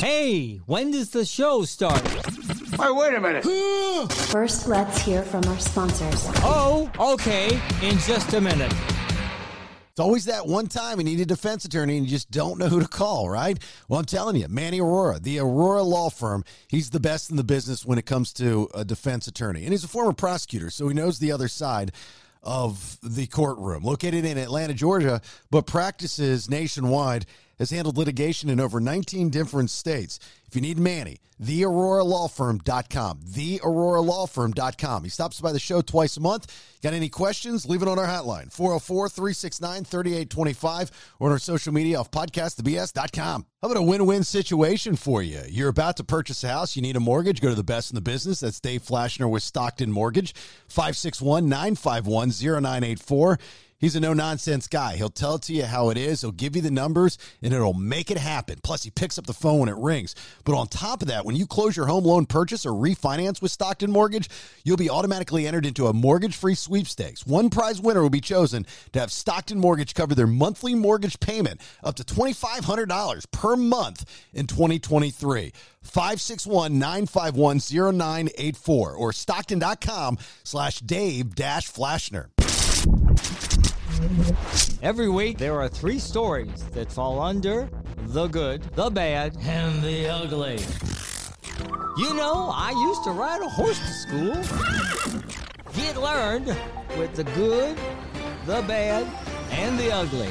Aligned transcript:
Hey, 0.00 0.56
when 0.64 0.92
does 0.92 1.10
the 1.10 1.26
show 1.26 1.62
start? 1.64 2.00
Hey, 2.00 2.90
wait 2.90 3.12
a 3.12 3.20
minute. 3.20 3.44
First, 4.30 4.66
let's 4.66 4.98
hear 5.02 5.22
from 5.22 5.44
our 5.44 5.58
sponsors. 5.58 6.24
Oh, 6.36 6.90
okay, 6.98 7.60
in 7.82 7.98
just 7.98 8.32
a 8.32 8.40
minute. 8.40 8.72
It's 9.90 10.00
always 10.00 10.24
that 10.24 10.46
one 10.46 10.68
time 10.68 11.00
you 11.00 11.04
need 11.04 11.20
a 11.20 11.26
defense 11.26 11.66
attorney 11.66 11.98
and 11.98 12.06
you 12.06 12.10
just 12.10 12.30
don't 12.30 12.58
know 12.58 12.68
who 12.68 12.80
to 12.80 12.88
call, 12.88 13.28
right? 13.28 13.58
Well, 13.88 14.00
I'm 14.00 14.06
telling 14.06 14.36
you, 14.36 14.48
Manny 14.48 14.80
Aurora, 14.80 15.18
the 15.18 15.38
Aurora 15.38 15.82
Law 15.82 16.08
Firm, 16.08 16.44
he's 16.68 16.88
the 16.88 17.00
best 17.00 17.28
in 17.28 17.36
the 17.36 17.44
business 17.44 17.84
when 17.84 17.98
it 17.98 18.06
comes 18.06 18.32
to 18.34 18.70
a 18.74 18.86
defense 18.86 19.28
attorney. 19.28 19.64
And 19.64 19.72
he's 19.72 19.84
a 19.84 19.88
former 19.88 20.14
prosecutor, 20.14 20.70
so 20.70 20.88
he 20.88 20.94
knows 20.94 21.18
the 21.18 21.32
other 21.32 21.48
side 21.48 21.92
of 22.42 22.96
the 23.02 23.26
courtroom. 23.26 23.82
Located 23.82 24.24
in 24.24 24.38
Atlanta, 24.38 24.72
Georgia, 24.72 25.20
but 25.50 25.66
practices 25.66 26.48
nationwide, 26.48 27.26
has 27.60 27.70
handled 27.70 27.96
litigation 27.96 28.48
in 28.48 28.58
over 28.58 28.80
19 28.80 29.28
different 29.30 29.70
states. 29.70 30.18
If 30.48 30.56
you 30.56 30.62
need 30.62 30.78
Manny, 30.78 31.20
theauroralawfirm.com. 31.40 33.20
Theauroralawfirm.com. 33.20 35.04
He 35.04 35.10
stops 35.10 35.40
by 35.40 35.52
the 35.52 35.60
show 35.60 35.80
twice 35.82 36.16
a 36.16 36.20
month. 36.20 36.52
Got 36.82 36.94
any 36.94 37.10
questions? 37.10 37.66
Leave 37.66 37.82
it 37.82 37.88
on 37.88 37.98
our 37.98 38.06
hotline, 38.06 38.50
404 38.50 39.10
369 39.10 39.84
3825, 39.84 40.90
or 41.20 41.28
on 41.28 41.32
our 41.32 41.38
social 41.38 41.72
media 41.72 42.00
off 42.00 42.10
podcastthebs.com. 42.10 43.46
How 43.62 43.68
about 43.68 43.76
a 43.76 43.82
win 43.82 44.06
win 44.06 44.24
situation 44.24 44.96
for 44.96 45.22
you? 45.22 45.42
You're 45.46 45.68
about 45.68 45.98
to 45.98 46.04
purchase 46.04 46.42
a 46.42 46.48
house, 46.48 46.74
you 46.74 46.82
need 46.82 46.96
a 46.96 47.00
mortgage, 47.00 47.42
go 47.42 47.50
to 47.50 47.54
the 47.54 47.62
best 47.62 47.90
in 47.90 47.94
the 47.94 48.00
business. 48.00 48.40
That's 48.40 48.58
Dave 48.58 48.82
Flashner 48.82 49.30
with 49.30 49.42
Stockton 49.42 49.92
Mortgage, 49.92 50.34
561 50.68 51.48
951 51.48 52.30
0984. 52.30 53.38
He's 53.80 53.96
a 53.96 54.00
no 54.00 54.12
nonsense 54.12 54.68
guy. 54.68 54.96
He'll 54.96 55.08
tell 55.08 55.36
it 55.36 55.42
to 55.42 55.54
you 55.54 55.64
how 55.64 55.88
it 55.88 55.96
is. 55.96 56.20
He'll 56.20 56.32
give 56.32 56.54
you 56.54 56.60
the 56.60 56.70
numbers 56.70 57.16
and 57.40 57.54
it'll 57.54 57.72
make 57.72 58.10
it 58.10 58.18
happen. 58.18 58.58
Plus, 58.62 58.82
he 58.82 58.90
picks 58.90 59.16
up 59.16 59.26
the 59.26 59.32
phone 59.32 59.60
when 59.60 59.68
it 59.70 59.76
rings. 59.76 60.14
But 60.44 60.54
on 60.54 60.66
top 60.66 61.00
of 61.00 61.08
that, 61.08 61.24
when 61.24 61.34
you 61.34 61.46
close 61.46 61.78
your 61.78 61.86
home 61.86 62.04
loan 62.04 62.26
purchase 62.26 62.66
or 62.66 62.72
refinance 62.72 63.40
with 63.40 63.52
Stockton 63.52 63.90
Mortgage, 63.90 64.28
you'll 64.64 64.76
be 64.76 64.90
automatically 64.90 65.46
entered 65.48 65.64
into 65.64 65.86
a 65.86 65.94
mortgage 65.94 66.36
free 66.36 66.54
sweepstakes. 66.54 67.26
One 67.26 67.48
prize 67.48 67.80
winner 67.80 68.02
will 68.02 68.10
be 68.10 68.20
chosen 68.20 68.66
to 68.92 69.00
have 69.00 69.10
Stockton 69.10 69.58
Mortgage 69.58 69.94
cover 69.94 70.14
their 70.14 70.26
monthly 70.26 70.74
mortgage 70.74 71.18
payment 71.18 71.62
up 71.82 71.94
to 71.96 72.04
$2,500 72.04 73.30
per 73.30 73.56
month 73.56 74.04
in 74.34 74.46
2023. 74.46 75.52
561 75.82 76.78
951 76.78 77.60
0984 77.60 78.94
or 78.94 79.12
stockton.com 79.14 80.18
slash 80.44 80.80
Dave 80.80 81.34
dash 81.34 81.72
Flashner. 81.72 82.26
Every 84.82 85.08
week, 85.08 85.38
there 85.38 85.60
are 85.60 85.68
three 85.68 85.98
stories 85.98 86.64
that 86.72 86.90
fall 86.90 87.20
under 87.20 87.68
the 88.06 88.28
good, 88.28 88.62
the 88.74 88.90
bad, 88.90 89.36
and 89.42 89.82
the 89.82 90.08
ugly. 90.08 90.58
You 91.98 92.14
know, 92.14 92.50
I 92.54 92.70
used 92.70 93.04
to 93.04 93.10
ride 93.10 93.42
a 93.42 93.48
horse 93.48 93.78
to 93.78 93.92
school. 93.92 94.34
Get 95.74 95.96
learned 96.00 96.46
with 96.98 97.14
the 97.14 97.24
good, 97.24 97.76
the 98.46 98.62
bad, 98.62 99.06
and 99.50 99.78
the 99.78 99.92
ugly. 99.92 100.28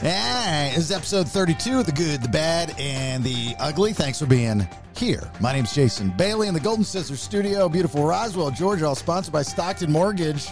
Hey, 0.00 0.72
this 0.74 0.84
is 0.84 0.92
episode 0.92 1.28
32 1.28 1.80
of 1.80 1.86
The 1.86 1.92
Good, 1.92 2.22
the 2.22 2.28
Bad, 2.28 2.74
and 2.78 3.22
the 3.22 3.54
Ugly. 3.58 3.92
Thanks 3.92 4.18
for 4.18 4.26
being 4.26 4.66
here. 4.96 5.30
My 5.40 5.52
name's 5.52 5.74
Jason 5.74 6.10
Bailey 6.16 6.48
in 6.48 6.54
the 6.54 6.60
Golden 6.60 6.84
Scissors 6.84 7.20
Studio, 7.20 7.68
beautiful 7.68 8.04
Roswell, 8.04 8.50
Georgia, 8.50 8.86
all 8.86 8.94
sponsored 8.94 9.32
by 9.32 9.42
Stockton 9.42 9.92
Mortgage. 9.92 10.48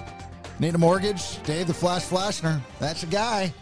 Need 0.61 0.75
a 0.75 0.79
mortgage? 0.79 1.41
Dave 1.45 1.69
the 1.69 1.75
Flash 1.75 2.05
Flashner. 2.05 2.61
That's 2.81 3.03
your 3.03 3.11
guy. 3.11 3.53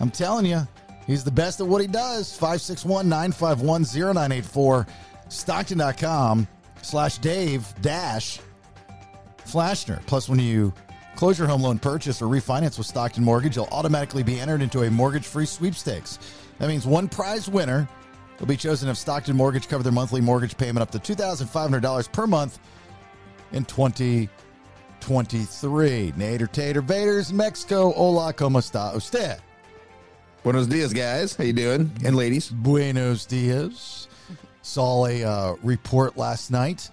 I'm 0.00 0.10
telling 0.10 0.44
you, 0.44 0.66
he's 1.06 1.24
the 1.24 1.30
best 1.30 1.60
at 1.60 1.66
what 1.66 1.80
he 1.80 1.86
does. 1.86 2.32
561 2.32 3.08
951 3.08 3.82
0984. 3.84 4.86
Stockton.com 5.28 6.46
slash 6.82 7.18
Dave 7.18 7.66
dash 7.80 8.38
Flashner. 9.46 10.04
Plus, 10.06 10.28
when 10.28 10.38
you 10.38 10.74
close 11.16 11.38
your 11.38 11.48
home 11.48 11.62
loan 11.62 11.78
purchase 11.78 12.20
or 12.20 12.26
refinance 12.26 12.76
with 12.76 12.86
Stockton 12.86 13.24
Mortgage, 13.24 13.56
you'll 13.56 13.68
automatically 13.72 14.22
be 14.22 14.38
entered 14.38 14.60
into 14.60 14.82
a 14.82 14.90
mortgage 14.90 15.26
free 15.26 15.46
sweepstakes. 15.46 16.18
That 16.58 16.68
means 16.68 16.86
one 16.86 17.08
prize 17.08 17.48
winner 17.48 17.88
will 18.38 18.46
be 18.46 18.56
chosen 18.56 18.90
if 18.90 18.98
Stockton 18.98 19.36
Mortgage 19.36 19.68
cover 19.68 19.82
their 19.82 19.92
monthly 19.92 20.20
mortgage 20.20 20.56
payment 20.56 20.82
up 20.82 20.90
to 20.90 20.98
$2,500 20.98 22.12
per 22.12 22.26
month 22.26 22.58
in 23.52 23.64
2023. 25.02 26.12
Nader 26.12 26.50
Tater 26.50 26.80
Vaders 26.80 27.32
Mexico. 27.32 27.92
Hola, 27.92 28.32
como 28.32 28.60
está 28.60 28.94
usted? 28.94 29.36
Buenos 30.44 30.68
dias, 30.68 30.92
guys. 30.94 31.34
How 31.34 31.42
you 31.42 31.52
doing? 31.52 31.90
And 32.04 32.14
ladies. 32.14 32.48
Buenos 32.48 33.26
dias. 33.26 34.06
Saw 34.62 35.06
a 35.06 35.24
uh, 35.24 35.54
report 35.64 36.16
last 36.16 36.52
night 36.52 36.88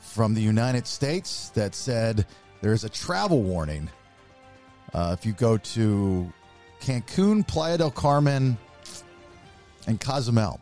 from 0.00 0.34
the 0.34 0.40
United 0.40 0.86
States 0.86 1.48
that 1.50 1.74
said 1.74 2.26
there's 2.60 2.84
a 2.84 2.90
travel 2.90 3.42
warning. 3.42 3.88
Uh, 4.92 5.16
if 5.18 5.24
you 5.24 5.32
go 5.32 5.56
to 5.56 6.30
Cancun, 6.80 7.46
Playa 7.46 7.78
del 7.78 7.90
Carmen, 7.90 8.58
and 9.86 9.98
Cozumel, 9.98 10.60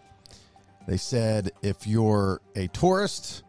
they 0.86 0.96
said 0.96 1.50
if 1.60 1.88
you're 1.88 2.40
a 2.54 2.68
tourist, 2.68 3.42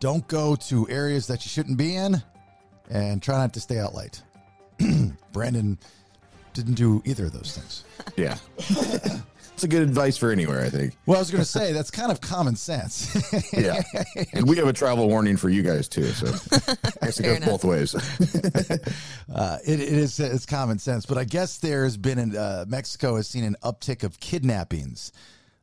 don't 0.00 0.26
go 0.28 0.56
to 0.56 0.88
areas 0.88 1.26
that 1.26 1.44
you 1.44 1.50
shouldn't 1.50 1.76
be 1.76 1.94
in 1.94 2.22
and 2.90 3.22
try 3.22 3.36
not 3.38 3.52
to 3.54 3.60
stay 3.60 3.78
out 3.78 3.94
late. 3.94 4.22
Brandon 5.32 5.78
didn't 6.54 6.74
do 6.74 7.02
either 7.04 7.26
of 7.26 7.32
those 7.32 7.56
things. 7.56 7.84
Yeah. 8.16 8.36
It's 9.58 9.64
a 9.64 9.68
good 9.68 9.82
advice 9.82 10.16
for 10.16 10.30
anywhere, 10.30 10.64
I 10.64 10.68
think. 10.70 10.94
Well, 11.04 11.16
I 11.16 11.20
was 11.20 11.32
going 11.32 11.42
to 11.42 11.48
say 11.48 11.72
that's 11.72 11.90
kind 11.90 12.12
of 12.12 12.20
common 12.20 12.54
sense. 12.54 13.12
Yeah. 13.52 13.82
and 14.32 14.48
we 14.48 14.56
have 14.56 14.68
a 14.68 14.72
travel 14.72 15.08
warning 15.08 15.36
for 15.36 15.48
you 15.48 15.62
guys 15.62 15.88
too, 15.88 16.04
so 16.04 16.28
I 17.02 17.06
guess 17.06 17.18
it 17.18 17.24
goes 17.24 17.40
both 17.40 17.64
ways. 17.64 17.94
Uh, 19.34 19.58
it, 19.66 19.80
it 19.80 19.88
is 19.92 20.18
it's 20.20 20.46
common 20.46 20.78
sense, 20.78 21.04
but 21.06 21.18
I 21.18 21.24
guess 21.24 21.58
there's 21.58 21.96
been 21.96 22.18
an, 22.18 22.36
uh, 22.36 22.64
Mexico 22.66 23.16
has 23.16 23.28
seen 23.28 23.44
an 23.44 23.56
uptick 23.62 24.02
of 24.02 24.18
kidnappings 24.20 25.12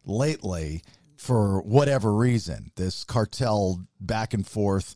lately 0.06 0.84
for 1.18 1.62
whatever 1.62 2.14
reason. 2.14 2.72
This 2.76 3.04
cartel 3.04 3.82
back 4.00 4.34
and 4.34 4.46
forth 4.46 4.94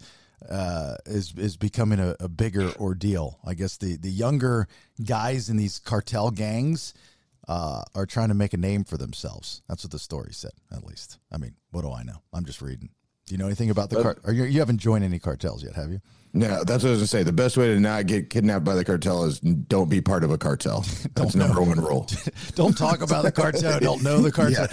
uh, 0.48 0.96
is 1.06 1.34
is 1.38 1.58
becoming 1.58 2.00
a, 2.00 2.16
a 2.20 2.30
bigger 2.30 2.72
ordeal. 2.80 3.40
I 3.46 3.54
guess 3.54 3.78
the 3.78 3.98
the 3.98 4.12
younger 4.12 4.68
guys 5.04 5.50
in 5.50 5.58
these 5.58 5.80
cartel 5.80 6.32
gangs 6.32 6.94
uh, 7.48 7.84
are 7.96 8.06
trying 8.06 8.30
to 8.30 8.36
make 8.36 8.54
a 8.54 8.58
name 8.58 8.84
for 8.84 8.98
themselves. 8.98 9.64
That's 9.68 9.84
what 9.84 9.92
the 9.92 10.00
story 10.00 10.34
said, 10.34 10.52
at 10.72 10.84
least. 10.84 11.18
I 11.32 11.38
mean, 11.38 11.56
what 11.72 11.82
do 11.82 11.92
I 11.92 12.04
know? 12.04 12.22
I'm 12.32 12.46
just 12.46 12.62
reading. 12.62 12.90
Do 13.30 13.36
you 13.36 13.38
know 13.38 13.46
anything 13.46 13.70
about 13.70 13.92
the 13.92 14.02
car? 14.02 14.18
Are 14.24 14.34
you, 14.34 14.46
you 14.46 14.58
haven't 14.58 14.80
joined 14.80 15.04
any 15.04 15.20
cartels 15.20 15.64
yet, 15.64 15.76
have 15.76 15.92
you? 15.92 16.02
No, 16.34 16.64
that's 16.64 16.84
what 16.84 16.90
I 16.90 16.92
was 16.94 17.00
gonna 17.00 17.08
say. 17.08 17.22
The 17.22 17.32
best 17.32 17.58
way 17.58 17.68
to 17.68 17.80
not 17.80 18.08
get 18.08 18.32
kidnapped 18.32 18.66
by 18.66 18.74
the 18.74 18.84
cartel 18.84 19.24
is 19.26 19.40
don't 19.40 19.88
be 19.88 20.02
part 20.02 20.24
of 20.24 20.32
a 20.32 20.38
cartel. 20.40 20.84
That's 21.14 21.36
number 21.36 21.62
one 21.62 21.80
rule. 21.80 22.08
don't 22.56 22.76
talk 22.76 23.02
about 23.02 23.24
the 23.24 23.32
cartel. 23.32 23.80
Don't 23.82 24.02
know 24.02 24.20
the 24.20 24.32
cartel. 24.32 24.68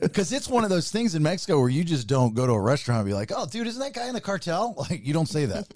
Because 0.00 0.32
it's 0.32 0.48
one 0.48 0.64
of 0.64 0.70
those 0.70 0.90
things 0.90 1.14
in 1.14 1.22
Mexico 1.22 1.60
where 1.60 1.68
you 1.68 1.84
just 1.84 2.08
don't 2.08 2.34
go 2.34 2.46
to 2.46 2.52
a 2.52 2.60
restaurant 2.60 3.00
and 3.00 3.08
be 3.08 3.14
like, 3.14 3.30
oh, 3.34 3.46
dude, 3.46 3.68
isn't 3.68 3.80
that 3.80 3.92
guy 3.92 4.08
in 4.08 4.14
the 4.14 4.20
cartel? 4.20 4.74
Like, 4.76 5.06
you 5.06 5.12
don't 5.14 5.28
say 5.28 5.46
that. 5.46 5.66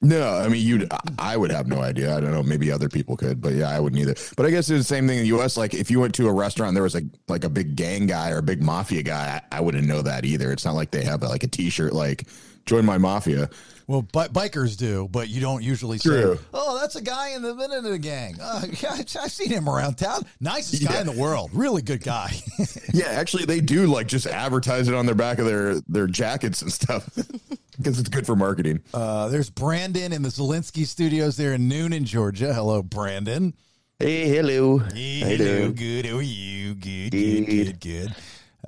No, 0.00 0.32
I 0.38 0.48
mean 0.48 0.64
you. 0.64 0.86
I 1.18 1.36
would 1.36 1.50
have 1.50 1.66
no 1.66 1.80
idea. 1.80 2.16
I 2.16 2.20
don't 2.20 2.30
know. 2.30 2.42
Maybe 2.42 2.70
other 2.70 2.88
people 2.88 3.16
could, 3.16 3.40
but 3.40 3.54
yeah, 3.54 3.68
I 3.68 3.80
wouldn't 3.80 4.00
either. 4.00 4.14
But 4.36 4.46
I 4.46 4.50
guess 4.50 4.70
it's 4.70 4.88
the 4.88 4.94
same 4.94 5.08
thing 5.08 5.18
in 5.18 5.22
the 5.22 5.28
U.S. 5.28 5.56
Like 5.56 5.74
if 5.74 5.90
you 5.90 5.98
went 5.98 6.14
to 6.16 6.28
a 6.28 6.32
restaurant, 6.32 6.68
and 6.68 6.76
there 6.76 6.84
was 6.84 6.94
a 6.94 7.02
like 7.26 7.42
a 7.42 7.48
big 7.48 7.74
gang 7.74 8.06
guy 8.06 8.30
or 8.30 8.38
a 8.38 8.42
big 8.42 8.62
mafia 8.62 9.02
guy. 9.02 9.42
I, 9.50 9.58
I 9.58 9.60
wouldn't 9.60 9.88
know 9.88 10.02
that 10.02 10.24
either. 10.24 10.52
It's 10.52 10.64
not 10.64 10.76
like 10.76 10.92
they 10.92 11.02
have 11.02 11.22
like 11.22 11.42
a 11.42 11.48
T-shirt 11.48 11.92
like 11.92 12.28
"Join 12.64 12.84
my 12.84 12.96
mafia." 12.96 13.50
Well, 13.88 14.02
bi- 14.02 14.28
bikers 14.28 14.76
do, 14.76 15.08
but 15.10 15.30
you 15.30 15.40
don't 15.40 15.62
usually 15.64 15.98
True. 15.98 16.36
say, 16.36 16.42
oh, 16.52 16.78
that's 16.78 16.94
a 16.96 17.00
guy 17.00 17.30
in 17.30 17.40
the 17.40 17.54
middle 17.54 17.78
of 17.78 17.84
the 17.84 17.98
gang. 17.98 18.36
Uh, 18.38 18.66
yeah, 18.82 18.92
I've 18.92 19.32
seen 19.32 19.48
him 19.48 19.66
around 19.66 19.96
town. 19.96 20.26
Nicest 20.40 20.84
guy 20.86 21.00
in 21.00 21.06
the 21.06 21.12
world. 21.12 21.50
Really 21.54 21.82
good 21.82 22.02
guy. 22.04 22.30
Yeah, 22.94 23.08
actually, 23.08 23.44
they 23.44 23.60
do 23.60 23.86
like 23.86 24.08
just 24.08 24.26
advertise 24.26 24.88
it 24.88 24.94
on 24.94 25.04
their 25.06 25.14
back 25.14 25.38
of 25.38 25.46
their 25.46 25.80
their 25.82 26.06
jackets 26.06 26.62
and 26.62 26.72
stuff 26.72 27.08
because 27.76 28.00
it's 28.00 28.08
good 28.08 28.26
for 28.26 28.34
marketing. 28.34 28.80
Uh, 28.92 29.28
there's 29.28 29.50
Brandon 29.50 30.12
in 30.12 30.22
the 30.22 30.30
Zelensky 30.30 30.84
studios 30.86 31.36
there 31.36 31.52
in 31.52 31.68
Newnan, 31.68 32.04
Georgia. 32.04 32.52
Hello, 32.52 32.82
Brandon. 32.82 33.54
Hey, 34.00 34.28
hello. 34.28 34.78
Hey, 34.78 35.20
How 35.20 35.26
hello, 35.28 35.70
good. 35.70 36.06
How 36.06 36.16
are 36.16 36.22
you? 36.22 36.74
Good, 36.74 37.10
good, 37.10 37.46
good, 37.46 37.80
good. 37.80 38.14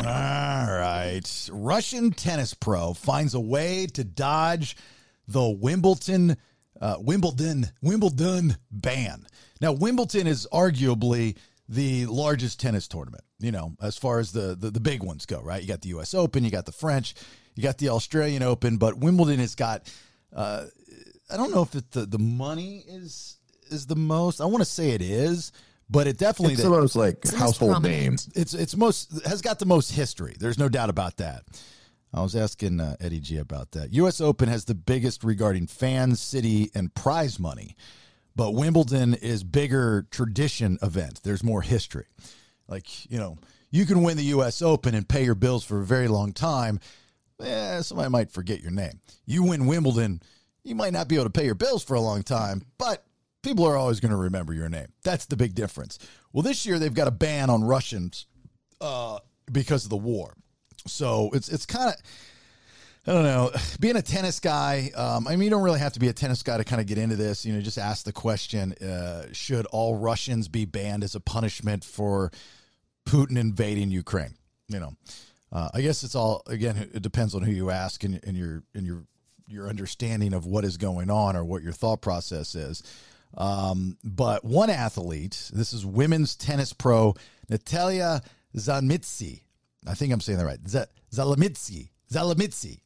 All 0.00 0.66
right. 0.66 1.48
Russian 1.52 2.10
tennis 2.10 2.54
pro 2.54 2.94
finds 2.94 3.34
a 3.34 3.40
way 3.40 3.86
to 3.94 4.02
dodge 4.02 4.76
the 5.28 5.48
Wimbledon 5.48 6.36
uh, 6.80 6.96
Wimbledon 6.98 7.66
Wimbledon 7.82 8.56
ban. 8.70 9.26
Now 9.60 9.72
Wimbledon 9.72 10.26
is 10.26 10.46
arguably 10.52 11.36
the 11.68 12.06
largest 12.06 12.58
tennis 12.58 12.88
tournament, 12.88 13.22
you 13.38 13.52
know, 13.52 13.76
as 13.80 13.96
far 13.96 14.18
as 14.18 14.32
the, 14.32 14.56
the 14.58 14.70
the 14.70 14.80
big 14.80 15.02
ones 15.02 15.26
go, 15.26 15.40
right? 15.40 15.62
You 15.62 15.68
got 15.68 15.82
the 15.82 15.90
US 15.90 16.14
Open, 16.14 16.44
you 16.44 16.50
got 16.50 16.66
the 16.66 16.72
French, 16.72 17.14
you 17.54 17.62
got 17.62 17.78
the 17.78 17.90
Australian 17.90 18.42
Open, 18.42 18.76
but 18.76 18.98
Wimbledon 18.98 19.38
has 19.40 19.54
got 19.54 19.92
uh, 20.34 20.66
I 21.30 21.36
don't 21.36 21.52
know 21.54 21.62
if 21.62 21.74
it, 21.74 21.90
the 21.92 22.06
the 22.06 22.18
money 22.18 22.84
is 22.88 23.36
is 23.70 23.86
the 23.86 23.96
most. 23.96 24.40
I 24.40 24.46
want 24.46 24.62
to 24.62 24.70
say 24.70 24.90
it 24.90 25.02
is, 25.02 25.52
but 25.88 26.06
it 26.06 26.18
definitely 26.18 26.54
It's 26.54 26.62
the 26.62 26.70
most 26.70 26.96
like 26.96 27.24
household 27.34 27.72
prominent. 27.72 28.00
name. 28.02 28.16
it's 28.34 28.54
it's 28.54 28.76
most 28.76 29.24
has 29.26 29.40
got 29.42 29.58
the 29.58 29.66
most 29.66 29.92
history. 29.92 30.34
There's 30.38 30.58
no 30.58 30.68
doubt 30.68 30.90
about 30.90 31.18
that. 31.18 31.44
I 32.12 32.22
was 32.22 32.34
asking 32.34 32.80
uh, 32.80 32.96
Eddie 33.00 33.20
G 33.20 33.36
about 33.36 33.72
that. 33.72 33.92
U.S. 33.92 34.20
Open 34.20 34.48
has 34.48 34.64
the 34.64 34.74
biggest 34.74 35.22
regarding 35.22 35.66
fans, 35.66 36.20
city, 36.20 36.70
and 36.74 36.92
prize 36.94 37.38
money, 37.38 37.76
but 38.34 38.52
Wimbledon 38.52 39.14
is 39.14 39.44
bigger 39.44 40.06
tradition 40.10 40.78
event. 40.82 41.20
There's 41.22 41.44
more 41.44 41.62
history. 41.62 42.06
Like 42.66 43.10
you 43.10 43.18
know, 43.18 43.38
you 43.70 43.86
can 43.86 44.02
win 44.02 44.16
the 44.16 44.24
U.S. 44.24 44.62
Open 44.62 44.94
and 44.94 45.08
pay 45.08 45.24
your 45.24 45.34
bills 45.34 45.64
for 45.64 45.80
a 45.80 45.84
very 45.84 46.08
long 46.08 46.32
time. 46.32 46.80
Eh, 47.40 47.80
somebody 47.82 48.10
might 48.10 48.30
forget 48.30 48.60
your 48.60 48.72
name. 48.72 49.00
You 49.24 49.44
win 49.44 49.66
Wimbledon, 49.66 50.20
you 50.64 50.74
might 50.74 50.92
not 50.92 51.08
be 51.08 51.14
able 51.14 51.24
to 51.24 51.30
pay 51.30 51.46
your 51.46 51.54
bills 51.54 51.82
for 51.82 51.94
a 51.94 52.00
long 52.00 52.22
time, 52.22 52.62
but 52.76 53.04
people 53.42 53.64
are 53.66 53.76
always 53.76 54.00
going 54.00 54.10
to 54.10 54.16
remember 54.16 54.52
your 54.52 54.68
name. 54.68 54.88
That's 55.02 55.26
the 55.26 55.36
big 55.36 55.54
difference. 55.54 55.98
Well, 56.32 56.42
this 56.42 56.66
year 56.66 56.78
they've 56.78 56.92
got 56.92 57.08
a 57.08 57.12
ban 57.12 57.50
on 57.50 57.64
Russians 57.64 58.26
uh, 58.80 59.20
because 59.50 59.84
of 59.84 59.90
the 59.90 59.96
war. 59.96 60.34
So 60.90 61.30
it's 61.32 61.48
it's 61.48 61.66
kind 61.66 61.88
of 61.88 61.96
I 63.06 63.12
don't 63.12 63.24
know. 63.24 63.50
Being 63.80 63.96
a 63.96 64.02
tennis 64.02 64.40
guy, 64.40 64.90
um, 64.94 65.26
I 65.26 65.32
mean, 65.32 65.42
you 65.42 65.50
don't 65.50 65.62
really 65.62 65.78
have 65.80 65.94
to 65.94 66.00
be 66.00 66.08
a 66.08 66.12
tennis 66.12 66.42
guy 66.42 66.56
to 66.56 66.64
kind 66.64 66.80
of 66.80 66.86
get 66.86 66.98
into 66.98 67.16
this. 67.16 67.44
You 67.44 67.52
know, 67.52 67.60
just 67.60 67.78
ask 67.78 68.04
the 68.04 68.12
question: 68.12 68.72
uh, 68.74 69.26
Should 69.32 69.66
all 69.66 69.96
Russians 69.96 70.48
be 70.48 70.64
banned 70.64 71.04
as 71.04 71.14
a 71.14 71.20
punishment 71.20 71.84
for 71.84 72.30
Putin 73.06 73.38
invading 73.38 73.90
Ukraine? 73.90 74.34
You 74.68 74.80
know, 74.80 74.92
uh, 75.52 75.70
I 75.74 75.80
guess 75.80 76.04
it's 76.04 76.14
all 76.14 76.42
again. 76.46 76.90
It 76.92 77.02
depends 77.02 77.34
on 77.34 77.42
who 77.42 77.52
you 77.52 77.70
ask 77.70 78.04
and, 78.04 78.20
and 78.24 78.36
your 78.36 78.62
and 78.74 78.86
your 78.86 79.04
your 79.48 79.68
understanding 79.68 80.32
of 80.32 80.46
what 80.46 80.64
is 80.64 80.76
going 80.76 81.10
on 81.10 81.36
or 81.36 81.44
what 81.44 81.62
your 81.62 81.72
thought 81.72 82.00
process 82.00 82.54
is. 82.54 82.82
Um, 83.36 83.96
but 84.02 84.44
one 84.44 84.70
athlete, 84.70 85.50
this 85.52 85.72
is 85.72 85.86
women's 85.86 86.36
tennis 86.36 86.72
pro 86.72 87.14
Natalia 87.48 88.22
Zamitsi. 88.56 89.42
I 89.86 89.94
think 89.94 90.12
I'm 90.12 90.20
saying 90.20 90.38
that 90.38 90.44
right. 90.44 90.68
Z- 90.68 90.84
Zalamitsi. 91.12 91.90
Zalamitsi. 92.12 92.80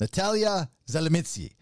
Natalia 0.00 0.68
Zalamitsi 0.88 1.52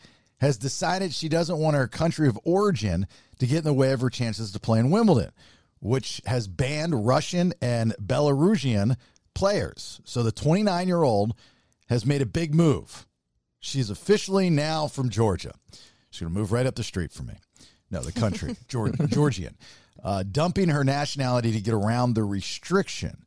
has 0.41 0.57
decided 0.57 1.13
she 1.13 1.29
doesn't 1.29 1.59
want 1.59 1.77
her 1.77 1.87
country 1.87 2.27
of 2.27 2.39
origin 2.45 3.07
to 3.39 3.47
get 3.47 3.59
in 3.59 3.65
the 3.65 3.73
way 3.73 3.93
of 3.93 4.01
her 4.01 4.11
chances 4.11 4.51
to 4.53 4.59
play 4.61 4.79
in 4.81 4.91
Wimbledon, 4.91 5.31
which 5.81 6.21
has 6.27 6.49
banned 6.49 7.07
Russian 7.07 7.53
and 7.61 7.95
Belarusian 8.03 8.97
players. 9.35 10.01
So 10.05 10.23
the 10.23 10.33
29 10.33 10.89
year 10.89 11.03
old 11.03 11.35
has 11.89 12.05
made 12.07 12.23
a 12.23 12.27
big 12.27 12.55
move. 12.55 13.07
She's 13.61 13.91
officially 13.91 14.51
now 14.51 14.89
from 14.89 15.09
Georgia. 15.11 15.55
She's 16.11 16.21
going 16.23 16.33
to 16.33 16.39
move 16.39 16.51
right 16.51 16.67
up 16.67 16.75
the 16.75 16.83
street 16.83 17.13
from 17.13 17.27
me. 17.27 17.35
No, 17.91 18.01
the 18.01 18.13
country, 18.13 18.57
Georgian. 18.69 19.57
Uh, 20.03 20.25
dumping 20.25 20.71
her 20.71 20.83
nationality 20.83 21.53
to 21.53 21.61
get 21.61 21.75
around 21.75 22.15
the 22.15 22.25
restriction. 22.25 23.25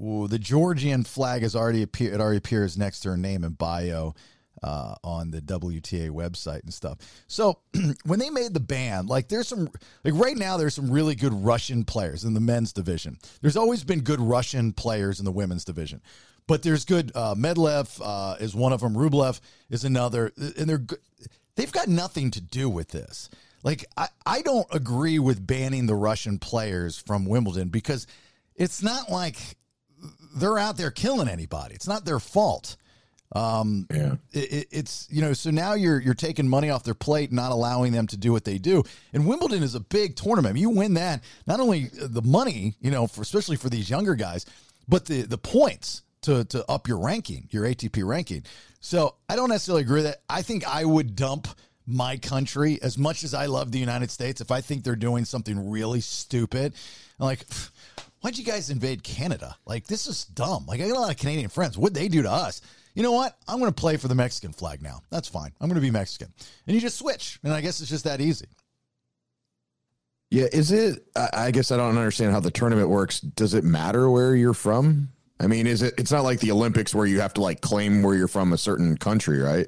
The 0.00 0.38
Georgian 0.38 1.04
flag 1.04 1.42
has 1.42 1.54
already 1.54 1.82
appeared. 1.82 2.14
It 2.14 2.20
already 2.20 2.38
appears 2.38 2.78
next 2.78 3.00
to 3.00 3.10
her 3.10 3.16
name 3.18 3.44
and 3.44 3.56
bio 3.56 4.14
uh, 4.62 4.94
on 5.04 5.30
the 5.30 5.40
WTA 5.40 6.10
website 6.10 6.62
and 6.62 6.72
stuff. 6.72 6.98
So 7.26 7.58
when 8.04 8.18
they 8.18 8.30
made 8.30 8.54
the 8.54 8.60
ban, 8.60 9.06
like 9.06 9.28
there's 9.28 9.48
some, 9.48 9.68
like 10.04 10.14
right 10.14 10.36
now, 10.36 10.56
there's 10.56 10.74
some 10.74 10.90
really 10.90 11.14
good 11.14 11.34
Russian 11.34 11.84
players 11.84 12.24
in 12.24 12.32
the 12.34 12.40
men's 12.40 12.72
division. 12.72 13.18
There's 13.42 13.56
always 13.56 13.84
been 13.84 14.00
good 14.00 14.20
Russian 14.20 14.72
players 14.72 15.18
in 15.18 15.24
the 15.26 15.32
women's 15.32 15.64
division, 15.64 16.00
but 16.46 16.62
there's 16.62 16.84
good. 16.86 17.12
Uh, 17.14 17.34
Medlev 17.34 18.00
uh, 18.02 18.36
is 18.40 18.54
one 18.54 18.72
of 18.72 18.80
them. 18.80 18.94
Rublev 18.94 19.40
is 19.68 19.84
another, 19.84 20.32
and 20.36 20.68
they're 20.68 20.78
good. 20.78 21.00
They've 21.56 21.72
got 21.72 21.88
nothing 21.88 22.30
to 22.32 22.40
do 22.40 22.70
with 22.70 22.88
this. 22.88 23.28
Like 23.62 23.84
I, 23.96 24.08
I 24.24 24.40
don't 24.40 24.66
agree 24.70 25.18
with 25.18 25.46
banning 25.46 25.86
the 25.86 25.94
Russian 25.94 26.38
players 26.38 26.98
from 26.98 27.26
Wimbledon 27.26 27.68
because 27.68 28.06
it's 28.54 28.82
not 28.82 29.10
like 29.10 29.36
they're 30.34 30.58
out 30.58 30.76
there 30.76 30.90
killing 30.90 31.28
anybody. 31.28 31.74
It's 31.74 31.88
not 31.88 32.04
their 32.04 32.20
fault. 32.20 32.76
Um, 33.32 33.86
Yeah. 33.92 34.14
it, 34.32 34.52
it- 34.52 34.68
it's 34.72 35.06
you 35.08 35.20
know 35.22 35.32
so 35.32 35.50
now 35.50 35.74
you're 35.74 36.00
you're 36.00 36.14
taking 36.14 36.48
money 36.48 36.68
off 36.70 36.82
their 36.82 36.94
plate, 36.94 37.30
not 37.30 37.52
allowing 37.52 37.92
them 37.92 38.06
to 38.08 38.16
do 38.16 38.32
what 38.32 38.44
they 38.44 38.58
do. 38.58 38.82
And 39.12 39.26
Wimbledon 39.26 39.62
is 39.62 39.74
a 39.76 39.80
big 39.80 40.16
tournament. 40.16 40.58
You 40.58 40.70
win 40.70 40.94
that, 40.94 41.22
not 41.46 41.60
only 41.60 41.90
the 41.94 42.22
money, 42.22 42.74
you 42.80 42.90
know, 42.90 43.06
for 43.06 43.22
especially 43.22 43.56
for 43.56 43.68
these 43.70 43.88
younger 43.88 44.16
guys, 44.16 44.46
but 44.88 45.06
the 45.06 45.22
the 45.22 45.38
points 45.38 46.02
to 46.22 46.44
to 46.46 46.68
up 46.68 46.88
your 46.88 46.98
ranking, 46.98 47.46
your 47.50 47.64
ATP 47.64 48.04
ranking. 48.04 48.42
So 48.80 49.14
I 49.28 49.36
don't 49.36 49.48
necessarily 49.50 49.82
agree 49.82 50.02
with 50.02 50.06
that. 50.06 50.22
I 50.28 50.42
think 50.42 50.66
I 50.66 50.84
would 50.84 51.14
dump 51.14 51.46
my 51.86 52.16
country 52.16 52.80
as 52.82 52.98
much 52.98 53.22
as 53.24 53.32
I 53.34 53.46
love 53.46 53.70
the 53.70 53.78
United 53.78 54.10
States. 54.10 54.40
If 54.40 54.50
I 54.50 54.60
think 54.60 54.82
they're 54.84 54.96
doing 54.96 55.24
something 55.24 55.70
really 55.70 56.00
stupid, 56.00 56.74
I'm 57.20 57.26
like. 57.26 57.46
Why'd 58.20 58.36
you 58.36 58.44
guys 58.44 58.70
invade 58.70 59.02
Canada? 59.02 59.56
Like, 59.64 59.86
this 59.86 60.06
is 60.06 60.24
dumb. 60.24 60.66
Like, 60.66 60.80
I 60.80 60.88
got 60.88 60.96
a 60.96 61.00
lot 61.00 61.10
of 61.10 61.16
Canadian 61.16 61.48
friends. 61.48 61.78
What'd 61.78 61.94
they 61.94 62.08
do 62.08 62.22
to 62.22 62.30
us? 62.30 62.60
You 62.94 63.02
know 63.02 63.12
what? 63.12 63.36
I'm 63.48 63.58
going 63.58 63.72
to 63.72 63.80
play 63.80 63.96
for 63.96 64.08
the 64.08 64.14
Mexican 64.14 64.52
flag 64.52 64.82
now. 64.82 65.00
That's 65.10 65.28
fine. 65.28 65.52
I'm 65.60 65.68
going 65.68 65.80
to 65.80 65.86
be 65.86 65.90
Mexican. 65.90 66.32
And 66.66 66.74
you 66.74 66.80
just 66.80 66.98
switch. 66.98 67.38
And 67.42 67.52
I 67.52 67.60
guess 67.60 67.80
it's 67.80 67.88
just 67.88 68.04
that 68.04 68.20
easy. 68.20 68.46
Yeah, 70.30 70.46
is 70.52 70.70
it? 70.70 71.04
I 71.16 71.28
I 71.32 71.50
guess 71.50 71.72
I 71.72 71.76
don't 71.76 71.96
understand 71.96 72.32
how 72.32 72.40
the 72.40 72.50
tournament 72.50 72.88
works. 72.88 73.20
Does 73.20 73.54
it 73.54 73.64
matter 73.64 74.08
where 74.08 74.36
you're 74.36 74.54
from? 74.54 75.08
I 75.40 75.46
mean, 75.46 75.66
is 75.66 75.82
it? 75.82 75.94
It's 75.98 76.12
not 76.12 76.22
like 76.22 76.38
the 76.38 76.52
Olympics 76.52 76.94
where 76.94 77.06
you 77.06 77.20
have 77.20 77.34
to 77.34 77.40
like 77.40 77.60
claim 77.62 78.02
where 78.02 78.14
you're 78.14 78.28
from 78.28 78.52
a 78.52 78.58
certain 78.58 78.96
country, 78.96 79.40
right? 79.40 79.66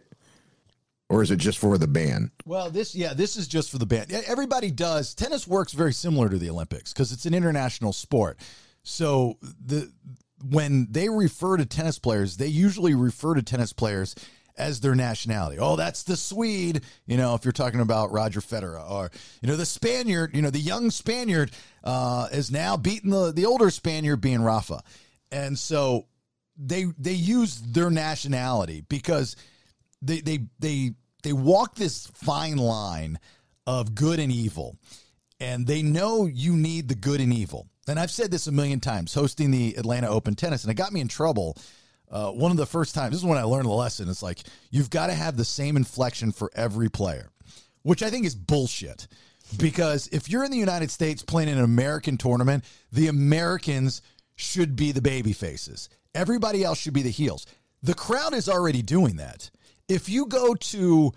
Or 1.12 1.22
is 1.22 1.30
it 1.30 1.36
just 1.36 1.58
for 1.58 1.76
the 1.76 1.86
ban? 1.86 2.30
Well, 2.46 2.70
this, 2.70 2.94
yeah, 2.94 3.12
this 3.12 3.36
is 3.36 3.46
just 3.46 3.70
for 3.70 3.76
the 3.76 3.84
band. 3.84 4.10
Everybody 4.10 4.70
does. 4.70 5.14
Tennis 5.14 5.46
works 5.46 5.74
very 5.74 5.92
similar 5.92 6.30
to 6.30 6.38
the 6.38 6.48
Olympics 6.48 6.90
because 6.90 7.12
it's 7.12 7.26
an 7.26 7.34
international 7.34 7.92
sport. 7.92 8.38
So 8.82 9.36
the 9.42 9.92
when 10.42 10.88
they 10.90 11.10
refer 11.10 11.58
to 11.58 11.66
tennis 11.66 11.98
players, 11.98 12.38
they 12.38 12.46
usually 12.46 12.94
refer 12.94 13.34
to 13.34 13.42
tennis 13.42 13.74
players 13.74 14.14
as 14.56 14.80
their 14.80 14.94
nationality. 14.94 15.58
Oh, 15.58 15.76
that's 15.76 16.02
the 16.02 16.16
Swede, 16.16 16.80
you 17.06 17.18
know, 17.18 17.34
if 17.34 17.44
you're 17.44 17.52
talking 17.52 17.80
about 17.80 18.10
Roger 18.10 18.40
Federer 18.40 18.90
or, 18.90 19.10
you 19.42 19.48
know, 19.48 19.56
the 19.56 19.66
Spaniard, 19.66 20.34
you 20.34 20.40
know, 20.40 20.50
the 20.50 20.58
young 20.58 20.90
Spaniard 20.90 21.50
uh, 21.84 22.28
is 22.32 22.50
now 22.50 22.78
beating 22.78 23.10
the, 23.10 23.32
the 23.32 23.44
older 23.44 23.70
Spaniard 23.70 24.22
being 24.22 24.42
Rafa. 24.42 24.82
And 25.30 25.58
so 25.58 26.06
they, 26.56 26.86
they 26.98 27.12
use 27.12 27.60
their 27.60 27.90
nationality 27.90 28.82
because 28.88 29.36
they, 30.00 30.20
they, 30.20 30.46
they, 30.58 30.94
they 31.22 31.32
walk 31.32 31.74
this 31.74 32.06
fine 32.08 32.56
line 32.56 33.18
of 33.66 33.94
good 33.94 34.18
and 34.18 34.32
evil 34.32 34.76
and 35.42 35.66
they 35.66 35.82
know 35.82 36.26
you 36.26 36.54
need 36.54 36.88
the 36.88 36.94
good 36.94 37.20
and 37.20 37.32
evil. 37.32 37.66
And 37.88 37.98
I've 37.98 38.12
said 38.12 38.30
this 38.30 38.46
a 38.46 38.52
million 38.52 38.78
times 38.78 39.12
hosting 39.12 39.50
the 39.50 39.74
Atlanta 39.76 40.08
Open 40.08 40.36
Tennis, 40.36 40.62
and 40.62 40.70
it 40.70 40.74
got 40.74 40.92
me 40.92 41.00
in 41.00 41.08
trouble. 41.08 41.58
Uh, 42.08 42.30
one 42.30 42.52
of 42.52 42.56
the 42.56 42.66
first 42.66 42.94
times, 42.94 43.10
this 43.10 43.20
is 43.20 43.26
when 43.26 43.38
I 43.38 43.42
learned 43.42 43.64
the 43.64 43.70
lesson. 43.70 44.08
It's 44.08 44.22
like 44.22 44.38
you've 44.70 44.90
got 44.90 45.08
to 45.08 45.14
have 45.14 45.36
the 45.36 45.44
same 45.44 45.76
inflection 45.76 46.30
for 46.30 46.48
every 46.54 46.88
player, 46.88 47.30
which 47.82 48.04
I 48.04 48.10
think 48.10 48.24
is 48.24 48.36
bullshit. 48.36 49.08
Because 49.58 50.08
if 50.12 50.30
you're 50.30 50.44
in 50.44 50.52
the 50.52 50.56
United 50.56 50.92
States 50.92 51.24
playing 51.24 51.48
in 51.48 51.58
an 51.58 51.64
American 51.64 52.16
tournament, 52.16 52.64
the 52.92 53.08
Americans 53.08 54.00
should 54.36 54.76
be 54.76 54.92
the 54.92 55.02
baby 55.02 55.32
faces. 55.32 55.88
Everybody 56.14 56.62
else 56.62 56.78
should 56.78 56.94
be 56.94 57.02
the 57.02 57.10
heels. 57.10 57.46
The 57.82 57.94
crowd 57.94 58.32
is 58.32 58.48
already 58.48 58.82
doing 58.82 59.16
that. 59.16 59.50
If 59.88 60.08
you 60.08 60.26
go 60.26 60.54
to, 60.54 61.12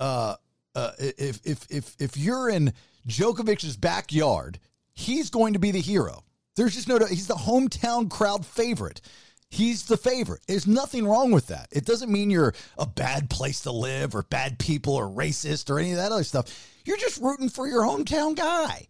uh, 0.00 0.34
uh, 0.74 0.90
if 0.98 1.40
if 1.44 1.66
if 1.70 1.96
if 1.98 2.16
you're 2.16 2.48
in 2.48 2.72
Djokovic's 3.08 3.76
backyard, 3.76 4.58
he's 4.92 5.30
going 5.30 5.52
to 5.52 5.58
be 5.58 5.70
the 5.70 5.80
hero. 5.80 6.24
There's 6.56 6.74
just 6.74 6.88
no. 6.88 6.98
doubt. 6.98 7.10
He's 7.10 7.26
the 7.26 7.34
hometown 7.34 8.10
crowd 8.10 8.44
favorite. 8.44 9.00
He's 9.48 9.84
the 9.84 9.96
favorite. 9.96 10.40
There's 10.48 10.66
nothing 10.66 11.06
wrong 11.06 11.30
with 11.30 11.46
that. 11.48 11.68
It 11.70 11.84
doesn't 11.84 12.10
mean 12.10 12.30
you're 12.30 12.54
a 12.78 12.86
bad 12.86 13.30
place 13.30 13.60
to 13.60 13.70
live 13.70 14.14
or 14.14 14.22
bad 14.24 14.58
people 14.58 14.94
or 14.94 15.06
racist 15.08 15.70
or 15.70 15.78
any 15.78 15.92
of 15.92 15.98
that 15.98 16.10
other 16.10 16.24
stuff. 16.24 16.46
You're 16.84 16.96
just 16.96 17.20
rooting 17.22 17.48
for 17.48 17.68
your 17.68 17.82
hometown 17.82 18.34
guy, 18.34 18.88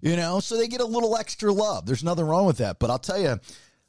you 0.00 0.16
know. 0.16 0.38
So 0.40 0.56
they 0.56 0.68
get 0.68 0.80
a 0.80 0.86
little 0.86 1.16
extra 1.16 1.52
love. 1.52 1.86
There's 1.86 2.04
nothing 2.04 2.24
wrong 2.24 2.46
with 2.46 2.58
that. 2.58 2.78
But 2.78 2.90
I'll 2.90 3.00
tell 3.00 3.20
you, 3.20 3.40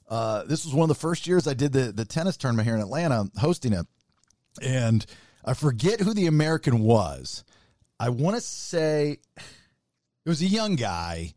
uh, 0.09 0.43
this 0.45 0.65
was 0.65 0.73
one 0.73 0.89
of 0.89 0.95
the 0.95 0.99
first 0.99 1.27
years 1.27 1.47
I 1.47 1.53
did 1.53 1.71
the 1.71 1.91
the 1.91 2.05
tennis 2.05 2.35
tournament 2.35 2.67
here 2.67 2.75
in 2.75 2.81
Atlanta, 2.81 3.29
hosting 3.37 3.73
it, 3.73 3.85
and 4.61 5.05
I 5.45 5.53
forget 5.53 6.01
who 6.01 6.13
the 6.13 6.27
American 6.27 6.79
was. 6.79 7.43
I 7.99 8.09
want 8.09 8.35
to 8.35 8.41
say 8.41 9.17
it 10.25 10.29
was 10.29 10.41
a 10.41 10.45
young 10.45 10.75
guy 10.75 11.33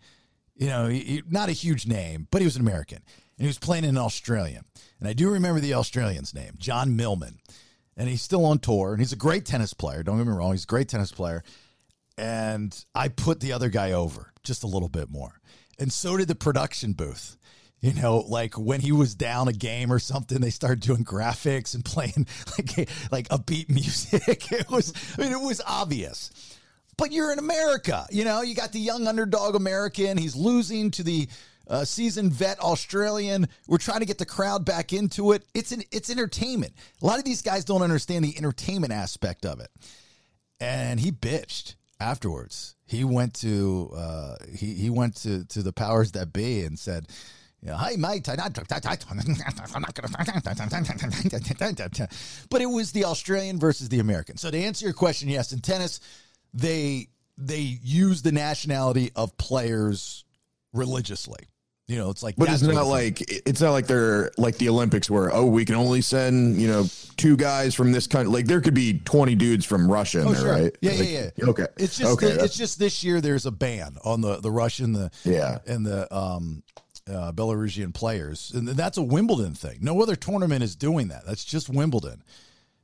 you 0.60 0.66
know, 0.66 0.86
he, 0.88 1.22
not 1.28 1.48
a 1.48 1.52
huge 1.52 1.86
name, 1.86 2.28
but 2.30 2.42
he 2.42 2.46
was 2.46 2.56
an 2.56 2.62
American. 2.62 2.98
And 2.98 3.44
he 3.44 3.46
was 3.46 3.58
playing 3.58 3.84
in 3.84 3.96
Australian. 3.96 4.64
And 5.00 5.08
I 5.08 5.14
do 5.14 5.30
remember 5.30 5.58
the 5.58 5.72
Australian's 5.74 6.34
name, 6.34 6.52
John 6.58 6.94
Millman. 6.94 7.38
And 7.96 8.10
he's 8.10 8.20
still 8.20 8.44
on 8.44 8.58
tour. 8.58 8.92
And 8.92 9.00
he's 9.00 9.14
a 9.14 9.16
great 9.16 9.46
tennis 9.46 9.72
player. 9.72 10.02
Don't 10.02 10.18
get 10.18 10.26
me 10.26 10.32
wrong. 10.34 10.52
He's 10.52 10.64
a 10.64 10.66
great 10.66 10.88
tennis 10.88 11.12
player. 11.12 11.42
And 12.18 12.84
I 12.94 13.08
put 13.08 13.40
the 13.40 13.52
other 13.52 13.70
guy 13.70 13.92
over 13.92 14.34
just 14.44 14.64
a 14.64 14.66
little 14.66 14.90
bit 14.90 15.10
more. 15.10 15.40
And 15.78 15.90
so 15.90 16.18
did 16.18 16.28
the 16.28 16.34
production 16.34 16.92
booth. 16.92 17.38
You 17.80 17.94
know, 17.94 18.18
like 18.18 18.58
when 18.58 18.80
he 18.80 18.92
was 18.92 19.14
down 19.14 19.48
a 19.48 19.54
game 19.54 19.90
or 19.90 19.98
something, 19.98 20.38
they 20.40 20.50
started 20.50 20.80
doing 20.80 21.04
graphics 21.04 21.74
and 21.74 21.84
playing 21.84 22.26
like 22.58 22.90
like 23.10 23.28
upbeat 23.28 23.68
music. 23.68 24.52
It 24.52 24.70
was, 24.70 24.92
I 25.16 25.22
mean, 25.22 25.32
it 25.32 25.40
was 25.40 25.60
obvious 25.66 26.30
but 27.00 27.12
you're 27.12 27.32
in 27.32 27.38
America. 27.38 28.06
You 28.10 28.24
know, 28.26 28.42
you 28.42 28.54
got 28.54 28.72
the 28.72 28.78
young 28.78 29.08
underdog 29.08 29.54
American. 29.54 30.18
He's 30.18 30.36
losing 30.36 30.90
to 30.92 31.02
the 31.02 31.28
uh, 31.66 31.84
seasoned 31.84 32.32
vet 32.32 32.60
Australian. 32.60 33.48
We're 33.66 33.78
trying 33.78 34.00
to 34.00 34.06
get 34.06 34.18
the 34.18 34.26
crowd 34.26 34.66
back 34.66 34.92
into 34.92 35.32
it. 35.32 35.44
It's 35.54 35.72
an 35.72 35.82
it's 35.90 36.10
entertainment. 36.10 36.74
A 37.00 37.06
lot 37.06 37.18
of 37.18 37.24
these 37.24 37.40
guys 37.40 37.64
don't 37.64 37.82
understand 37.82 38.24
the 38.24 38.36
entertainment 38.36 38.92
aspect 38.92 39.46
of 39.46 39.60
it. 39.60 39.70
And 40.60 41.00
he 41.00 41.10
bitched 41.10 41.76
afterwards. 41.98 42.74
He 42.86 43.04
went 43.04 43.34
to 43.34 43.92
uh, 43.96 44.34
he 44.54 44.74
he 44.74 44.90
went 44.90 45.16
to 45.22 45.44
to 45.46 45.62
the 45.62 45.72
powers 45.72 46.12
that 46.12 46.32
be 46.32 46.64
and 46.64 46.78
said. 46.78 47.06
Yeah, 47.62 47.78
hey 47.78 47.96
mate, 47.96 48.26
I'm 48.28 48.36
not, 48.36 48.58
I'm 49.74 49.82
not 49.82 49.94
gonna. 49.94 50.08
But 52.50 52.62
it 52.62 52.66
was 52.66 52.92
the 52.92 53.04
Australian 53.04 53.58
versus 53.58 53.90
the 53.90 53.98
American. 53.98 54.38
So 54.38 54.50
to 54.50 54.58
answer 54.58 54.86
your 54.86 54.94
question, 54.94 55.28
yes, 55.28 55.52
in 55.52 55.60
tennis, 55.60 56.00
they 56.54 57.08
they 57.36 57.78
use 57.82 58.22
the 58.22 58.32
nationality 58.32 59.12
of 59.14 59.36
players 59.36 60.24
religiously. 60.72 61.48
You 61.86 61.98
know, 61.98 62.10
it's 62.10 62.22
like, 62.22 62.36
but 62.36 62.48
it's 62.48 62.62
not 62.62 62.86
like 62.86 63.20
it's 63.20 63.60
not 63.60 63.72
like 63.72 63.88
they're 63.88 64.30
like 64.38 64.56
the 64.58 64.68
Olympics 64.68 65.10
where 65.10 65.34
oh 65.34 65.44
we 65.44 65.64
can 65.64 65.74
only 65.74 66.02
send 66.02 66.56
you 66.56 66.68
know 66.68 66.86
two 67.16 67.36
guys 67.36 67.74
from 67.74 67.90
this 67.90 68.06
country. 68.06 68.32
Like 68.32 68.46
there 68.46 68.60
could 68.60 68.74
be 68.74 69.00
twenty 69.00 69.34
dudes 69.34 69.66
from 69.66 69.90
Russia 69.90 70.20
in 70.20 70.28
oh, 70.28 70.32
there, 70.32 70.40
sure. 70.40 70.52
right? 70.52 70.76
Yeah, 70.80 70.90
like, 70.92 71.10
yeah, 71.10 71.30
yeah. 71.34 71.44
Okay, 71.46 71.66
it's 71.76 71.98
just 71.98 72.12
okay, 72.12 72.36
the, 72.36 72.44
it's 72.44 72.56
just 72.56 72.78
this 72.78 73.02
year 73.02 73.20
there's 73.20 73.44
a 73.44 73.50
ban 73.50 73.96
on 74.04 74.20
the 74.20 74.36
the 74.36 74.52
Russian 74.52 74.92
the 74.92 75.10
yeah 75.24 75.58
and 75.66 75.84
the 75.84 76.16
um 76.16 76.62
uh, 77.10 77.32
Belarusian 77.32 77.92
players, 77.92 78.52
and 78.54 78.68
that's 78.68 78.96
a 78.96 79.02
Wimbledon 79.02 79.54
thing. 79.54 79.78
No 79.80 80.02
other 80.02 80.16
tournament 80.16 80.62
is 80.62 80.76
doing 80.76 81.08
that. 81.08 81.26
That's 81.26 81.44
just 81.44 81.68
Wimbledon. 81.68 82.22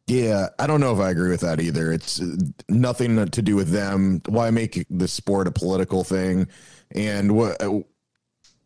Yeah, 0.07 0.49
I 0.59 0.69
don't 0.69 0.81
know 0.81 0.95
if 0.95 1.01
I 1.01 1.11
agree 1.11 1.31
with 1.31 1.41
that 1.41 1.61
either. 1.61 1.93
It's 1.93 2.21
uh, 2.21 2.37
nothing 2.69 3.29
to 3.29 3.43
do 3.43 3.57
with 3.57 3.71
them. 3.71 4.23
Why 4.27 4.51
make 4.51 4.87
the 4.89 5.09
sport 5.09 5.49
a 5.49 5.51
political 5.51 6.05
thing? 6.05 6.47
And 6.93 7.35
what 7.35 7.61
uh, 7.61 7.81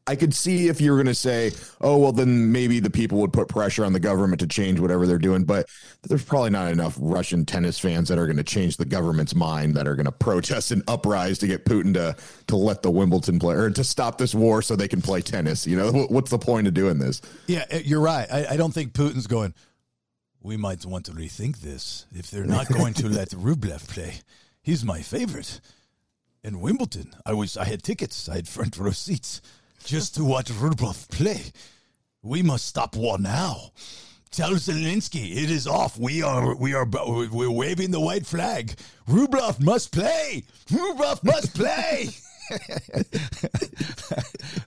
I 0.06 0.16
could 0.16 0.34
see 0.34 0.68
if 0.68 0.80
you 0.80 0.90
were 0.90 0.96
going 0.96 1.06
to 1.06 1.14
say, 1.14 1.52
oh, 1.80 1.98
well, 1.98 2.12
then 2.12 2.50
maybe 2.50 2.80
the 2.80 2.90
people 2.90 3.18
would 3.18 3.32
put 3.32 3.48
pressure 3.48 3.84
on 3.84 3.92
the 3.92 4.00
government 4.00 4.40
to 4.40 4.46
change 4.46 4.80
whatever 4.80 5.06
they're 5.06 5.18
doing. 5.18 5.44
But 5.44 5.68
there's 6.02 6.24
probably 6.24 6.50
not 6.50 6.72
enough 6.72 6.96
Russian 6.98 7.44
tennis 7.44 7.78
fans 7.78 8.08
that 8.08 8.18
are 8.18 8.26
going 8.26 8.36
to 8.36 8.42
change 8.42 8.76
the 8.76 8.84
government's 8.84 9.34
mind 9.34 9.74
that 9.76 9.86
are 9.86 9.94
going 9.94 10.06
to 10.06 10.12
protest 10.12 10.72
and 10.72 10.82
uprise 10.88 11.38
to 11.38 11.46
get 11.46 11.64
Putin 11.64 11.94
to 11.94 12.16
to 12.48 12.56
let 12.56 12.82
the 12.82 12.90
Wimbledon 12.90 13.38
play 13.38 13.54
or 13.54 13.70
to 13.70 13.84
stop 13.84 14.18
this 14.18 14.34
war 14.34 14.62
so 14.62 14.74
they 14.74 14.88
can 14.88 15.02
play 15.02 15.20
tennis. 15.20 15.66
You 15.66 15.76
know, 15.76 15.92
what's 16.10 16.30
the 16.30 16.38
point 16.38 16.66
of 16.66 16.74
doing 16.74 16.98
this? 16.98 17.20
Yeah, 17.46 17.64
uh, 17.72 17.78
you're 17.84 18.00
right. 18.00 18.26
I, 18.32 18.46
I 18.50 18.56
don't 18.56 18.72
think 18.72 18.92
Putin's 18.92 19.26
going 19.26 19.54
we 20.42 20.56
might 20.56 20.84
want 20.86 21.04
to 21.06 21.12
rethink 21.12 21.58
this 21.58 22.06
if 22.12 22.30
they're 22.30 22.44
not 22.44 22.68
going 22.72 22.94
to 22.94 23.08
let 23.08 23.30
Rublev 23.30 23.86
play. 23.88 24.20
He's 24.62 24.84
my 24.84 25.02
favorite. 25.02 25.60
In 26.42 26.60
Wimbledon, 26.60 27.14
I 27.26 27.34
was 27.34 27.56
I 27.56 27.64
had 27.64 27.82
tickets, 27.82 28.28
I 28.28 28.36
had 28.36 28.48
front 28.48 28.78
row 28.78 28.92
seats 28.92 29.42
just 29.84 30.14
to 30.16 30.24
watch 30.24 30.50
Rublev 30.50 31.08
play. 31.10 31.52
We 32.22 32.42
must 32.42 32.66
stop 32.66 32.96
war 32.96 33.18
now. 33.18 33.72
Tell 34.30 34.52
Zelensky 34.52 35.36
it 35.42 35.50
is 35.50 35.66
off. 35.66 35.98
We 35.98 36.22
are 36.22 36.54
we 36.54 36.72
are 36.74 36.86
we're 36.86 37.50
waving 37.50 37.90
the 37.90 38.00
white 38.00 38.26
flag. 38.26 38.74
Rublev 39.08 39.60
must 39.60 39.92
play. 39.92 40.44
Rublev 40.68 41.24
must 41.24 41.54
play. 41.54 42.10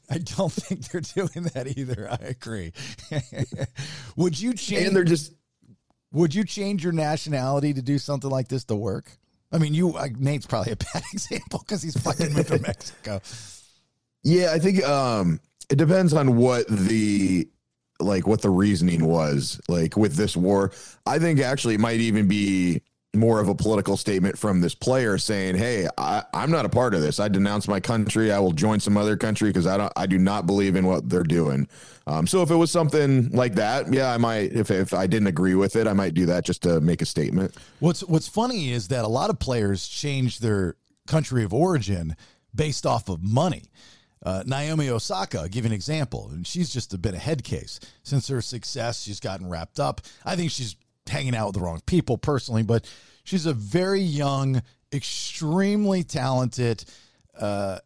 I 0.10 0.18
don't 0.18 0.52
think 0.52 0.88
they're 0.90 1.02
doing 1.02 1.48
that 1.54 1.78
either. 1.78 2.10
I 2.10 2.16
agree. 2.26 2.74
Would 4.16 4.40
you 4.40 4.54
change? 4.54 4.88
And 4.88 4.96
they're 4.96 5.04
just 5.04 5.34
would 6.14 6.34
you 6.36 6.44
change 6.46 6.84
your 6.84 6.94
nationality 6.94 7.74
to 7.74 7.82
do 7.82 7.98
something 7.98 8.30
like 8.30 8.48
this 8.48 8.64
to 8.66 8.76
work? 8.76 9.12
I 9.52 9.58
mean, 9.58 9.74
you 9.74 9.96
uh, 9.98 10.08
Nate's 10.18 10.46
probably 10.46 10.74
a 10.74 10.78
bad 10.78 11.04
example 11.14 11.60
because 11.60 11.82
he's 11.82 12.00
fucking 12.00 12.34
moved 12.34 12.48
from 12.50 12.62
Mexico. 12.62 13.22
Yeah, 14.24 14.52
I 14.54 14.60
think 14.60 14.84
um, 14.84 15.40
it 15.70 15.76
depends 15.78 16.14
on 16.14 16.36
what 16.36 16.68
the 16.68 17.48
like 18.00 18.28
what 18.28 18.42
the 18.42 18.50
reasoning 18.50 19.06
was 19.06 19.62
like 19.68 19.96
with 19.98 20.16
this 20.16 20.36
war. 20.36 20.72
I 21.06 21.20
think 21.20 21.40
actually 21.40 21.76
it 21.76 21.80
might 21.80 22.00
even 22.00 22.28
be 22.28 22.82
more 23.16 23.40
of 23.40 23.48
a 23.48 23.54
political 23.54 23.96
statement 23.96 24.38
from 24.38 24.62
this 24.62 24.74
player 24.74 25.18
saying, 25.18 25.56
"Hey, 25.56 25.88
I, 25.98 26.24
am 26.34 26.50
not 26.50 26.66
a 26.66 26.70
part 26.70 26.94
of 26.94 27.02
this. 27.02 27.20
I 27.20 27.28
denounce 27.28 27.68
my 27.68 27.80
country. 27.80 28.32
I 28.32 28.40
will 28.40 28.52
join 28.52 28.80
some 28.80 28.98
other 28.98 29.16
country 29.16 29.50
because 29.50 29.68
I 29.68 29.78
don't. 29.78 29.94
I 29.96 30.06
do 30.08 30.18
not 30.18 30.46
believe 30.46 30.76
in 30.76 30.86
what 30.86 31.10
they're 31.10 31.24
doing." 31.24 31.68
Um, 32.08 32.28
so 32.28 32.42
if 32.42 32.50
it 32.50 32.56
was 32.56 32.72
something 32.72 33.30
like 33.30 33.56
that, 33.56 33.94
yeah, 33.94 34.12
I 34.12 34.18
might. 34.18 34.54
If 34.54 34.72
if 34.72 34.94
I 34.94 35.06
didn't 35.08 35.28
agree 35.28 35.56
with 35.56 35.76
it, 35.76 35.88
I 35.88 35.94
might 35.94 36.14
do 36.14 36.26
that 36.28 36.44
just 36.44 36.64
to 36.64 36.82
make 36.82 37.02
a 37.02 37.06
statement. 37.06 37.56
What's 37.80 38.04
What's 38.04 38.28
funny 38.28 38.72
is 38.72 38.88
that 38.88 39.06
a 39.06 39.10
lot 39.10 39.30
of 39.30 39.40
players 39.40 39.88
change 39.88 40.40
their 40.40 40.76
country 41.08 41.44
of 41.44 41.54
origin 41.54 42.16
based 42.56 42.86
off 42.86 43.10
of 43.10 43.22
money. 43.22 43.64
Uh, 44.24 44.44
Naomi 44.46 44.90
Osaka, 44.90 45.50
give 45.50 45.66
an 45.66 45.74
example, 45.74 46.30
and 46.32 46.48
she's 46.48 46.74
just 46.74 46.94
a 46.94 46.98
bit 46.98 47.14
of 47.14 47.20
head 47.20 47.44
case. 47.44 47.80
Since 48.04 48.30
her 48.30 48.42
success, 48.42 49.04
she's 49.04 49.20
gotten 49.20 49.50
wrapped 49.50 49.80
up. 49.80 50.02
I 50.26 50.36
think 50.36 50.52
she's 50.52 50.76
hanging 51.08 51.36
out 51.36 51.48
with 51.48 51.56
the 51.56 51.62
wrong 51.62 51.82
people 51.86 52.18
personally, 52.18 52.64
but 52.64 52.90
she's 53.26 53.46
a 53.46 53.54
very 53.54 54.02
young, 54.02 54.62
extremely 54.94 56.04
talented 56.04 56.86
uh, 57.38 57.80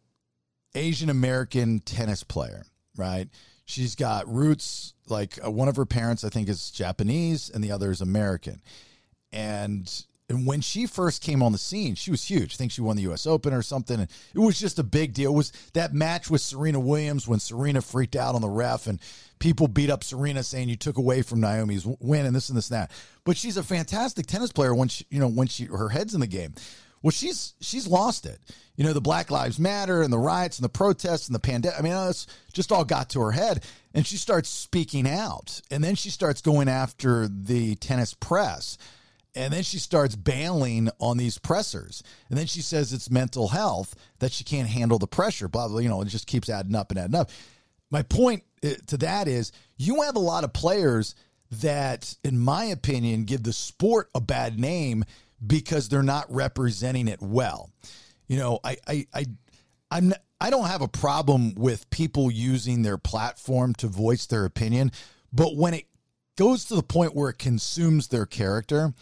Asian 0.74 1.10
American 1.10 1.80
tennis 1.80 2.22
player, 2.22 2.64
right? 2.96 3.28
She's 3.64 3.96
got 3.96 4.32
roots 4.32 4.94
like 5.08 5.38
uh, 5.44 5.50
one 5.50 5.68
of 5.68 5.76
her 5.76 5.86
parents, 5.86 6.24
I 6.24 6.28
think, 6.28 6.48
is 6.48 6.70
Japanese 6.70 7.50
and 7.50 7.62
the 7.62 7.72
other 7.72 7.90
is 7.90 8.00
American. 8.00 8.62
And 9.32 9.90
and 10.28 10.46
when 10.46 10.60
she 10.60 10.86
first 10.86 11.22
came 11.22 11.42
on 11.42 11.52
the 11.52 11.58
scene, 11.58 11.94
she 11.94 12.10
was 12.10 12.22
huge. 12.22 12.54
I 12.54 12.56
think 12.56 12.70
she 12.70 12.82
won 12.82 12.96
the 12.96 13.02
U.S. 13.02 13.26
Open 13.26 13.54
or 13.54 13.62
something. 13.62 13.98
And 13.98 14.10
it 14.34 14.38
was 14.38 14.58
just 14.58 14.78
a 14.78 14.82
big 14.82 15.14
deal. 15.14 15.32
It 15.32 15.36
was 15.36 15.52
that 15.72 15.94
match 15.94 16.28
with 16.28 16.42
Serena 16.42 16.78
Williams 16.78 17.26
when 17.26 17.40
Serena 17.40 17.80
freaked 17.80 18.14
out 18.14 18.34
on 18.34 18.42
the 18.42 18.48
ref 18.48 18.86
and 18.86 19.00
people 19.38 19.68
beat 19.68 19.88
up 19.88 20.04
Serena 20.04 20.42
saying 20.42 20.68
you 20.68 20.76
took 20.76 20.98
away 20.98 21.22
from 21.22 21.40
Naomi's 21.40 21.86
win 21.86 22.26
and 22.26 22.36
this 22.36 22.50
and 22.50 22.58
this 22.58 22.70
and 22.70 22.76
that. 22.76 22.90
But 23.24 23.38
she's 23.38 23.56
a 23.56 23.62
fantastic 23.62 24.26
tennis 24.26 24.52
player 24.52 24.74
when 24.74 24.88
she, 24.88 25.06
you 25.08 25.18
know, 25.18 25.28
when 25.28 25.46
she 25.46 25.64
her 25.64 25.88
head's 25.88 26.12
in 26.14 26.20
the 26.20 26.26
game. 26.26 26.54
Well, 27.00 27.12
she's 27.12 27.54
she's 27.60 27.86
lost 27.86 28.26
it. 28.26 28.38
You 28.76 28.84
know, 28.84 28.92
the 28.92 29.00
Black 29.00 29.30
Lives 29.30 29.58
Matter 29.58 30.02
and 30.02 30.12
the 30.12 30.18
riots 30.18 30.58
and 30.58 30.64
the 30.64 30.68
protests 30.68 31.28
and 31.28 31.34
the 31.34 31.40
pandemic. 31.40 31.78
I 31.78 31.82
mean, 31.82 31.92
uh, 31.92 32.08
it's 32.10 32.26
just 32.52 32.70
all 32.70 32.84
got 32.84 33.10
to 33.10 33.20
her 33.20 33.32
head, 33.32 33.64
and 33.94 34.06
she 34.06 34.16
starts 34.16 34.48
speaking 34.48 35.08
out, 35.08 35.60
and 35.70 35.82
then 35.82 35.94
she 35.94 36.10
starts 36.10 36.42
going 36.42 36.68
after 36.68 37.28
the 37.28 37.76
tennis 37.76 38.14
press 38.14 38.76
and 39.34 39.52
then 39.52 39.62
she 39.62 39.78
starts 39.78 40.16
bailing 40.16 40.88
on 40.98 41.16
these 41.16 41.38
pressers. 41.38 42.02
And 42.28 42.38
then 42.38 42.46
she 42.46 42.60
says 42.60 42.92
it's 42.92 43.10
mental 43.10 43.48
health 43.48 43.94
that 44.18 44.32
she 44.32 44.44
can't 44.44 44.68
handle 44.68 44.98
the 44.98 45.06
pressure, 45.06 45.48
blah, 45.48 45.68
blah, 45.68 45.78
you 45.78 45.88
know, 45.88 46.02
it 46.02 46.08
just 46.08 46.26
keeps 46.26 46.48
adding 46.48 46.74
up 46.74 46.90
and 46.90 46.98
adding 46.98 47.14
up. 47.14 47.30
My 47.90 48.02
point 48.02 48.42
uh, 48.64 48.70
to 48.88 48.96
that 48.98 49.28
is 49.28 49.52
you 49.76 50.02
have 50.02 50.16
a 50.16 50.20
lot 50.20 50.44
of 50.44 50.52
players 50.52 51.14
that, 51.50 52.14
in 52.24 52.38
my 52.38 52.64
opinion, 52.64 53.24
give 53.24 53.42
the 53.42 53.52
sport 53.52 54.10
a 54.14 54.20
bad 54.20 54.58
name 54.58 55.04
because 55.46 55.88
they're 55.88 56.02
not 56.02 56.26
representing 56.28 57.08
it 57.08 57.22
well. 57.22 57.70
You 58.26 58.36
know, 58.38 58.60
I, 58.62 58.76
I, 58.86 59.06
I, 59.14 59.26
I'm, 59.90 60.12
I 60.40 60.50
don't 60.50 60.66
have 60.66 60.82
a 60.82 60.88
problem 60.88 61.54
with 61.54 61.88
people 61.90 62.30
using 62.30 62.82
their 62.82 62.98
platform 62.98 63.74
to 63.74 63.86
voice 63.86 64.26
their 64.26 64.44
opinion, 64.44 64.92
But 65.32 65.56
when 65.56 65.74
it 65.74 65.86
goes 66.38 66.64
to 66.66 66.76
the 66.76 66.82
point 66.82 67.14
where 67.14 67.28
it 67.28 67.38
consumes 67.38 68.08
their 68.08 68.24
character, 68.24 68.94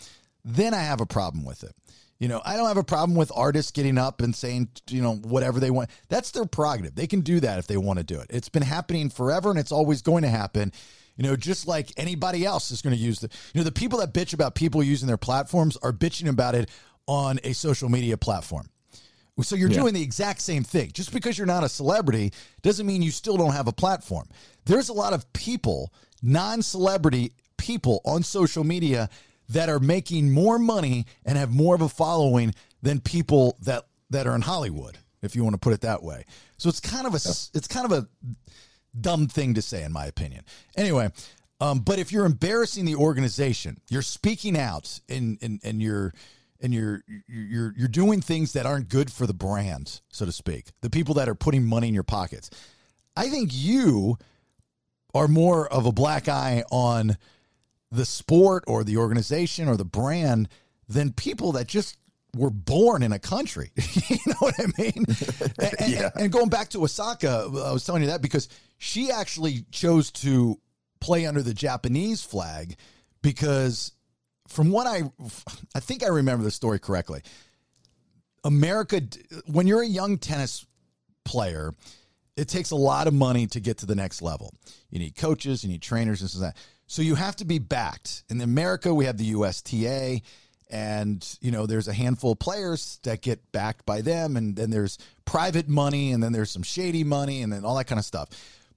then 0.45 0.75
I 0.75 0.81
have 0.81 1.01
a 1.01 1.07
problem 1.07 1.45
with 1.45 1.63
it. 1.63 1.75
You 2.19 2.29
know, 2.29 2.41
I 2.47 2.57
don't 2.57 2.67
have 2.67 2.79
a 2.79 2.83
problem 2.85 3.15
with 3.15 3.31
artists 3.37 3.71
getting 3.71 3.99
up 3.99 4.23
and 4.23 4.35
saying, 4.35 4.69
you 4.89 5.03
know, 5.03 5.17
whatever 5.17 5.61
they 5.61 5.71
want. 5.71 5.91
That's 6.09 6.31
their 6.31 6.47
prerogative. 6.47 6.95
They 6.95 7.07
can 7.07 7.21
do 7.21 7.41
that 7.41 7.59
if 7.59 7.67
they 7.67 7.77
want 7.77 7.99
to 7.99 8.05
do 8.05 8.19
it. 8.21 8.29
It's 8.31 8.49
been 8.49 8.63
happening 8.63 9.11
forever 9.11 9.51
and 9.51 9.59
it's 9.59 9.71
always 9.71 10.01
going 10.01 10.23
to 10.23 10.31
happen. 10.31 10.73
You 11.17 11.25
know, 11.25 11.37
just 11.37 11.67
like 11.67 11.93
anybody 11.99 12.47
else 12.47 12.71
is 12.71 12.81
going 12.81 12.97
to 12.97 13.01
use 13.01 13.21
the, 13.21 13.29
you 13.53 13.61
know, 13.61 13.65
the 13.65 13.73
people 13.73 13.99
that 13.99 14.15
bitch 14.15 14.33
about 14.33 14.55
people 14.55 14.83
using 14.83 15.07
their 15.07 15.19
platforms 15.19 15.77
are 15.83 15.93
bitching 15.93 16.29
about 16.29 16.55
it 16.55 16.71
on 17.07 17.39
a 17.45 17.53
social 17.53 17.91
media 17.91 18.17
platform. 18.17 18.71
So 19.43 19.55
you're 19.55 19.69
Yeah. 19.71 19.81
doing 19.81 19.93
the 19.93 20.03
exact 20.03 20.41
same 20.41 20.65
thing. 20.65 20.93
Just 20.95 21.13
because 21.13 21.37
you're 21.37 21.47
not 21.47 21.65
a 21.65 21.69
celebrity 21.69 22.33
doesn't 22.63 22.87
mean 22.87 23.03
you 23.03 23.11
still 23.11 23.37
don't 23.37 23.53
have 23.53 23.69
a 23.69 23.73
platform. 23.73 24.27
There's 24.65 24.89
a 24.89 24.95
lot 24.95 25.13
of 25.13 25.31
people, 25.35 25.93
non-celebrity 26.23 27.33
people 27.57 28.01
on 28.05 28.23
social 28.23 28.65
media 28.65 29.09
that 29.49 29.69
are 29.69 29.81
making 29.81 30.31
more 30.31 30.59
money 30.59 31.07
and 31.25 31.39
have 31.39 31.53
more 31.53 31.75
of 31.75 31.81
a 31.81 31.89
following 31.89 32.55
than 32.83 33.01
people 33.01 33.57
that 33.63 33.87
that 34.11 34.27
are 34.27 34.35
in 34.35 34.43
Hollywood, 34.43 34.99
if 35.23 35.35
you 35.35 35.43
want 35.43 35.55
to 35.55 35.59
put 35.59 35.73
it 35.73 35.81
that 35.81 36.03
way. 36.03 36.25
So 36.59 36.69
it's 36.69 36.81
kind 36.81 37.07
of 37.07 37.15
a 37.15 37.17
it's 37.17 37.69
kind 37.69 37.91
of 37.91 37.93
a 37.93 38.09
dumb 38.99 39.27
thing 39.27 39.55
to 39.55 39.63
say 39.63 39.83
in 39.83 39.93
my 39.93 40.07
opinion. 40.07 40.45
Anyway, 40.77 41.11
um, 41.61 41.81
but 41.81 41.99
if 41.99 42.13
you're 42.13 42.27
embarrassing 42.27 42.85
the 42.85 42.97
organization, 42.97 43.81
you're 43.89 44.03
speaking 44.03 44.59
out 44.59 45.01
and 45.09 45.39
and 45.43 45.61
and 45.65 45.83
you're 45.83 46.13
and 46.61 46.73
you're 46.75 47.03
you're 47.29 47.75
you're 47.77 47.89
doing 47.89 48.21
things 48.21 48.53
that 48.53 48.67
aren't 48.67 48.89
good 48.89 49.13
for 49.13 49.27
the 49.27 49.35
brand, 49.35 50.01
so 50.11 50.25
to 50.25 50.33
speak. 50.33 50.67
The 50.81 50.91
people 50.91 51.15
that 51.15 51.29
are 51.29 51.35
putting 51.35 51.65
money 51.65 51.89
in 51.89 51.95
your 51.95 52.03
pockets. 52.03 52.51
I 53.17 53.29
think 53.29 53.51
you 53.53 54.19
are 55.17 55.29
more 55.29 55.67
of 55.73 55.87
a 55.87 55.93
black 55.93 56.29
eye 56.29 56.63
on 56.71 57.17
the 57.91 58.05
sport 58.05 58.65
or 58.67 58.85
the 58.85 58.97
organization 58.99 59.69
or 59.69 59.77
the 59.77 59.85
brand 59.85 60.49
than 60.89 61.13
people 61.13 61.53
that 61.53 61.67
just 61.67 61.97
were 62.37 62.51
born 62.51 63.03
in 63.03 63.13
a 63.13 63.19
country. 63.19 63.71
you 64.09 64.19
know 64.27 64.35
what 64.41 64.55
I 64.61 64.67
mean? 64.81 65.05
And, 65.59 65.75
and- 65.81 65.93
Yeah. 65.93 66.11
and 66.17 66.31
going 66.31 66.49
back 66.51 66.69
to 66.71 66.83
Osaka, 66.85 67.49
I 67.65 67.73
was 67.73 67.85
telling 67.85 68.03
you 68.03 68.09
that 68.09 68.21
because 68.23 68.49
she 68.79 69.11
actually 69.11 69.65
chose 69.71 70.11
to 70.13 70.61
play 71.01 71.27
under 71.27 71.43
the 71.43 71.55
Japanese 71.55 72.23
flag 72.23 72.77
because 73.23 73.93
from 74.49 74.71
what 74.71 74.87
I 74.87 75.03
I 75.75 75.81
think 75.81 76.03
I 76.05 76.09
remember 76.09 76.45
the 76.45 76.51
story 76.51 76.79
correctly. 76.79 77.23
America 78.45 79.01
when 79.47 79.67
you're 79.67 79.83
a 79.83 79.87
young 79.87 80.19
tennis 80.19 80.67
player, 81.25 81.75
it 82.37 82.49
takes 82.49 82.71
a 82.71 82.77
lot 82.77 83.07
of 83.07 83.15
money 83.15 83.47
to 83.49 83.61
get 83.61 83.79
to 83.79 83.87
the 83.87 83.95
next 83.95 84.23
level. 84.23 84.55
You 84.91 84.99
need 84.99 85.17
coaches, 85.17 85.65
you 85.65 85.71
need 85.71 85.83
trainers, 85.83 86.21
this 86.21 86.35
and 86.35 86.45
that. 86.45 86.57
So 86.87 87.03
you 87.03 87.15
have 87.15 87.37
to 87.37 87.45
be 87.45 87.59
backed. 87.59 88.25
In 88.29 88.41
America, 88.41 88.95
we 88.95 89.07
have 89.07 89.17
the 89.17 89.25
USTA, 89.25 90.21
and 90.71 91.39
you 91.41 91.51
know 91.51 91.67
there's 91.67 91.89
a 91.89 91.93
handful 91.93 92.33
of 92.33 92.39
players 92.39 93.01
that 93.03 93.23
get 93.23 93.53
backed 93.53 93.87
by 93.87 94.03
them, 94.03 94.37
and 94.37 94.55
then 94.55 94.71
there's 94.71 94.99
private 95.25 95.69
money, 95.69 96.13
and 96.13 96.23
then 96.23 96.33
there's 96.33 96.51
some 96.51 96.63
shady 96.63 97.05
money, 97.05 97.43
and 97.43 97.53
then 97.53 97.65
all 97.65 97.77
that 97.77 97.87
kind 97.87 97.99
of 97.99 98.05
stuff. 98.05 98.29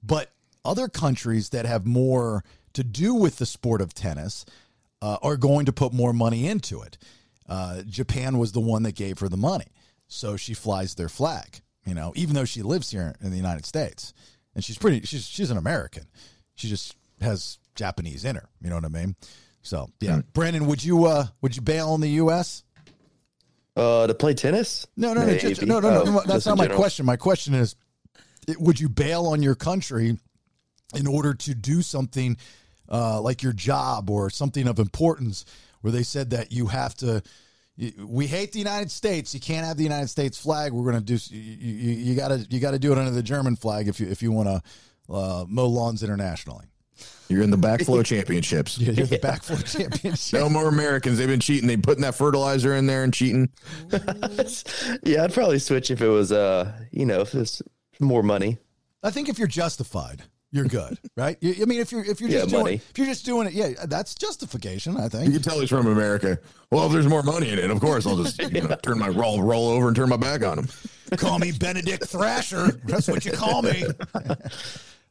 But 0.01 0.31
other 0.63 0.87
countries 0.87 1.49
that 1.49 1.65
have 1.65 1.85
more 1.85 2.43
to 2.73 2.83
do 2.83 3.13
with 3.13 3.37
the 3.37 3.45
sport 3.45 3.81
of 3.81 3.93
tennis 3.93 4.45
uh, 5.01 5.17
are 5.21 5.37
going 5.37 5.65
to 5.65 5.73
put 5.73 5.93
more 5.93 6.13
money 6.13 6.47
into 6.47 6.81
it. 6.81 6.97
Uh, 7.47 7.81
Japan 7.81 8.37
was 8.37 8.51
the 8.51 8.59
one 8.59 8.83
that 8.83 8.95
gave 8.95 9.19
her 9.19 9.29
the 9.29 9.37
money, 9.37 9.67
so 10.07 10.37
she 10.37 10.53
flies 10.53 10.95
their 10.95 11.09
flag. 11.09 11.61
You 11.89 11.95
know, 11.95 12.13
even 12.15 12.35
though 12.35 12.45
she 12.45 12.61
lives 12.61 12.91
here 12.91 13.15
in 13.19 13.31
the 13.31 13.37
United 13.37 13.65
States, 13.65 14.13
and 14.53 14.63
she's 14.63 14.77
pretty, 14.77 15.01
she's 15.05 15.25
she's 15.25 15.49
an 15.49 15.57
American. 15.57 16.03
She 16.53 16.67
just 16.67 16.95
has 17.19 17.57
Japanese 17.73 18.23
in 18.25 18.35
her. 18.35 18.47
You 18.61 18.69
know 18.69 18.75
what 18.75 18.85
I 18.85 18.89
mean? 18.89 19.15
So 19.63 19.89
yeah, 19.99 20.21
Brandon, 20.33 20.67
would 20.67 20.83
you 20.83 21.05
uh 21.05 21.25
would 21.41 21.55
you 21.55 21.63
bail 21.63 21.89
on 21.89 22.01
the 22.01 22.09
U.S.? 22.11 22.63
Uh, 23.75 24.05
to 24.07 24.13
play 24.13 24.33
tennis? 24.33 24.85
No, 24.97 25.13
no, 25.13 25.25
no, 25.25 25.37
just, 25.37 25.65
no, 25.65 25.79
no, 25.79 26.03
no. 26.03 26.03
Oh, 26.05 26.23
That's 26.27 26.45
not 26.45 26.57
my 26.57 26.65
general. 26.65 26.79
question. 26.79 27.05
My 27.05 27.15
question 27.15 27.53
is, 27.55 27.75
it- 28.47 28.59
would 28.59 28.79
you 28.79 28.89
bail 28.89 29.25
on 29.27 29.41
your 29.41 29.55
country 29.55 30.17
in 30.95 31.07
order 31.07 31.33
to 31.33 31.55
do 31.55 31.81
something 31.81 32.37
uh, 32.89 33.21
like 33.21 33.41
your 33.41 33.53
job 33.53 34.09
or 34.09 34.29
something 34.29 34.67
of 34.67 34.79
importance, 34.79 35.45
where 35.81 35.91
they 35.91 36.03
said 36.03 36.29
that 36.31 36.51
you 36.51 36.67
have 36.67 36.93
to? 36.95 37.23
You- 37.79 38.07
We 38.07 38.27
hate 38.27 38.51
the 38.51 38.59
United 38.59 38.91
States. 38.91 39.33
You 39.33 39.39
can't 39.39 39.65
have 39.65 39.77
the 39.77 39.83
United 39.83 40.09
States 40.09 40.37
flag. 40.37 40.71
We're 40.73 40.91
going 40.91 41.03
to 41.03 41.17
do. 41.17 41.17
You, 41.35 41.41
you, 41.41 41.91
you 42.11 42.15
gotta 42.15 42.45
you 42.49 42.59
gotta 42.59 42.77
do 42.79 42.91
it 42.91 42.97
under 42.97 43.11
the 43.11 43.23
German 43.23 43.55
flag 43.55 43.87
if 43.87 43.99
you 43.99 44.07
if 44.07 44.21
you 44.21 44.31
want 44.31 44.47
to 44.49 45.13
uh, 45.13 45.45
mow 45.47 45.67
lawns 45.67 46.03
internationally. 46.03 46.65
You're 47.29 47.43
in 47.43 47.51
the 47.51 47.57
backflow 47.57 48.03
championships. 48.03 48.77
You're 48.79 49.05
the 49.05 49.19
backflip 49.19 49.63
championship. 49.77 50.39
No 50.39 50.49
more 50.49 50.67
Americans. 50.67 51.17
They've 51.19 51.27
been 51.27 51.39
cheating. 51.39 51.67
They 51.67 51.77
putting 51.77 52.01
that 52.01 52.15
fertilizer 52.15 52.75
in 52.75 52.87
there 52.87 53.03
and 53.03 53.13
cheating. 53.13 53.49
Yeah, 55.03 55.23
I'd 55.23 55.33
probably 55.33 55.59
switch 55.59 55.91
if 55.91 56.01
it 56.01 56.07
was, 56.07 56.31
uh, 56.31 56.71
you 56.91 57.05
know, 57.05 57.21
if 57.21 57.33
it's 57.35 57.61
more 57.99 58.23
money. 58.23 58.57
I 59.03 59.11
think 59.11 59.29
if 59.29 59.37
you're 59.39 59.47
justified, 59.47 60.23
you're 60.51 60.65
good, 60.65 60.97
right? 61.17 61.37
You, 61.41 61.55
I 61.61 61.65
mean, 61.65 61.79
if 61.79 61.91
you're 61.91 62.03
if 62.03 62.19
you're 62.21 62.29
Yeah, 62.29 62.39
just 62.39 62.49
doing 62.51 62.63
money. 62.63 62.75
if 62.89 62.97
you're 62.97 63.07
just 63.07 63.25
doing 63.25 63.47
it, 63.47 63.53
yeah, 63.53 63.69
that's 63.87 64.15
justification. 64.15 64.97
I 64.97 65.07
think 65.09 65.25
You 65.27 65.31
can 65.33 65.41
tell 65.41 65.59
he's 65.59 65.69
from 65.69 65.87
America. 65.87 66.39
Well, 66.71 66.85
if 66.87 66.91
there's 66.91 67.07
more 67.07 67.23
money 67.23 67.49
in 67.49 67.59
it, 67.59 67.69
of 67.71 67.79
course, 67.79 68.05
I'll 68.07 68.17
just 68.17 68.39
you 68.41 68.61
know, 68.61 68.75
turn 68.83 68.97
my 68.99 69.09
roll 69.09 69.41
roll 69.43 69.67
over 69.69 69.87
and 69.87 69.95
turn 69.95 70.09
my 70.09 70.17
back 70.17 70.43
on 70.43 70.59
him. 70.59 70.67
call 71.17 71.39
me 71.39 71.51
Benedict 71.51 72.05
Thrasher. 72.05 72.67
That's 72.85 73.07
what 73.07 73.25
you 73.25 73.31
call 73.31 73.61
me. 73.61 73.83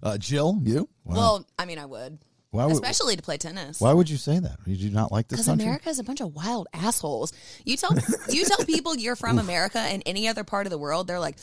Uh, 0.00 0.16
Jill, 0.16 0.60
you? 0.62 0.88
Wow. 1.04 1.14
Well, 1.16 1.46
I 1.58 1.64
mean, 1.64 1.78
I 1.80 1.84
would, 1.84 2.18
why 2.50 2.64
would 2.64 2.74
especially 2.74 3.14
to 3.16 3.22
play 3.22 3.36
tennis. 3.36 3.80
why 3.80 3.92
would 3.92 4.08
you 4.08 4.16
say 4.16 4.38
that? 4.38 4.62
Did 4.64 4.78
you 4.78 4.90
not 4.90 5.12
like 5.12 5.28
this 5.28 5.38
Because 5.38 5.46
country? 5.46 5.66
America 5.66 5.90
is 5.90 5.98
a 5.98 6.04
bunch 6.04 6.20
of 6.20 6.34
wild 6.34 6.66
assholes. 6.72 7.32
You 7.64 7.76
tell 7.76 7.90
you 8.30 8.44
tell 8.44 8.64
people 8.64 8.96
you're 8.96 9.16
from 9.16 9.38
America 9.38 9.78
and 9.78 10.02
any 10.06 10.28
other 10.28 10.44
part 10.44 10.66
of 10.66 10.70
the 10.70 10.78
world, 10.78 11.06
they're 11.06 11.20
like, 11.20 11.36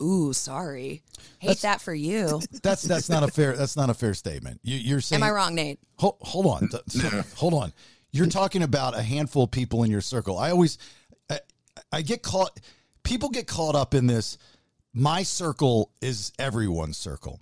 "Ooh, 0.00 0.32
sorry, 0.32 1.02
hate 1.40 1.62
that 1.62 1.80
for 1.80 1.92
you." 1.92 2.40
That's 2.62 2.82
that's 2.82 3.08
not 3.08 3.24
a 3.24 3.28
fair 3.28 3.56
that's 3.56 3.76
not 3.76 3.90
a 3.90 3.94
fair 3.94 4.14
statement. 4.14 4.60
You, 4.62 4.76
you're 4.76 5.00
saying 5.00 5.22
Am 5.22 5.28
I 5.28 5.32
wrong, 5.32 5.54
Nate? 5.54 5.80
Hold, 5.98 6.16
hold 6.20 6.46
on. 6.46 6.68
hold 7.36 7.54
on. 7.54 7.72
You're 8.12 8.26
talking 8.26 8.62
about 8.62 8.96
a 8.96 9.02
handful 9.02 9.44
of 9.44 9.50
people 9.50 9.84
in 9.84 9.90
your 9.90 10.02
circle. 10.02 10.38
I 10.38 10.50
always, 10.50 10.76
I, 11.30 11.40
I 11.90 12.02
get 12.02 12.22
caught, 12.22 12.60
people 13.02 13.30
get 13.30 13.46
caught 13.46 13.74
up 13.74 13.94
in 13.94 14.06
this. 14.06 14.36
My 14.92 15.22
circle 15.22 15.90
is 16.02 16.32
everyone's 16.38 16.98
circle. 16.98 17.40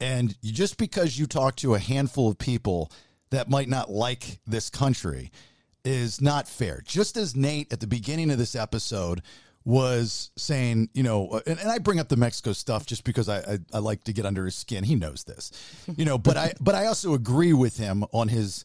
And 0.00 0.36
just 0.42 0.78
because 0.78 1.18
you 1.18 1.26
talk 1.26 1.56
to 1.56 1.74
a 1.74 1.78
handful 1.78 2.28
of 2.28 2.38
people 2.38 2.90
that 3.30 3.48
might 3.50 3.68
not 3.68 3.90
like 3.90 4.40
this 4.46 4.70
country 4.70 5.30
is 5.84 6.20
not 6.20 6.48
fair. 6.48 6.82
Just 6.84 7.16
as 7.16 7.36
Nate 7.36 7.72
at 7.72 7.80
the 7.80 7.86
beginning 7.86 8.30
of 8.30 8.38
this 8.38 8.54
episode 8.54 9.22
was 9.64 10.30
saying, 10.36 10.88
you 10.94 11.02
know, 11.02 11.40
and, 11.46 11.58
and 11.58 11.70
I 11.70 11.78
bring 11.78 12.00
up 12.00 12.08
the 12.08 12.16
Mexico 12.16 12.52
stuff 12.52 12.86
just 12.86 13.04
because 13.04 13.28
I, 13.28 13.38
I 13.38 13.58
I 13.74 13.78
like 13.78 14.04
to 14.04 14.12
get 14.12 14.24
under 14.26 14.44
his 14.44 14.54
skin. 14.54 14.84
He 14.84 14.94
knows 14.94 15.24
this, 15.24 15.52
you 15.96 16.04
know. 16.04 16.18
But 16.18 16.36
I 16.36 16.52
but 16.60 16.74
I 16.74 16.86
also 16.86 17.14
agree 17.14 17.52
with 17.52 17.76
him 17.76 18.04
on 18.12 18.28
his, 18.28 18.64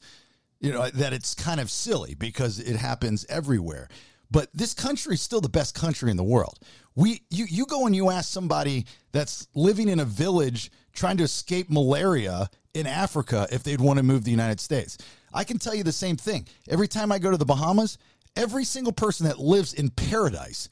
you 0.60 0.72
know, 0.72 0.90
that 0.90 1.14
it's 1.14 1.36
kind 1.36 1.60
of 1.60 1.70
silly 1.70 2.16
because 2.16 2.60
it 2.60 2.78
happens 2.78 3.26
everywhere. 3.28 3.90
But 4.32 4.50
this 4.54 4.74
country 4.74 5.16
is 5.16 5.22
still 5.22 5.42
the 5.42 5.50
best 5.50 5.76
country 5.76 6.10
in 6.12 6.18
the 6.18 6.24
world. 6.24 6.60
We 6.96 7.22
you 7.30 7.46
you 7.48 7.66
go 7.66 7.86
and 7.86 7.96
you 7.96 8.10
ask 8.10 8.32
somebody 8.32 8.86
that's 9.12 9.48
living 9.54 9.90
in 9.90 10.00
a 10.00 10.06
village 10.06 10.72
trying 10.96 11.18
to 11.18 11.24
escape 11.24 11.70
malaria 11.70 12.50
in 12.74 12.88
Africa 12.88 13.48
if 13.52 13.64
they'd 13.64 13.82
want 13.82 13.98
to 13.98 14.04
move 14.04 14.22
to 14.22 14.26
the 14.26 14.32
United 14.32 14.60
States. 14.60 14.98
I 15.34 15.44
can 15.44 15.60
tell 15.60 15.76
you 15.76 15.84
the 15.84 15.92
same 15.92 16.16
thing. 16.16 16.48
Every 16.70 16.88
time 16.88 17.12
I 17.12 17.20
go 17.20 17.30
to 17.32 17.38
the 17.38 17.46
Bahamas, 17.46 17.98
every 18.36 18.64
single 18.64 18.94
person 18.94 19.28
that 19.28 19.40
lives 19.40 19.74
in 19.74 19.90
paradise 19.90 20.70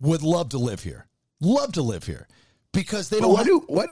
would 0.00 0.22
love 0.22 0.50
to 0.50 0.58
live 0.58 0.82
here. 0.82 1.06
Love 1.40 1.72
to 1.72 1.82
live 1.82 2.04
here 2.04 2.26
because 2.72 3.08
they 3.08 3.18
But 3.18 3.26
don't 3.26 3.34
why 3.34 3.44
do 3.44 3.64
what 3.66 3.90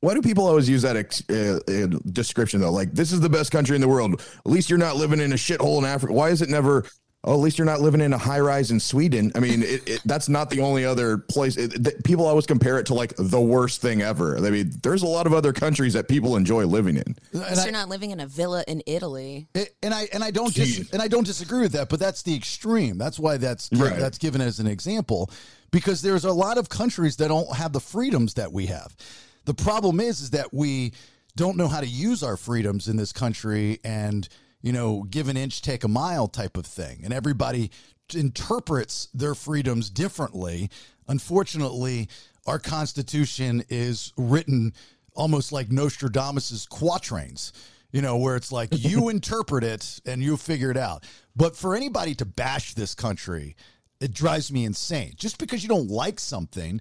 why 0.00 0.14
do 0.14 0.22
people 0.22 0.46
always 0.46 0.68
use 0.68 0.82
that 0.82 0.96
ex, 0.96 1.22
uh, 1.30 1.60
uh, 1.68 1.86
description 2.12 2.60
though? 2.60 2.72
Like 2.72 2.92
this 2.92 3.12
is 3.12 3.20
the 3.20 3.28
best 3.28 3.52
country 3.52 3.74
in 3.76 3.80
the 3.80 3.88
world. 3.88 4.20
At 4.20 4.50
least 4.50 4.70
you're 4.70 4.78
not 4.78 4.96
living 4.96 5.20
in 5.20 5.32
a 5.32 5.36
shithole 5.36 5.78
in 5.78 5.84
Africa. 5.84 6.12
Why 6.12 6.30
is 6.30 6.42
it 6.42 6.48
never? 6.48 6.84
Oh, 7.22 7.34
at 7.34 7.40
least 7.40 7.58
you're 7.58 7.66
not 7.66 7.82
living 7.82 8.00
in 8.00 8.14
a 8.14 8.18
high 8.18 8.40
rise 8.40 8.70
in 8.70 8.80
Sweden. 8.80 9.30
I 9.34 9.40
mean, 9.40 9.62
it, 9.62 9.86
it, 9.86 10.00
that's 10.06 10.30
not 10.30 10.48
the 10.48 10.60
only 10.62 10.86
other 10.86 11.18
place. 11.18 11.58
It, 11.58 11.84
th- 11.84 11.96
people 12.02 12.24
always 12.24 12.46
compare 12.46 12.78
it 12.78 12.86
to 12.86 12.94
like 12.94 13.12
the 13.18 13.40
worst 13.40 13.82
thing 13.82 14.00
ever. 14.00 14.38
I 14.38 14.48
mean, 14.48 14.72
there's 14.82 15.02
a 15.02 15.06
lot 15.06 15.26
of 15.26 15.34
other 15.34 15.52
countries 15.52 15.92
that 15.92 16.08
people 16.08 16.36
enjoy 16.36 16.64
living 16.64 16.96
in. 16.96 17.02
and 17.02 17.18
Unless 17.34 17.58
I- 17.58 17.64
you're 17.64 17.72
not 17.72 17.90
living 17.90 18.10
in 18.12 18.20
a 18.20 18.26
villa 18.26 18.64
in 18.66 18.82
Italy. 18.86 19.48
It- 19.54 19.74
and 19.82 19.92
I 19.92 20.08
and 20.14 20.24
I 20.24 20.30
don't 20.30 20.54
dis- 20.54 20.90
and 20.94 21.02
I 21.02 21.08
don't 21.08 21.26
disagree 21.26 21.60
with 21.60 21.72
that, 21.72 21.90
but 21.90 22.00
that's 22.00 22.22
the 22.22 22.34
extreme. 22.34 22.96
That's 22.96 23.18
why 23.18 23.36
that's 23.36 23.68
Right. 23.70 23.98
that's 23.98 24.16
given 24.16 24.40
as 24.40 24.58
an 24.58 24.66
example, 24.66 25.30
because 25.72 26.00
there's 26.00 26.24
a 26.24 26.32
lot 26.32 26.56
of 26.56 26.70
countries 26.70 27.16
that 27.16 27.28
don't 27.28 27.54
have 27.54 27.74
the 27.74 27.80
freedoms 27.80 28.32
that 28.34 28.50
we 28.50 28.64
have. 28.66 28.96
The 29.44 29.52
problem 29.54 30.00
is 30.00 30.22
is 30.22 30.30
that 30.30 30.54
we 30.54 30.92
don't 31.36 31.58
know 31.58 31.68
how 31.68 31.80
to 31.80 31.86
use 31.86 32.22
our 32.22 32.38
freedoms 32.38 32.88
in 32.88 32.96
this 32.96 33.12
country, 33.12 33.78
and 33.84 34.26
you 34.62 34.72
know, 34.72 35.02
give 35.04 35.28
an 35.28 35.36
inch, 35.36 35.62
take 35.62 35.84
a 35.84 35.88
mile 35.88 36.28
type 36.28 36.56
of 36.56 36.66
thing, 36.66 37.00
and 37.04 37.12
everybody 37.12 37.70
interprets 38.14 39.08
their 39.14 39.34
freedoms 39.34 39.90
differently. 39.90 40.70
Unfortunately, 41.08 42.08
our 42.46 42.58
Constitution 42.58 43.62
is 43.68 44.12
written 44.16 44.72
almost 45.14 45.52
like 45.52 45.70
Nostradamus's 45.70 46.66
quatrains 46.66 47.52
you 47.92 48.02
know, 48.02 48.16
where 48.16 48.36
it's 48.36 48.52
like 48.52 48.68
you 48.72 49.08
interpret 49.10 49.64
it 49.64 50.00
and 50.06 50.22
you 50.22 50.36
figure 50.36 50.70
it 50.70 50.76
out. 50.76 51.04
But 51.34 51.56
for 51.56 51.74
anybody 51.74 52.14
to 52.16 52.24
bash 52.24 52.74
this 52.74 52.94
country, 52.94 53.56
it 54.00 54.14
drives 54.14 54.52
me 54.52 54.64
insane. 54.64 55.14
Just 55.16 55.38
because 55.38 55.62
you 55.62 55.68
don't 55.68 55.88
like 55.90 56.20
something, 56.20 56.80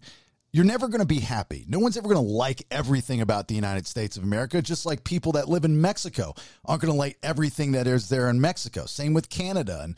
you're 0.52 0.66
never 0.66 0.88
going 0.88 1.02
to 1.02 1.06
be 1.06 1.20
happy. 1.20 1.66
No 1.68 1.80
one's 1.80 1.98
ever 1.98 2.08
going 2.08 2.26
to 2.26 2.34
like 2.34 2.64
everything 2.72 3.22
about 3.22 3.48
the 3.48 3.56
United 3.56 3.86
States 3.86 4.18
of 4.18 4.24
America, 4.24 4.62
just 4.62 4.86
like 4.86 5.04
people 5.04 5.34
that 5.34 5.48
live 5.48 5.66
in 5.66 5.80
Mexico 5.80 6.34
aren't 6.66 6.82
going 6.82 6.92
to 6.94 6.98
like 6.98 7.18
everything 7.22 7.74
that 7.74 7.88
is 7.88 8.10
there 8.10 8.30
in 8.30 8.42
Mexico. 8.42 8.86
Same 8.86 9.14
with 9.14 9.30
Canada. 9.30 9.82
And 9.84 9.96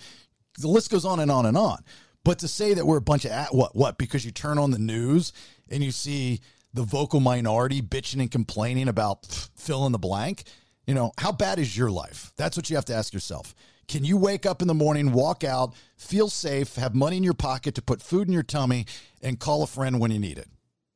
the 0.59 0.67
list 0.67 0.91
goes 0.91 1.05
on 1.05 1.19
and 1.19 1.31
on 1.31 1.45
and 1.45 1.57
on. 1.57 1.83
But 2.23 2.39
to 2.39 2.47
say 2.47 2.73
that 2.73 2.85
we're 2.85 2.97
a 2.97 3.01
bunch 3.01 3.25
of 3.25 3.31
at, 3.31 3.53
what 3.55 3.75
what 3.75 3.97
because 3.97 4.25
you 4.25 4.31
turn 4.31 4.57
on 4.57 4.71
the 4.71 4.77
news 4.77 5.33
and 5.69 5.83
you 5.83 5.91
see 5.91 6.41
the 6.73 6.83
vocal 6.83 7.19
minority 7.19 7.81
bitching 7.81 8.21
and 8.21 8.29
complaining 8.29 8.87
about 8.87 9.25
fill 9.55 9.85
in 9.85 9.91
the 9.91 9.99
blank, 9.99 10.43
you 10.85 10.93
know, 10.93 11.11
how 11.17 11.31
bad 11.31 11.59
is 11.59 11.75
your 11.75 11.89
life? 11.89 12.31
That's 12.37 12.55
what 12.55 12.69
you 12.69 12.75
have 12.75 12.85
to 12.85 12.93
ask 12.93 13.13
yourself. 13.13 13.55
Can 13.91 14.05
you 14.05 14.15
wake 14.15 14.45
up 14.45 14.61
in 14.61 14.69
the 14.69 14.73
morning, 14.73 15.11
walk 15.11 15.43
out, 15.43 15.73
feel 15.97 16.29
safe, 16.29 16.75
have 16.75 16.95
money 16.95 17.17
in 17.17 17.23
your 17.23 17.33
pocket 17.33 17.75
to 17.75 17.81
put 17.81 18.01
food 18.01 18.25
in 18.25 18.33
your 18.33 18.41
tummy, 18.41 18.85
and 19.21 19.37
call 19.37 19.63
a 19.63 19.67
friend 19.67 19.99
when 19.99 20.11
you 20.11 20.17
need 20.19 20.37
it? 20.37 20.47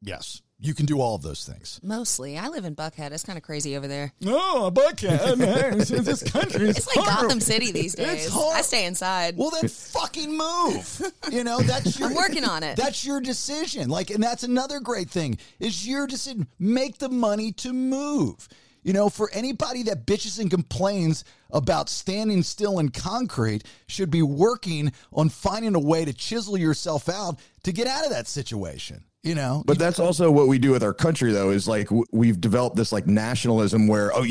Yes, 0.01 0.41
you 0.61 0.73
can 0.73 0.85
do 0.85 1.01
all 1.01 1.13
of 1.13 1.21
those 1.21 1.43
things. 1.45 1.77
Mostly. 1.83 2.37
I 2.37 2.47
live 2.47 2.63
in 2.63 2.73
Buckhead. 2.73 3.11
It's 3.11 3.25
kind 3.25 3.35
of 3.35 3.43
crazy 3.43 3.75
over 3.75 3.85
there. 3.89 4.13
Oh, 4.25 4.71
Buckhead, 4.73 5.37
man. 5.37 5.77
this 6.05 6.23
country 6.23 6.69
is 6.69 6.77
It's 6.77 6.95
like 6.95 7.05
Gotham 7.05 7.41
City 7.41 7.73
these 7.73 7.95
days. 7.95 8.29
hor- 8.31 8.53
I 8.53 8.61
stay 8.61 8.85
inside. 8.85 9.35
Well, 9.35 9.49
then 9.49 9.67
fucking 9.67 10.31
move. 10.31 11.11
You 11.29 11.43
know, 11.43 11.59
that's 11.59 11.99
your 11.99 12.07
I'm 12.07 12.15
working 12.15 12.45
on 12.45 12.63
it. 12.63 12.77
That's 12.77 13.03
your 13.05 13.19
decision. 13.19 13.89
Like, 13.89 14.09
and 14.09 14.23
that's 14.23 14.43
another 14.43 14.79
great 14.79 15.09
thing 15.09 15.37
is 15.59 15.85
your 15.85 16.07
decision. 16.07 16.47
Make 16.59 16.99
the 16.99 17.09
money 17.09 17.51
to 17.51 17.73
move. 17.73 18.47
You 18.85 18.93
know, 18.93 19.09
for 19.09 19.31
anybody 19.33 19.81
that 19.83 20.05
bitches 20.05 20.39
and 20.39 20.49
complains 20.49 21.25
about 21.49 21.89
standing 21.89 22.43
still 22.43 22.77
in 22.77 22.89
concrete, 22.89 23.63
should 23.87 24.11
be 24.11 24.21
working 24.21 24.93
on 25.11 25.29
finding 25.29 25.73
a 25.73 25.79
way 25.79 26.05
to 26.05 26.13
chisel 26.13 26.55
yourself 26.55 27.09
out 27.09 27.39
to 27.63 27.73
get 27.73 27.87
out 27.87 28.05
of 28.05 28.11
that 28.11 28.27
situation. 28.27 29.03
You 29.23 29.33
know, 29.33 29.63
But 29.65 29.79
that's 29.79 29.97
also 29.97 30.29
what 30.29 30.47
we 30.47 30.59
do 30.59 30.69
with 30.69 30.83
our 30.83 30.93
country, 30.93 31.31
though, 31.31 31.49
is 31.49 31.67
like 31.67 31.89
we've 32.11 32.39
developed 32.39 32.75
this 32.75 32.91
like 32.91 33.07
nationalism 33.07 33.87
where, 33.87 34.11
oh, 34.15 34.23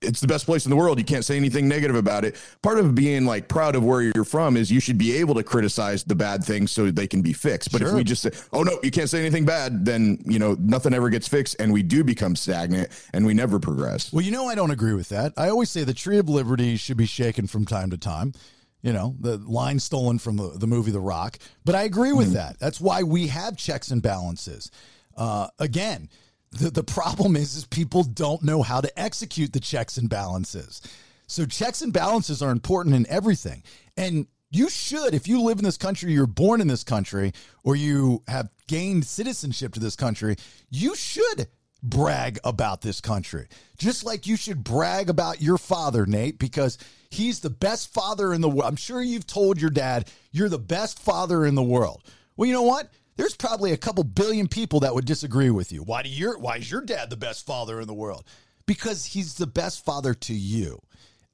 it's 0.00 0.20
the 0.20 0.26
best 0.26 0.46
place 0.46 0.64
in 0.64 0.70
the 0.70 0.76
world. 0.76 0.98
You 0.98 1.04
can't 1.04 1.24
say 1.24 1.36
anything 1.36 1.66
negative 1.66 1.96
about 1.96 2.24
it. 2.24 2.36
Part 2.62 2.78
of 2.78 2.94
being 2.94 3.24
like 3.26 3.48
proud 3.48 3.74
of 3.74 3.84
where 3.84 4.02
you're 4.02 4.24
from 4.24 4.56
is 4.56 4.70
you 4.70 4.80
should 4.80 4.98
be 4.98 5.16
able 5.16 5.34
to 5.34 5.42
criticize 5.42 6.04
the 6.04 6.14
bad 6.14 6.44
things 6.44 6.70
so 6.70 6.90
they 6.90 7.06
can 7.06 7.20
be 7.20 7.32
fixed. 7.32 7.72
But 7.72 7.82
if 7.82 7.92
we 7.92 8.04
just 8.04 8.22
say, 8.22 8.30
oh, 8.52 8.62
no, 8.62 8.78
you 8.82 8.90
can't 8.90 9.10
say 9.10 9.20
anything 9.20 9.44
bad, 9.44 9.84
then, 9.84 10.22
you 10.24 10.38
know, 10.38 10.56
nothing 10.60 10.94
ever 10.94 11.10
gets 11.10 11.26
fixed 11.26 11.56
and 11.58 11.72
we 11.72 11.82
do 11.82 12.04
become 12.04 12.36
stagnant 12.36 12.90
and 13.12 13.26
we 13.26 13.34
never 13.34 13.58
progress. 13.58 14.12
Well, 14.12 14.22
you 14.22 14.30
know, 14.30 14.46
I 14.46 14.54
don't 14.54 14.70
agree 14.70 14.94
with 14.94 15.08
that. 15.08 15.32
I 15.36 15.48
always 15.48 15.70
say 15.70 15.82
the 15.84 15.94
tree 15.94 16.18
of 16.18 16.28
liberty 16.28 16.76
should 16.76 16.96
be 16.96 17.06
shaken 17.06 17.46
from 17.46 17.64
time 17.64 17.90
to 17.90 17.98
time. 17.98 18.34
You 18.82 18.92
know, 18.92 19.16
the 19.18 19.38
line 19.38 19.80
stolen 19.80 20.20
from 20.20 20.36
the, 20.36 20.50
the 20.50 20.68
movie 20.68 20.92
The 20.92 21.00
Rock. 21.00 21.38
But 21.64 21.74
I 21.74 21.82
agree 21.82 22.12
with 22.12 22.34
that. 22.34 22.60
That's 22.60 22.80
why 22.80 23.02
we 23.02 23.26
have 23.26 23.56
checks 23.56 23.90
and 23.90 24.00
balances. 24.00 24.70
Uh, 25.16 25.48
again, 25.58 26.08
the, 26.52 26.70
the 26.70 26.82
problem 26.82 27.36
is, 27.36 27.56
is 27.56 27.64
people 27.66 28.02
don't 28.02 28.42
know 28.42 28.62
how 28.62 28.80
to 28.80 28.98
execute 28.98 29.52
the 29.52 29.60
checks 29.60 29.96
and 29.96 30.08
balances. 30.08 30.80
So 31.26 31.44
checks 31.44 31.82
and 31.82 31.92
balances 31.92 32.42
are 32.42 32.50
important 32.50 32.94
in 32.94 33.06
everything. 33.08 33.62
And 33.96 34.26
you 34.50 34.70
should, 34.70 35.14
if 35.14 35.28
you 35.28 35.42
live 35.42 35.58
in 35.58 35.64
this 35.64 35.76
country, 35.76 36.12
you're 36.12 36.26
born 36.26 36.60
in 36.60 36.68
this 36.68 36.84
country, 36.84 37.32
or 37.64 37.76
you 37.76 38.22
have 38.28 38.48
gained 38.66 39.04
citizenship 39.04 39.74
to 39.74 39.80
this 39.80 39.96
country, 39.96 40.36
you 40.70 40.94
should 40.94 41.48
brag 41.82 42.38
about 42.44 42.80
this 42.80 43.00
country. 43.00 43.46
Just 43.76 44.04
like 44.04 44.26
you 44.26 44.36
should 44.36 44.64
brag 44.64 45.10
about 45.10 45.42
your 45.42 45.58
father, 45.58 46.06
Nate, 46.06 46.38
because 46.38 46.78
he's 47.10 47.40
the 47.40 47.50
best 47.50 47.92
father 47.92 48.32
in 48.32 48.40
the 48.40 48.48
world. 48.48 48.64
I'm 48.64 48.76
sure 48.76 49.02
you've 49.02 49.26
told 49.26 49.60
your 49.60 49.70
dad, 49.70 50.10
you're 50.32 50.48
the 50.48 50.58
best 50.58 50.98
father 50.98 51.44
in 51.44 51.54
the 51.54 51.62
world. 51.62 52.02
Well, 52.36 52.46
you 52.46 52.54
know 52.54 52.62
what? 52.62 52.90
There's 53.18 53.36
probably 53.36 53.72
a 53.72 53.76
couple 53.76 54.04
billion 54.04 54.48
people 54.48 54.80
that 54.80 54.94
would 54.94 55.04
disagree 55.04 55.50
with 55.50 55.72
you. 55.72 55.82
Why 55.82 56.02
do 56.02 56.08
your 56.08 56.38
why 56.38 56.56
is 56.56 56.70
your 56.70 56.80
dad 56.80 57.10
the 57.10 57.16
best 57.16 57.44
father 57.44 57.80
in 57.80 57.86
the 57.86 57.92
world? 57.92 58.24
Because 58.64 59.04
he's 59.04 59.34
the 59.34 59.46
best 59.46 59.84
father 59.84 60.14
to 60.14 60.32
you 60.32 60.80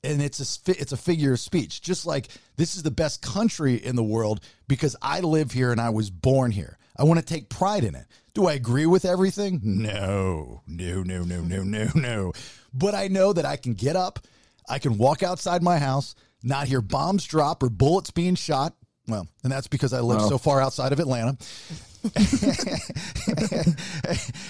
and 0.05 0.23
it's 0.23 0.41
a 0.41 0.71
it's 0.71 0.93
a 0.93 0.97
figure 0.97 1.33
of 1.33 1.41
speech. 1.41 1.81
Just 1.81 2.07
like 2.07 2.29
this 2.57 2.77
is 2.77 2.83
the 2.83 2.91
best 2.91 3.23
country 3.23 3.75
in 3.75 3.97
the 3.97 4.03
world 4.03 4.41
because 4.69 4.95
I 5.03 5.21
live 5.21 5.53
here 5.53 5.73
and 5.73 5.81
I 5.81 5.91
was 5.91 6.11
born 6.11 6.51
here. 6.53 6.79
I 6.97 7.05
want 7.05 7.21
to 7.21 7.27
take 7.27 7.49
pride 7.49 7.85
in 7.85 7.95
it. 7.95 8.07
Do 8.35 8.47
I 8.47 8.55
agree 8.55 8.87
with 8.87 9.05
everything? 9.05 9.61
No, 9.63 10.63
no, 10.67 11.03
no, 11.03 11.23
no, 11.23 11.41
no, 11.43 11.63
no, 11.63 11.89
no. 11.95 12.33
But 12.73 12.95
I 12.95 13.09
know 13.09 13.33
that 13.33 13.45
I 13.45 13.57
can 13.57 13.75
get 13.75 13.97
up, 13.97 14.21
I 14.69 14.79
can 14.79 14.99
walk 14.99 15.23
outside 15.23 15.63
my 15.63 15.79
house, 15.79 16.15
not 16.43 16.69
hear 16.69 16.81
bombs 16.81 17.25
drop 17.25 17.63
or 17.63 17.69
bullets 17.71 18.11
being 18.11 18.37
shot. 18.37 18.75
Well, 19.07 19.29
and 19.43 19.53
that's 19.53 19.67
because 19.67 19.93
I 19.93 20.01
live 20.01 20.23
so 20.23 20.39
far 20.39 20.63
outside 20.63 20.93
of 20.93 20.99
Atlanta. 20.99 21.37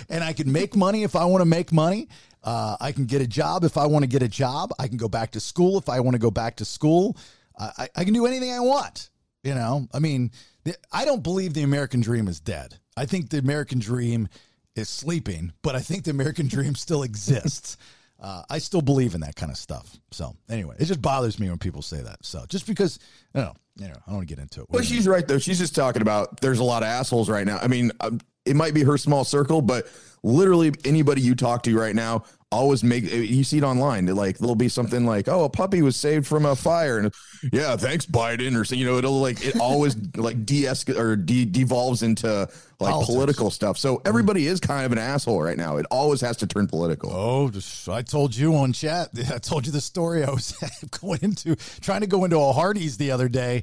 and 0.08 0.22
I 0.22 0.32
can 0.32 0.52
make 0.52 0.76
money 0.76 1.02
if 1.02 1.16
I 1.16 1.24
want 1.24 1.40
to 1.40 1.46
make 1.46 1.72
money. 1.72 2.08
Uh, 2.42 2.76
I 2.80 2.92
can 2.92 3.06
get 3.06 3.20
a 3.20 3.26
job 3.26 3.64
if 3.64 3.76
I 3.76 3.86
want 3.86 4.04
to 4.04 4.06
get 4.06 4.22
a 4.22 4.28
job. 4.28 4.70
I 4.78 4.86
can 4.86 4.96
go 4.96 5.08
back 5.08 5.32
to 5.32 5.40
school 5.40 5.78
if 5.78 5.88
I 5.88 6.00
want 6.00 6.14
to 6.14 6.20
go 6.20 6.30
back 6.30 6.56
to 6.56 6.64
school. 6.64 7.16
Uh, 7.58 7.70
I, 7.78 7.88
I 7.96 8.04
can 8.04 8.14
do 8.14 8.26
anything 8.26 8.52
I 8.52 8.60
want. 8.60 9.10
You 9.42 9.54
know, 9.54 9.88
I 9.92 9.98
mean, 9.98 10.30
the, 10.64 10.74
I 10.92 11.04
don't 11.04 11.22
believe 11.22 11.52
the 11.52 11.62
American 11.62 12.00
dream 12.00 12.28
is 12.28 12.40
dead. 12.40 12.78
I 12.96 13.06
think 13.06 13.28
the 13.30 13.38
American 13.38 13.78
dream 13.78 14.28
is 14.74 14.88
sleeping, 14.88 15.52
but 15.62 15.74
I 15.74 15.80
think 15.80 16.04
the 16.04 16.10
American 16.12 16.48
dream 16.54 16.74
still 16.74 17.02
exists. 17.02 17.76
Uh, 18.18 18.42
I 18.48 18.58
still 18.58 18.80
believe 18.80 19.14
in 19.14 19.20
that 19.20 19.36
kind 19.36 19.52
of 19.52 19.58
stuff. 19.58 19.98
So 20.12 20.34
anyway, 20.48 20.76
it 20.78 20.86
just 20.86 21.02
bothers 21.02 21.38
me 21.38 21.48
when 21.48 21.58
people 21.58 21.82
say 21.82 22.00
that. 22.00 22.24
So 22.24 22.44
just 22.48 22.66
because, 22.66 22.98
you 23.34 23.42
know, 23.42 23.54
you 23.76 23.88
know, 23.88 23.94
I 23.94 24.10
don't 24.10 24.16
want 24.16 24.28
to 24.28 24.34
get 24.34 24.40
into 24.40 24.62
it. 24.62 24.68
Well, 24.70 24.82
she's 24.82 25.08
right 25.08 25.26
though. 25.26 25.38
She's 25.38 25.58
just 25.58 25.74
talking 25.74 26.02
about 26.02 26.40
there's 26.40 26.60
a 26.60 26.64
lot 26.64 26.82
of 26.82 26.88
assholes 26.88 27.28
right 27.28 27.46
now. 27.46 27.58
I 27.58 27.66
mean, 27.66 27.90
um, 28.00 28.20
it 28.44 28.56
might 28.56 28.74
be 28.74 28.82
her 28.82 28.96
small 28.98 29.24
circle, 29.24 29.62
but 29.62 29.86
literally 30.22 30.72
anybody 30.84 31.22
you 31.22 31.34
talk 31.34 31.62
to 31.64 31.78
right 31.78 31.94
now 31.94 32.24
always 32.54 32.84
make 32.84 33.04
you 33.04 33.44
see 33.44 33.58
it 33.58 33.64
online. 33.64 34.06
Like 34.06 34.38
there'll 34.38 34.54
be 34.54 34.68
something 34.68 35.04
like, 35.04 35.28
"Oh, 35.28 35.44
a 35.44 35.48
puppy 35.48 35.82
was 35.82 35.96
saved 35.96 36.26
from 36.26 36.46
a 36.46 36.56
fire," 36.56 36.98
and 36.98 37.12
yeah, 37.52 37.76
thanks 37.76 38.06
Biden, 38.06 38.58
or 38.58 38.64
so 38.64 38.74
you 38.74 38.86
know, 38.86 38.96
it'll 38.96 39.20
like 39.20 39.44
it 39.44 39.58
always 39.60 39.96
like 40.16 40.46
de 40.46 40.66
or 40.96 41.16
de- 41.16 41.44
devolves 41.44 42.02
into 42.02 42.48
like 42.80 42.92
Politics. 42.92 43.14
political 43.14 43.50
stuff. 43.50 43.78
So 43.78 43.96
mm. 43.96 44.02
everybody 44.04 44.46
is 44.46 44.60
kind 44.60 44.86
of 44.86 44.92
an 44.92 44.98
asshole 44.98 45.42
right 45.42 45.56
now. 45.56 45.76
It 45.76 45.86
always 45.90 46.20
has 46.20 46.36
to 46.38 46.46
turn 46.46 46.66
political. 46.66 47.10
Oh, 47.12 47.50
just- 47.50 47.88
I 47.88 48.02
told 48.02 48.34
you 48.34 48.56
on 48.56 48.72
chat. 48.72 49.10
I 49.34 49.38
told 49.38 49.66
you 49.66 49.72
the 49.72 49.80
story 49.80 50.24
I 50.24 50.30
was 50.30 50.54
going 51.00 51.20
into, 51.22 51.56
trying 51.80 52.00
to 52.00 52.06
go 52.06 52.24
into 52.24 52.38
a 52.38 52.52
Hardee's 52.52 52.96
the 52.96 53.10
other 53.10 53.28
day, 53.28 53.62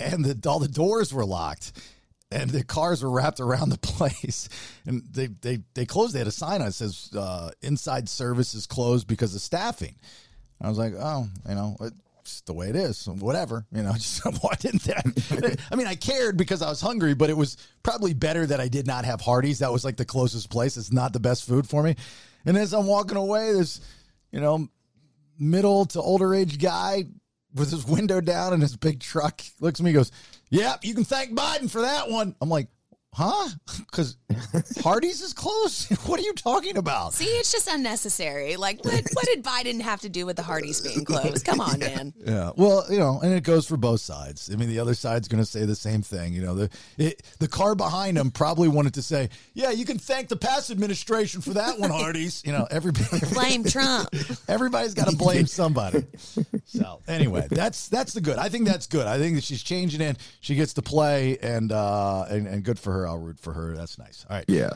and 0.00 0.24
the, 0.24 0.48
all 0.48 0.58
the 0.58 0.68
doors 0.68 1.12
were 1.12 1.24
locked, 1.24 1.72
and 2.30 2.50
the 2.50 2.64
cars 2.64 3.02
were 3.02 3.10
wrapped 3.10 3.40
around 3.40 3.68
the 3.68 3.78
place, 3.82 4.48
and 4.86 5.02
they 5.10 5.26
they 5.26 5.60
they 5.74 5.86
closed. 5.86 6.14
They 6.14 6.18
had 6.20 6.28
a 6.28 6.32
sign 6.32 6.60
on 6.60 6.68
it 6.68 6.74
says 6.74 7.10
uh, 7.16 7.50
"Inside 7.62 8.08
service 8.08 8.54
is 8.54 8.66
closed 8.66 9.06
because 9.06 9.34
of 9.34 9.40
staffing." 9.40 9.96
I 10.60 10.68
was 10.68 10.78
like, 10.78 10.94
oh, 10.98 11.28
you 11.48 11.54
know. 11.54 11.76
It's 12.22 12.40
the 12.40 12.54
way 12.54 12.68
it 12.68 12.74
is, 12.74 13.06
whatever, 13.06 13.66
you 13.70 13.84
know. 13.84 13.92
Just 13.94 14.24
why 14.42 14.54
didn't 14.58 14.82
that? 14.82 15.60
I 15.70 15.76
mean, 15.76 15.86
I 15.86 15.94
cared 15.94 16.36
because 16.36 16.60
I 16.60 16.68
was 16.68 16.80
hungry, 16.80 17.14
but 17.14 17.30
it 17.30 17.36
was 17.36 17.56
probably 17.84 18.14
better 18.14 18.44
that 18.44 18.58
I 18.60 18.66
did 18.66 18.84
not 18.84 19.04
have 19.04 19.20
Hardee's. 19.20 19.60
That 19.60 19.72
was 19.72 19.84
like 19.84 19.96
the 19.96 20.04
closest 20.04 20.50
place. 20.50 20.76
It's 20.76 20.92
not 20.92 21.12
the 21.12 21.20
best 21.20 21.46
food 21.46 21.68
for 21.68 21.84
me. 21.84 21.94
And 22.44 22.56
as 22.56 22.72
I'm 22.72 22.86
walking 22.86 23.16
away, 23.16 23.52
this, 23.52 23.80
you 24.32 24.40
know, 24.40 24.68
middle 25.38 25.84
to 25.86 26.00
older 26.00 26.34
age 26.34 26.58
guy 26.58 27.04
with 27.54 27.70
his 27.70 27.86
window 27.86 28.20
down 28.20 28.52
and 28.52 28.60
his 28.60 28.76
big 28.76 28.98
truck 28.98 29.40
looks 29.60 29.78
at 29.78 29.84
me 29.84 29.92
goes, 29.92 30.10
Yep, 30.50 30.84
you 30.84 30.94
can 30.94 31.04
thank 31.04 31.32
Biden 31.32 31.70
for 31.70 31.82
that 31.82 32.08
one. 32.08 32.34
I'm 32.40 32.48
like, 32.48 32.68
Huh? 33.16 33.48
Because 33.86 34.16
Hardee's 34.82 35.22
is 35.22 35.32
closed? 35.32 35.90
what 36.06 36.20
are 36.20 36.22
you 36.22 36.34
talking 36.34 36.76
about? 36.76 37.14
See, 37.14 37.24
it's 37.24 37.50
just 37.50 37.66
unnecessary. 37.66 38.56
Like, 38.56 38.84
what, 38.84 39.04
what 39.14 39.24
did 39.24 39.42
Biden 39.42 39.80
have 39.80 40.02
to 40.02 40.10
do 40.10 40.26
with 40.26 40.36
the 40.36 40.42
Hardee's 40.42 40.82
being 40.82 41.04
closed? 41.04 41.46
Come 41.46 41.62
on, 41.62 41.78
man. 41.80 42.12
Yeah. 42.18 42.50
Well, 42.56 42.84
you 42.90 42.98
know, 42.98 43.20
and 43.22 43.32
it 43.32 43.42
goes 43.42 43.66
for 43.66 43.78
both 43.78 44.00
sides. 44.00 44.50
I 44.52 44.56
mean, 44.56 44.68
the 44.68 44.78
other 44.80 44.92
side's 44.92 45.28
going 45.28 45.42
to 45.42 45.48
say 45.48 45.64
the 45.64 45.74
same 45.74 46.02
thing. 46.02 46.34
You 46.34 46.42
know, 46.42 46.54
the 46.54 46.70
it, 46.98 47.22
the 47.38 47.48
car 47.48 47.74
behind 47.74 48.18
him 48.18 48.30
probably 48.30 48.68
wanted 48.68 48.92
to 48.94 49.02
say, 49.02 49.30
"Yeah, 49.54 49.70
you 49.70 49.86
can 49.86 49.98
thank 49.98 50.28
the 50.28 50.36
past 50.36 50.70
administration 50.70 51.40
for 51.40 51.54
that 51.54 51.78
one, 51.78 51.90
Hardee's." 51.90 52.42
You 52.44 52.52
know, 52.52 52.66
everybody 52.70 53.20
Blame 53.32 53.64
Trump. 53.64 54.10
everybody's 54.48 54.94
got 54.94 55.08
to 55.08 55.16
blame 55.16 55.46
somebody. 55.46 56.04
So 56.66 57.00
anyway, 57.08 57.46
that's 57.50 57.88
that's 57.88 58.12
the 58.12 58.20
good. 58.20 58.36
I 58.36 58.50
think 58.50 58.66
that's 58.66 58.86
good. 58.86 59.06
I 59.06 59.18
think 59.18 59.36
that 59.36 59.44
she's 59.44 59.62
changing 59.62 60.02
it. 60.02 60.18
She 60.40 60.54
gets 60.54 60.74
to 60.74 60.82
play, 60.82 61.38
and 61.38 61.72
uh, 61.72 62.26
and 62.28 62.46
and 62.46 62.62
good 62.62 62.78
for 62.78 62.92
her. 62.92 63.05
I'll 63.06 63.18
root 63.18 63.38
for 63.38 63.52
her. 63.52 63.74
That's 63.74 63.98
nice. 63.98 64.26
All 64.28 64.36
right. 64.36 64.44
Yeah. 64.48 64.70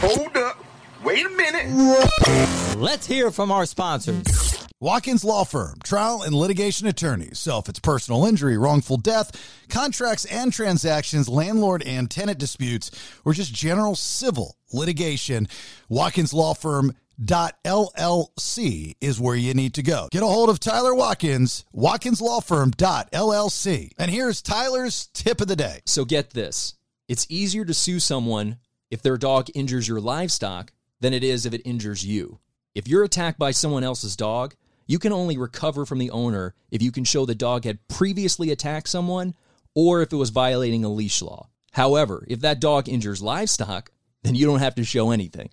Hold 0.00 0.36
up. 0.36 0.64
Wait 1.02 1.24
a 1.24 1.30
minute. 1.30 2.76
Let's 2.76 3.06
hear 3.06 3.30
from 3.30 3.50
our 3.50 3.66
sponsors. 3.66 4.68
Watkins 4.80 5.24
Law 5.24 5.42
Firm, 5.42 5.80
trial 5.82 6.22
and 6.22 6.32
litigation 6.32 6.86
attorneys. 6.86 7.40
So 7.40 7.58
if 7.58 7.68
it's 7.68 7.80
personal 7.80 8.24
injury, 8.24 8.56
wrongful 8.56 8.98
death, 8.98 9.32
contracts 9.68 10.24
and 10.26 10.52
transactions, 10.52 11.28
landlord 11.28 11.82
and 11.82 12.08
tenant 12.08 12.38
disputes, 12.38 12.92
or 13.24 13.32
just 13.32 13.52
general 13.52 13.96
civil 13.96 14.56
litigation, 14.72 15.48
Watkins 15.88 16.32
Law 16.32 16.54
Firm 16.54 16.94
LLC 17.20 18.94
is 19.00 19.20
where 19.20 19.34
you 19.34 19.54
need 19.54 19.74
to 19.74 19.82
go. 19.82 20.08
Get 20.10 20.22
a 20.22 20.26
hold 20.26 20.50
of 20.50 20.60
Tyler 20.60 20.94
Watkins, 20.94 21.64
watkinslawfirm.llc. 21.74 23.90
And 23.98 24.10
here's 24.10 24.42
Tyler's 24.42 25.08
tip 25.12 25.40
of 25.40 25.48
the 25.48 25.56
day. 25.56 25.80
So 25.86 26.04
get 26.04 26.30
this 26.30 26.74
it's 27.08 27.26
easier 27.28 27.64
to 27.64 27.74
sue 27.74 28.00
someone 28.00 28.58
if 28.90 29.02
their 29.02 29.16
dog 29.16 29.48
injures 29.54 29.88
your 29.88 30.00
livestock 30.00 30.72
than 31.00 31.12
it 31.12 31.24
is 31.24 31.46
if 31.46 31.54
it 31.54 31.62
injures 31.64 32.04
you. 32.04 32.38
If 32.74 32.86
you're 32.86 33.04
attacked 33.04 33.38
by 33.38 33.50
someone 33.50 33.84
else's 33.84 34.16
dog, 34.16 34.54
you 34.86 34.98
can 34.98 35.12
only 35.12 35.36
recover 35.36 35.84
from 35.84 35.98
the 35.98 36.10
owner 36.10 36.54
if 36.70 36.82
you 36.82 36.92
can 36.92 37.04
show 37.04 37.26
the 37.26 37.34
dog 37.34 37.64
had 37.64 37.86
previously 37.88 38.50
attacked 38.50 38.88
someone 38.88 39.34
or 39.74 40.02
if 40.02 40.12
it 40.12 40.16
was 40.16 40.30
violating 40.30 40.84
a 40.84 40.88
leash 40.88 41.22
law. 41.22 41.48
However, 41.72 42.24
if 42.28 42.40
that 42.40 42.60
dog 42.60 42.88
injures 42.88 43.22
livestock, 43.22 43.90
then 44.22 44.34
you 44.34 44.46
don't 44.46 44.60
have 44.60 44.74
to 44.76 44.84
show 44.84 45.10
anything. 45.10 45.50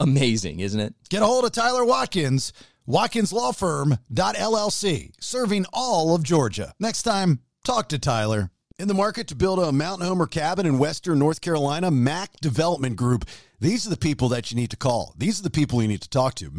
Amazing, 0.00 0.60
isn't 0.60 0.78
it? 0.78 0.94
Get 1.08 1.22
a 1.22 1.26
hold 1.26 1.44
of 1.44 1.50
Tyler 1.52 1.84
Watkins, 1.84 2.52
watkinslawfirm.llc, 2.88 5.12
serving 5.20 5.66
all 5.72 6.14
of 6.14 6.22
Georgia. 6.22 6.72
Next 6.78 7.02
time, 7.02 7.40
talk 7.64 7.88
to 7.88 7.98
Tyler. 7.98 8.52
In 8.78 8.86
the 8.86 8.94
market 8.94 9.26
to 9.28 9.34
build 9.34 9.58
a 9.58 9.72
mountain 9.72 10.06
home 10.06 10.22
or 10.22 10.28
cabin 10.28 10.64
in 10.64 10.78
western 10.78 11.18
North 11.18 11.40
Carolina, 11.40 11.90
Mac 11.90 12.38
Development 12.40 12.94
Group. 12.94 13.24
These 13.58 13.88
are 13.88 13.90
the 13.90 13.96
people 13.96 14.28
that 14.28 14.52
you 14.52 14.56
need 14.56 14.70
to 14.70 14.76
call. 14.76 15.14
These 15.18 15.40
are 15.40 15.42
the 15.42 15.50
people 15.50 15.82
you 15.82 15.88
need 15.88 16.02
to 16.02 16.08
talk 16.08 16.36
to. 16.36 16.52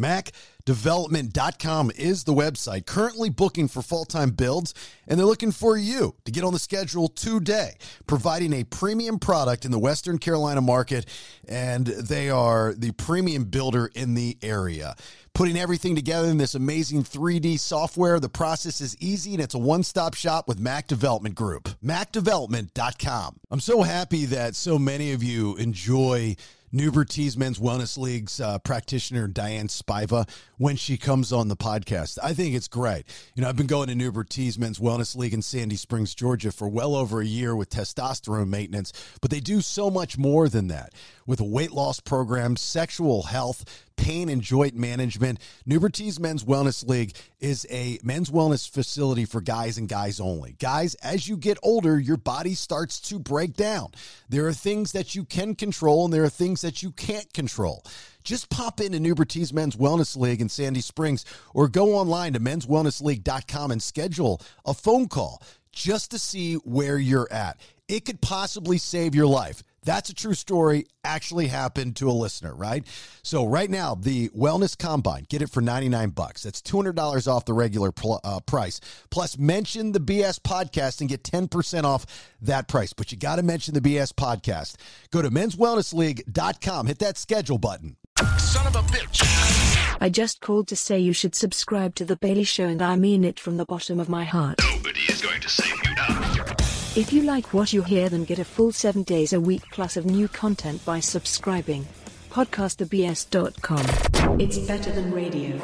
MacDevelopment.com 0.69 1.91
is 1.95 2.25
the 2.25 2.33
website, 2.33 2.85
currently 2.85 3.31
booking 3.31 3.67
for 3.67 3.81
full 3.81 4.05
time 4.05 4.29
builds, 4.29 4.75
and 5.07 5.19
they're 5.19 5.25
looking 5.25 5.51
for 5.51 5.75
you 5.75 6.15
to 6.25 6.31
get 6.31 6.43
on 6.43 6.53
the 6.53 6.59
schedule 6.59 7.07
today, 7.07 7.75
providing 8.05 8.53
a 8.53 8.63
premium 8.65 9.17
product 9.17 9.65
in 9.65 9.71
the 9.71 9.79
Western 9.79 10.19
Carolina 10.19 10.61
market, 10.61 11.07
and 11.47 11.87
they 11.87 12.29
are 12.29 12.75
the 12.75 12.91
premium 12.91 13.45
builder 13.45 13.89
in 13.95 14.13
the 14.13 14.37
area 14.43 14.95
putting 15.33 15.57
everything 15.57 15.95
together 15.95 16.27
in 16.27 16.37
this 16.37 16.53
amazing 16.53 17.03
3D 17.03 17.57
software. 17.57 18.19
The 18.19 18.27
process 18.27 18.81
is 18.81 18.97
easy 18.99 19.33
and 19.33 19.41
it's 19.41 19.53
a 19.53 19.59
one 19.59 19.83
stop 19.83 20.13
shop 20.13 20.49
with 20.49 20.59
Mac 20.59 20.87
Development 20.87 21.33
Group. 21.33 21.69
MacDevelopment.com. 21.81 23.39
I'm 23.49 23.59
so 23.59 23.83
happy 23.83 24.25
that 24.25 24.55
so 24.55 24.77
many 24.77 25.13
of 25.13 25.23
you 25.23 25.55
enjoy. 25.55 26.35
Newbert 26.71 27.09
Tees 27.09 27.35
Men's 27.35 27.57
Wellness 27.57 27.97
League's 27.97 28.39
uh, 28.39 28.59
practitioner 28.59 29.27
Diane 29.27 29.67
Spiva 29.67 30.29
when 30.57 30.75
she 30.75 30.97
comes 30.97 31.33
on 31.33 31.47
the 31.47 31.55
podcast. 31.55 32.19
I 32.21 32.33
think 32.33 32.53
it's 32.53 32.67
great. 32.67 33.05
You 33.33 33.41
know, 33.41 33.49
I've 33.49 33.55
been 33.55 33.65
going 33.65 33.87
to 33.87 33.95
Newbert 33.95 34.29
Tees 34.29 34.59
Men's 34.59 34.77
Wellness 34.77 35.15
League 35.15 35.33
in 35.33 35.41
Sandy 35.41 35.75
Springs, 35.75 36.13
Georgia 36.13 36.51
for 36.51 36.67
well 36.67 36.95
over 36.95 37.21
a 37.21 37.25
year 37.25 37.55
with 37.55 37.71
testosterone 37.71 38.49
maintenance, 38.49 38.93
but 39.19 39.31
they 39.31 39.39
do 39.39 39.61
so 39.61 39.89
much 39.89 40.17
more 40.17 40.47
than 40.47 40.67
that 40.67 40.93
with 41.25 41.39
a 41.39 41.43
weight 41.45 41.71
loss 41.71 41.99
program, 41.99 42.55
sexual 42.55 43.23
health, 43.23 43.65
pain 43.99 44.29
and 44.29 44.41
joint 44.41 44.75
management. 44.75 45.39
Newbert 45.65 45.93
Tees 45.93 46.19
Men's 46.19 46.45
Wellness 46.45 46.87
League 46.87 47.15
is 47.39 47.67
a 47.69 47.99
men's 48.01 48.31
wellness 48.31 48.69
facility 48.69 49.25
for 49.25 49.41
guys 49.41 49.77
and 49.77 49.89
guys 49.89 50.21
only. 50.21 50.53
Guys, 50.53 50.95
as 50.95 51.27
you 51.27 51.35
get 51.35 51.57
older, 51.61 51.99
your 51.99 52.15
body 52.15 52.53
starts 52.53 53.01
to 53.01 53.19
break 53.19 53.55
down. 53.55 53.91
There 54.29 54.47
are 54.47 54.53
things 54.53 54.93
that 54.93 55.15
you 55.15 55.25
can 55.25 55.53
control 55.53 56.05
and 56.05 56.13
there 56.13 56.23
are 56.23 56.29
things 56.29 56.61
that 56.61 56.81
you 56.81 56.91
can't 56.91 57.31
control. 57.33 57.83
Just 58.23 58.49
pop 58.49 58.79
into 58.79 58.99
Newbert 58.99 59.29
Tees 59.29 59.51
Men's 59.51 59.75
Wellness 59.75 60.15
League 60.15 60.41
in 60.41 60.47
Sandy 60.49 60.81
Springs 60.81 61.25
or 61.53 61.67
go 61.67 61.95
online 61.95 62.33
to 62.33 62.39
menswellnessleague.com 62.39 63.71
and 63.71 63.83
schedule 63.83 64.41
a 64.65 64.73
phone 64.73 65.07
call 65.07 65.43
just 65.71 66.11
to 66.11 66.19
see 66.19 66.55
where 66.55 66.97
you're 66.97 67.31
at. 67.31 67.59
It 67.87 68.05
could 68.05 68.21
possibly 68.21 68.77
save 68.77 69.13
your 69.13 69.27
life. 69.27 69.63
That's 69.83 70.09
a 70.09 70.13
true 70.13 70.33
story, 70.33 70.85
actually 71.03 71.47
happened 71.47 71.95
to 71.97 72.09
a 72.09 72.11
listener, 72.11 72.53
right? 72.53 72.85
So 73.23 73.45
right 73.45 73.69
now, 73.69 73.95
the 73.95 74.29
Wellness 74.29 74.77
Combine, 74.77 75.25
get 75.29 75.41
it 75.41 75.49
for 75.49 75.61
99 75.61 76.09
bucks. 76.09 76.43
That's 76.43 76.61
$200 76.61 77.27
off 77.27 77.45
the 77.45 77.53
regular 77.53 77.91
pl- 77.91 78.19
uh, 78.23 78.39
price. 78.41 78.79
Plus, 79.09 79.37
mention 79.37 79.91
the 79.91 79.99
BS 79.99 80.39
podcast 80.39 80.99
and 80.99 81.09
get 81.09 81.23
10% 81.23 81.83
off 81.83 82.05
that 82.41 82.67
price. 82.67 82.93
But 82.93 83.11
you 83.11 83.17
got 83.17 83.37
to 83.37 83.43
mention 83.43 83.73
the 83.73 83.81
BS 83.81 84.13
podcast. 84.13 84.75
Go 85.11 85.21
to 85.21 85.29
menswellnessleague.com, 85.29 86.87
hit 86.87 86.99
that 86.99 87.17
schedule 87.17 87.57
button. 87.57 87.95
Son 88.37 88.67
of 88.67 88.75
a 88.75 88.81
bitch. 88.81 89.97
I 90.01 90.09
just 90.09 90.41
called 90.41 90.67
to 90.69 90.75
say 90.75 90.99
you 90.99 91.13
should 91.13 91.35
subscribe 91.35 91.95
to 91.95 92.05
The 92.05 92.15
Bailey 92.15 92.43
Show, 92.43 92.65
and 92.65 92.81
I 92.81 92.95
mean 92.95 93.23
it 93.23 93.39
from 93.39 93.57
the 93.57 93.65
bottom 93.65 93.99
of 93.99 94.09
my 94.09 94.23
heart. 94.23 94.59
Nobody 94.61 95.01
is 95.09 95.21
going 95.21 95.41
to 95.41 95.49
save 95.49 95.75
you 95.85 95.95
now. 95.95 96.58
If 96.95 97.13
you 97.13 97.21
like 97.21 97.53
what 97.53 97.71
you 97.71 97.83
hear, 97.83 98.09
then 98.09 98.23
get 98.23 98.39
a 98.39 98.43
full 98.43 98.71
seven 98.71 99.03
days 99.03 99.31
a 99.31 99.39
week 99.39 99.61
plus 99.71 99.95
of 99.95 100.07
new 100.07 100.27
content 100.27 100.83
by 100.85 100.99
subscribing. 100.99 101.85
PodcastTheBS.com. 102.31 104.39
It's 104.39 104.57
better 104.57 104.91
than 104.91 105.11
radio. 105.11 105.61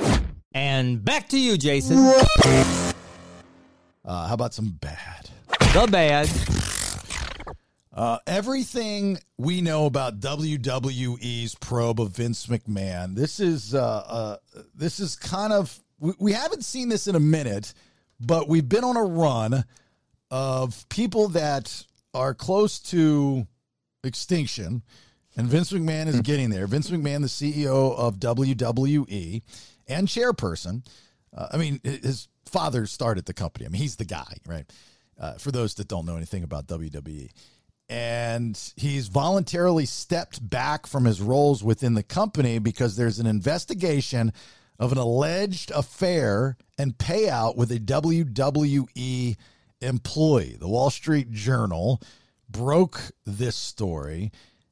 And 0.53 1.03
back 1.03 1.27
to 1.29 1.39
you, 1.39 1.57
Jason. 1.57 1.97
Uh, 1.97 2.91
how 4.05 4.35
about 4.35 4.53
some 4.53 4.77
bad? 4.79 5.31
The 5.73 5.87
bad. 5.89 6.29
Uh, 7.91 8.19
everything 8.27 9.17
we 9.39 9.61
know 9.61 9.87
about 9.87 10.19
WWE's 10.19 11.55
probe 11.55 12.01
of 12.01 12.11
Vince 12.11 12.45
McMahon. 12.45 13.15
This 13.15 13.39
is 13.39 13.73
uh, 13.73 13.81
uh, 13.81 14.37
this 14.75 14.99
is 14.99 15.15
kind 15.15 15.53
of 15.53 15.79
we, 15.99 16.13
we 16.19 16.33
haven't 16.33 16.63
seen 16.63 16.89
this 16.89 17.07
in 17.07 17.15
a 17.15 17.19
minute, 17.19 17.73
but 18.19 18.47
we've 18.47 18.69
been 18.69 18.83
on 18.83 18.95
a 18.95 19.03
run 19.03 19.65
of 20.31 20.87
people 20.89 21.29
that 21.29 21.85
are 22.13 22.33
close 22.33 22.79
to 22.79 23.47
extinction, 24.03 24.83
and 25.37 25.47
Vince 25.47 25.71
McMahon 25.71 26.07
is 26.07 26.21
getting 26.21 26.49
there. 26.49 26.67
Vince 26.67 26.89
McMahon, 26.89 27.21
the 27.21 27.27
CEO 27.27 27.95
of 27.97 28.17
WWE 28.17 29.41
and 29.87 30.07
chairperson. 30.07 30.85
Uh, 31.35 31.47
I 31.51 31.57
mean, 31.57 31.81
his 31.83 32.27
father 32.45 32.85
started 32.85 33.25
the 33.25 33.33
company. 33.33 33.65
I 33.65 33.69
mean, 33.69 33.81
he's 33.81 33.97
the 33.97 34.05
guy, 34.05 34.37
right? 34.47 34.71
Uh, 35.19 35.33
for 35.33 35.51
those 35.51 35.73
that 35.75 35.87
don't 35.87 36.05
know 36.05 36.15
anything 36.15 36.43
about 36.43 36.67
WWE 36.67 37.29
and 37.87 38.73
he's 38.75 39.07
voluntarily 39.07 39.85
stepped 39.85 40.47
back 40.47 40.87
from 40.87 41.05
his 41.05 41.21
roles 41.21 41.63
within 41.63 41.93
the 41.93 42.03
company 42.03 42.57
because 42.57 42.95
there's 42.95 43.19
an 43.19 43.27
investigation 43.27 44.33
of 44.79 44.91
an 44.91 44.97
alleged 44.97 45.71
affair 45.71 46.57
and 46.77 46.97
payout 46.97 47.55
with 47.55 47.71
a 47.71 47.79
WWE 47.79 49.35
employee. 49.81 50.57
The 50.59 50.67
Wall 50.67 50.89
Street 50.89 51.31
Journal 51.31 52.01
broke 52.49 53.01
this 53.25 53.55
story. 53.55 54.31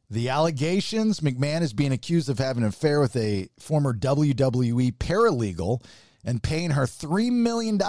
The 0.09 0.29
allegations 0.29 1.21
McMahon 1.21 1.61
is 1.61 1.73
being 1.73 1.91
accused 1.91 2.29
of 2.29 2.39
having 2.39 2.63
an 2.63 2.69
affair 2.69 2.99
with 2.99 3.15
a 3.15 3.49
former 3.59 3.93
WWE 3.93 4.93
paralegal 4.97 5.83
and 6.23 6.43
paying 6.43 6.71
her 6.71 6.83
$3 6.83 7.31
million 7.31 7.79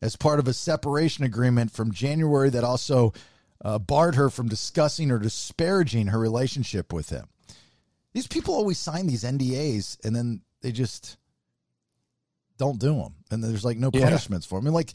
as 0.00 0.16
part 0.16 0.38
of 0.38 0.48
a 0.48 0.52
separation 0.52 1.24
agreement 1.24 1.70
from 1.70 1.92
January 1.92 2.50
that 2.50 2.64
also 2.64 3.12
uh, 3.64 3.78
barred 3.78 4.16
her 4.16 4.28
from 4.28 4.48
discussing 4.48 5.10
or 5.10 5.18
disparaging 5.18 6.08
her 6.08 6.18
relationship 6.18 6.92
with 6.92 7.10
him. 7.10 7.26
These 8.12 8.26
people 8.26 8.54
always 8.54 8.78
sign 8.78 9.06
these 9.06 9.24
NDAs 9.24 10.04
and 10.04 10.14
then 10.14 10.42
they 10.60 10.72
just 10.72 11.16
don't 12.58 12.78
do 12.78 12.94
them, 12.96 13.14
and 13.30 13.42
there's 13.42 13.64
like 13.64 13.78
no 13.78 13.90
Yeah. 13.92 14.04
punishments 14.04 14.46
for 14.46 14.58
them. 14.58 14.66
And 14.66 14.74
like, 14.74 14.92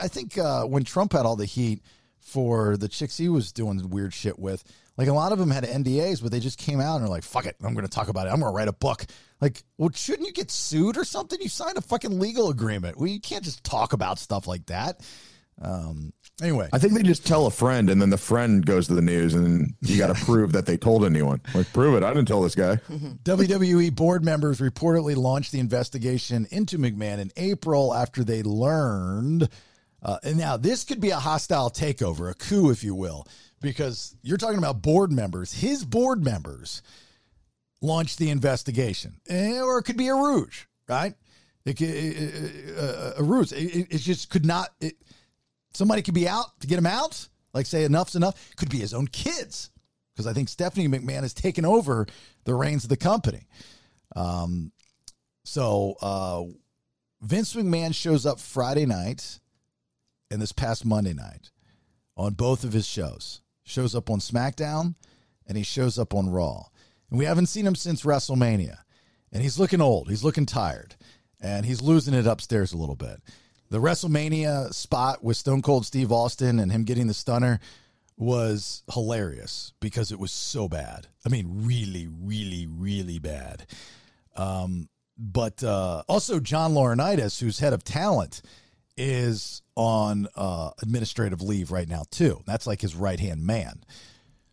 I 0.00 0.08
think 0.08 0.38
uh, 0.38 0.64
when 0.64 0.84
Trump 0.84 1.12
had 1.12 1.26
all 1.26 1.36
the 1.36 1.44
heat 1.46 1.82
for 2.18 2.76
the 2.76 2.88
chicks 2.88 3.16
he 3.16 3.28
was 3.28 3.52
doing 3.52 3.88
weird 3.90 4.12
shit 4.14 4.38
with, 4.38 4.62
like 4.96 5.08
a 5.08 5.12
lot 5.12 5.32
of 5.32 5.38
them 5.38 5.50
had 5.50 5.64
NDAs, 5.64 6.22
but 6.22 6.30
they 6.30 6.40
just 6.40 6.58
came 6.58 6.80
out 6.80 6.96
and 6.96 7.04
are 7.04 7.08
like, 7.08 7.24
"Fuck 7.24 7.46
it, 7.46 7.56
I'm 7.62 7.74
going 7.74 7.86
to 7.86 7.90
talk 7.90 8.08
about 8.08 8.26
it. 8.26 8.30
I'm 8.30 8.40
going 8.40 8.52
to 8.52 8.56
write 8.56 8.68
a 8.68 8.72
book." 8.72 9.06
Like, 9.40 9.62
well, 9.78 9.90
shouldn't 9.94 10.26
you 10.26 10.34
get 10.34 10.50
sued 10.50 10.98
or 10.98 11.04
something? 11.04 11.38
You 11.40 11.48
signed 11.48 11.78
a 11.78 11.80
fucking 11.80 12.18
legal 12.18 12.50
agreement. 12.50 12.98
Well, 12.98 13.06
you 13.08 13.20
can't 13.20 13.42
just 13.42 13.64
talk 13.64 13.94
about 13.94 14.18
stuff 14.18 14.46
like 14.46 14.66
that. 14.66 15.00
Um, 15.62 16.12
anyway, 16.40 16.68
I 16.72 16.78
think 16.78 16.94
they 16.94 17.02
just 17.02 17.26
tell 17.26 17.46
a 17.46 17.50
friend, 17.50 17.90
and 17.90 18.00
then 18.00 18.08
the 18.10 18.16
friend 18.16 18.64
goes 18.64 18.86
to 18.86 18.94
the 18.94 19.02
news, 19.02 19.34
and 19.34 19.74
you 19.82 19.98
got 19.98 20.14
to 20.14 20.24
prove 20.24 20.52
that 20.52 20.64
they 20.66 20.76
told 20.78 21.04
anyone. 21.04 21.40
Like, 21.54 21.70
prove 21.72 21.96
it. 21.96 22.02
I 22.02 22.12
didn't 22.14 22.28
tell 22.28 22.40
this 22.42 22.54
guy. 22.54 22.76
WWE 23.24 23.94
board 23.94 24.24
members 24.24 24.58
reportedly 24.60 25.16
launched 25.16 25.52
the 25.52 25.58
investigation 25.60 26.46
into 26.50 26.78
McMahon 26.78 27.18
in 27.18 27.30
April 27.36 27.94
after 27.94 28.24
they 28.24 28.42
learned. 28.42 29.48
Uh, 30.02 30.16
and 30.24 30.38
now 30.38 30.56
this 30.56 30.82
could 30.84 30.98
be 31.00 31.10
a 31.10 31.16
hostile 31.18 31.68
takeover, 31.68 32.30
a 32.30 32.34
coup, 32.34 32.70
if 32.70 32.82
you 32.82 32.94
will, 32.94 33.26
because 33.60 34.16
you're 34.22 34.38
talking 34.38 34.56
about 34.58 34.80
board 34.80 35.12
members. 35.12 35.52
His 35.52 35.84
board 35.84 36.24
members 36.24 36.80
launched 37.82 38.18
the 38.18 38.30
investigation, 38.30 39.20
Eh, 39.28 39.60
or 39.60 39.78
it 39.78 39.82
could 39.82 39.98
be 39.98 40.08
a 40.08 40.14
rouge, 40.14 40.64
right? 40.88 41.14
It 41.66 41.74
could, 41.76 42.78
uh, 42.78 43.12
a 43.18 43.22
ruse. 43.22 43.52
It, 43.52 43.64
it- 43.76 43.86
it 43.90 43.98
just 43.98 44.30
could 44.30 44.46
not. 44.46 44.70
It, 44.80 44.94
somebody 45.72 46.02
could 46.02 46.14
be 46.14 46.28
out 46.28 46.58
to 46.60 46.66
get 46.66 46.78
him 46.78 46.86
out. 46.86 47.28
Like 47.52 47.66
say 47.66 47.84
enough's 47.84 48.16
enough. 48.16 48.54
Could 48.56 48.70
be 48.70 48.78
his 48.78 48.94
own 48.94 49.06
kids, 49.08 49.70
because 50.12 50.26
I 50.26 50.32
think 50.32 50.48
Stephanie 50.48 50.88
McMahon 50.88 51.22
has 51.22 51.34
taken 51.34 51.64
over 51.64 52.06
the 52.44 52.54
reins 52.54 52.84
of 52.84 52.90
the 52.90 52.96
company. 52.96 53.48
Um, 54.14 54.72
so 55.44 55.94
uh, 56.00 56.44
Vince 57.20 57.54
McMahon 57.54 57.94
shows 57.94 58.26
up 58.26 58.38
Friday 58.38 58.86
night 58.86 59.40
and 60.30 60.40
this 60.40 60.52
past 60.52 60.84
Monday 60.84 61.12
night 61.12 61.50
on 62.16 62.34
both 62.34 62.64
of 62.64 62.72
his 62.72 62.86
shows. 62.86 63.40
Shows 63.64 63.94
up 63.94 64.10
on 64.10 64.18
SmackDown 64.20 64.94
and 65.46 65.56
he 65.56 65.64
shows 65.64 65.98
up 65.98 66.14
on 66.14 66.30
Raw. 66.30 66.64
And 67.08 67.18
we 67.18 67.24
haven't 67.24 67.46
seen 67.46 67.66
him 67.66 67.74
since 67.74 68.02
WrestleMania. 68.02 68.78
and 69.32 69.42
he's 69.42 69.58
looking 69.58 69.80
old. 69.80 70.08
He's 70.08 70.24
looking 70.24 70.46
tired, 70.46 70.96
and 71.40 71.64
he's 71.64 71.82
losing 71.82 72.14
it 72.14 72.26
upstairs 72.26 72.72
a 72.72 72.76
little 72.76 72.96
bit. 72.96 73.20
The 73.70 73.78
WrestleMania 73.78 74.74
spot 74.74 75.22
with 75.22 75.36
Stone 75.36 75.62
Cold 75.62 75.86
Steve 75.86 76.10
Austin 76.10 76.58
and 76.58 76.72
him 76.72 76.82
getting 76.82 77.06
the 77.06 77.14
stunner 77.14 77.60
was 78.16 78.82
hilarious 78.92 79.72
because 79.80 80.10
it 80.10 80.18
was 80.18 80.32
so 80.32 80.68
bad. 80.68 81.06
I 81.24 81.28
mean, 81.28 81.46
really, 81.64 82.08
really, 82.08 82.66
really 82.66 83.20
bad. 83.20 83.66
Um, 84.36 84.88
but 85.16 85.62
uh, 85.62 86.02
also, 86.08 86.40
John 86.40 86.72
Laurinaitis, 86.72 87.40
who's 87.40 87.60
head 87.60 87.72
of 87.72 87.84
talent, 87.84 88.42
is 88.96 89.62
on 89.76 90.26
uh, 90.34 90.70
administrative 90.82 91.40
leave 91.40 91.70
right 91.70 91.88
now 91.88 92.02
too. 92.10 92.42
That's 92.46 92.66
like 92.66 92.80
his 92.80 92.96
right 92.96 93.20
hand 93.20 93.46
man. 93.46 93.84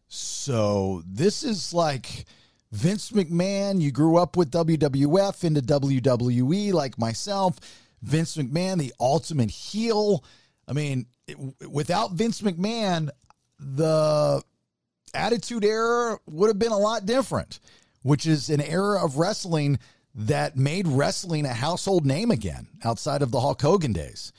So 0.10 1.02
this 1.08 1.44
is 1.44 1.74
like 1.74 2.26
Vince 2.72 3.12
McMahon. 3.12 3.82
You 3.82 3.92
grew 3.92 4.18
up 4.18 4.38
with 4.38 4.52
WWF 4.52 5.44
into 5.44 5.62
WWE, 5.62 6.72
like 6.72 7.00
myself. 7.00 7.60
Vince 8.08 8.38
McMahon, 8.38 8.78
the 8.78 8.93
ultimate 9.00 9.50
heel. 9.50 10.24
I 10.67 10.74
mean, 10.74 11.06
it, 11.28 11.38
without 11.70 12.13
Vince 12.13 12.41
McMahon, 12.41 13.10
the 13.60 14.41
Attitude 15.13 15.63
Era 15.63 16.17
would 16.26 16.48
have 16.48 16.60
been 16.60 16.72
a 16.72 16.78
lot 16.78 17.06
different, 17.06 17.60
which 18.04 18.26
is 18.26 18.50
an 18.50 18.62
era 18.62 19.04
of 19.04 19.17
wrestling 19.17 19.80
that 20.15 20.56
made 20.56 20.88
wrestling 20.88 21.46
a 21.46 21.54
household 21.54 22.06
name 22.06 22.32
again 22.32 22.67
outside 22.84 23.22
of 23.22 23.32
the 23.32 23.39
Hulk 23.39 23.62
Hogan 23.62 23.93
days. 23.93 24.34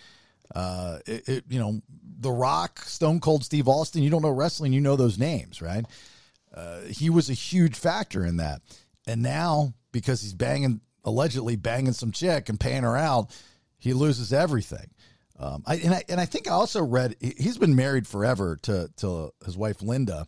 Uh, 0.55 0.99
it, 1.07 1.29
it, 1.29 1.45
you 1.49 1.61
know, 1.61 1.81
The 2.21 2.33
Rock, 2.33 2.81
Stone 2.81 3.21
Cold 3.21 3.45
Steve 3.45 3.69
Austin, 3.69 4.03
you 4.03 4.11
don't 4.11 4.23
know 4.23 4.31
wrestling, 4.31 4.73
you 4.73 4.81
know 4.81 4.97
those 4.97 5.19
names, 5.19 5.63
right? 5.63 5.85
Uh, 6.53 6.81
he 6.81 7.11
was 7.11 7.31
a 7.31 7.35
huge 7.35 7.77
factor 7.77 8.25
in 8.25 8.39
that. 8.39 8.63
And 9.07 9.23
now, 9.23 9.75
because 9.93 10.23
he's 10.23 10.35
banging, 10.35 10.81
allegedly 11.05 11.57
banging 11.57 11.93
some 11.93 12.13
chick 12.13 12.49
and 12.49 12.59
paying 12.59 12.83
her 12.83 12.97
out, 12.97 13.31
he 13.79 13.93
loses 13.93 14.33
everything. 14.33 14.91
Um, 15.39 15.63
I, 15.67 15.77
and 15.77 15.95
I 15.95 16.05
and 16.09 16.21
I 16.21 16.25
think 16.25 16.49
I 16.49 16.53
also 16.53 16.83
read 16.85 17.15
he's 17.21 17.59
been 17.59 17.77
married 17.77 18.07
forever 18.07 18.59
to 18.63 18.91
to 18.97 19.33
his 19.45 19.57
wife 19.57 19.83
Linda, 19.83 20.27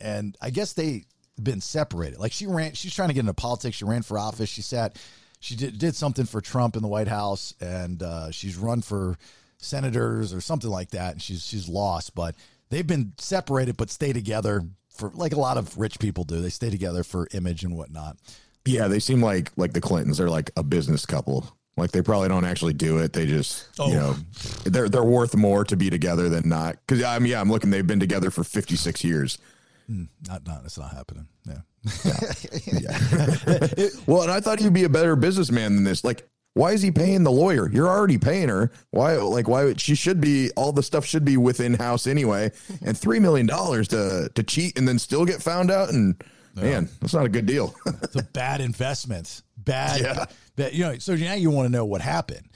and 0.00 0.36
I 0.40 0.50
guess 0.50 0.74
they 0.74 1.04
been 1.42 1.60
separated. 1.60 2.18
Like 2.18 2.32
she 2.32 2.46
ran, 2.46 2.74
she's 2.74 2.94
trying 2.94 3.08
to 3.08 3.14
get 3.14 3.20
into 3.20 3.34
politics. 3.34 3.76
She 3.76 3.84
ran 3.84 4.02
for 4.02 4.18
office. 4.18 4.48
She 4.48 4.62
sat, 4.62 4.98
she 5.40 5.56
did 5.56 5.78
did 5.78 5.96
something 5.96 6.26
for 6.26 6.40
Trump 6.40 6.76
in 6.76 6.82
the 6.82 6.88
White 6.88 7.08
House, 7.08 7.54
and 7.60 8.02
uh, 8.02 8.30
she's 8.30 8.56
run 8.56 8.82
for 8.82 9.16
senators 9.58 10.34
or 10.34 10.40
something 10.40 10.70
like 10.70 10.90
that. 10.90 11.12
And 11.12 11.22
she's 11.22 11.44
she's 11.44 11.68
lost, 11.68 12.14
but 12.14 12.34
they've 12.70 12.86
been 12.86 13.12
separated 13.18 13.76
but 13.76 13.90
stay 13.90 14.12
together 14.12 14.62
for 14.94 15.10
like 15.14 15.32
a 15.32 15.40
lot 15.40 15.56
of 15.56 15.78
rich 15.78 15.98
people 15.98 16.24
do. 16.24 16.40
They 16.40 16.50
stay 16.50 16.70
together 16.70 17.04
for 17.04 17.28
image 17.32 17.64
and 17.64 17.76
whatnot. 17.76 18.18
Yeah, 18.64 18.88
they 18.88 18.98
seem 18.98 19.22
like 19.22 19.52
like 19.56 19.72
the 19.72 19.80
Clintons. 19.80 20.18
They're 20.18 20.28
like 20.28 20.50
a 20.56 20.62
business 20.62 21.06
couple. 21.06 21.56
Like 21.78 21.92
they 21.92 22.02
probably 22.02 22.28
don't 22.28 22.44
actually 22.44 22.72
do 22.74 22.98
it. 22.98 23.12
They 23.12 23.26
just, 23.26 23.68
Oh. 23.78 23.88
you 23.88 23.94
know, 23.94 24.16
they're 24.64 24.88
they're 24.88 25.04
worth 25.04 25.36
more 25.36 25.64
to 25.64 25.76
be 25.76 25.90
together 25.90 26.28
than 26.28 26.48
not. 26.48 26.76
Because 26.86 27.02
I 27.02 27.18
mean, 27.18 27.30
yeah, 27.32 27.40
I'm 27.40 27.50
looking. 27.50 27.70
They've 27.70 27.86
been 27.86 28.00
together 28.00 28.30
for 28.30 28.44
56 28.44 29.04
years. 29.04 29.38
Hmm, 29.86 30.04
not 30.26 30.46
not 30.46 30.62
it's 30.64 30.78
not 30.78 30.92
happening. 30.92 31.26
Yeah. 31.46 31.58
Well, 34.06 34.22
and 34.22 34.30
I 34.32 34.40
thought 34.40 34.60
he'd 34.60 34.72
be 34.72 34.84
a 34.84 34.88
better 34.88 35.16
businessman 35.16 35.74
than 35.74 35.84
this. 35.84 36.04
Like, 36.04 36.26
why 36.54 36.72
is 36.72 36.82
he 36.82 36.90
paying 36.90 37.22
the 37.24 37.30
lawyer? 37.30 37.70
You're 37.70 37.88
already 37.88 38.18
paying 38.18 38.48
her. 38.48 38.70
Why? 38.90 39.16
Like, 39.16 39.48
why? 39.48 39.74
She 39.74 39.94
should 39.94 40.20
be. 40.20 40.50
All 40.56 40.72
the 40.72 40.82
stuff 40.82 41.04
should 41.04 41.24
be 41.24 41.36
within 41.36 41.74
house 41.74 42.06
anyway. 42.06 42.50
And 42.82 42.96
three 42.98 43.20
million 43.20 43.46
dollars 43.46 43.88
to 43.88 44.30
to 44.34 44.42
cheat 44.42 44.76
and 44.78 44.88
then 44.88 44.98
still 44.98 45.24
get 45.24 45.42
found 45.42 45.70
out. 45.70 45.90
And 45.90 46.22
man, 46.54 46.88
that's 47.00 47.14
not 47.14 47.26
a 47.26 47.28
good 47.28 47.46
deal. 47.46 47.74
it's 47.86 48.16
a 48.16 48.22
bad 48.24 48.60
investment. 48.60 49.42
Bad, 49.56 50.00
Yeah. 50.00 50.24
Bad. 50.58 50.74
You 50.74 50.84
know, 50.84 50.98
so 50.98 51.14
now 51.14 51.34
you 51.34 51.50
want 51.50 51.66
to 51.66 51.72
know 51.72 51.84
what 51.84 52.00
happened, 52.00 52.50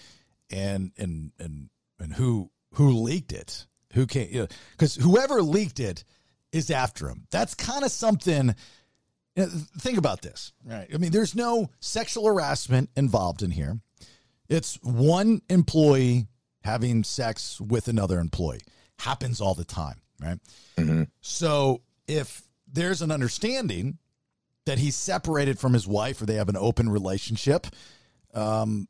and 0.50 0.92
and 0.98 1.32
and 1.38 1.70
and 1.98 2.12
who 2.12 2.50
who 2.74 2.90
leaked 2.90 3.32
it? 3.32 3.66
Who 3.94 4.06
can't? 4.06 4.30
You 4.30 4.40
know, 4.40 4.46
because 4.72 4.96
whoever 4.96 5.42
leaked 5.42 5.80
it 5.80 6.04
is 6.52 6.70
after 6.70 7.08
him. 7.08 7.26
That's 7.30 7.54
kind 7.54 7.84
of 7.84 7.90
something. 7.90 8.54
you 9.36 9.42
know, 9.42 9.48
think 9.78 9.98
about 9.98 10.20
this, 10.22 10.52
right? 10.64 10.88
I 10.92 10.98
mean, 10.98 11.12
there's 11.12 11.34
no 11.34 11.70
sexual 11.80 12.26
harassment 12.26 12.90
involved 12.96 13.42
in 13.42 13.50
here. 13.50 13.80
It's 14.48 14.78
one 14.82 15.40
employee 15.48 16.26
having 16.62 17.04
sex 17.04 17.60
with 17.60 17.88
another 17.88 18.18
employee. 18.18 18.60
Happens 18.98 19.40
all 19.40 19.54
the 19.54 19.64
time, 19.64 20.00
right? 20.20 20.38
Mm-hmm. 20.76 21.04
So 21.20 21.82
if 22.06 22.42
there's 22.70 23.02
an 23.02 23.10
understanding 23.10 23.98
that 24.66 24.78
he's 24.78 24.96
separated 24.96 25.58
from 25.58 25.72
his 25.72 25.86
wife 25.86 26.20
or 26.20 26.26
they 26.26 26.34
have 26.34 26.48
an 26.48 26.56
open 26.56 26.88
relationship, 26.88 27.66
um, 28.34 28.88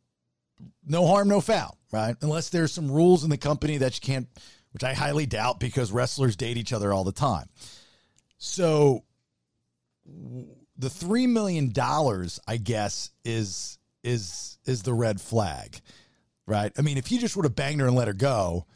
no 0.87 1.07
harm, 1.07 1.29
no 1.29 1.41
foul, 1.41 1.79
right? 1.91 2.17
Unless 2.21 2.51
there's 2.51 2.73
some 2.73 2.91
rules 2.91 3.25
in 3.25 3.31
the 3.31 3.39
company 3.39 3.79
that 3.79 3.95
you 3.95 4.01
can't, 4.01 4.29
which 4.73 4.85
I 4.85 4.95
highly 4.95 5.27
doubt 5.27 5.61
because 5.61 5.93
wrestlers 5.93 6.37
date 6.37 6.57
each 6.57 6.73
other 6.73 6.93
all 6.93 7.05
the 7.05 7.13
time. 7.13 7.49
So 8.39 9.05
the 10.77 10.91
three 10.91 11.27
million 11.27 11.73
dollars, 11.73 12.41
I 12.47 12.57
guess, 12.57 13.11
is 13.25 13.79
is 14.03 14.59
is 14.65 14.83
the 14.83 14.95
red 14.95 15.21
flag, 15.21 15.81
right? 16.47 16.73
I 16.77 16.83
mean, 16.83 16.99
if 16.99 17.07
he 17.07 17.19
just 17.19 17.37
would 17.37 17.45
have 17.45 17.55
banged 17.55 17.81
her 17.81 17.87
and 17.87 17.97
let 17.97 18.09
her 18.09 18.15
go, 18.15 18.67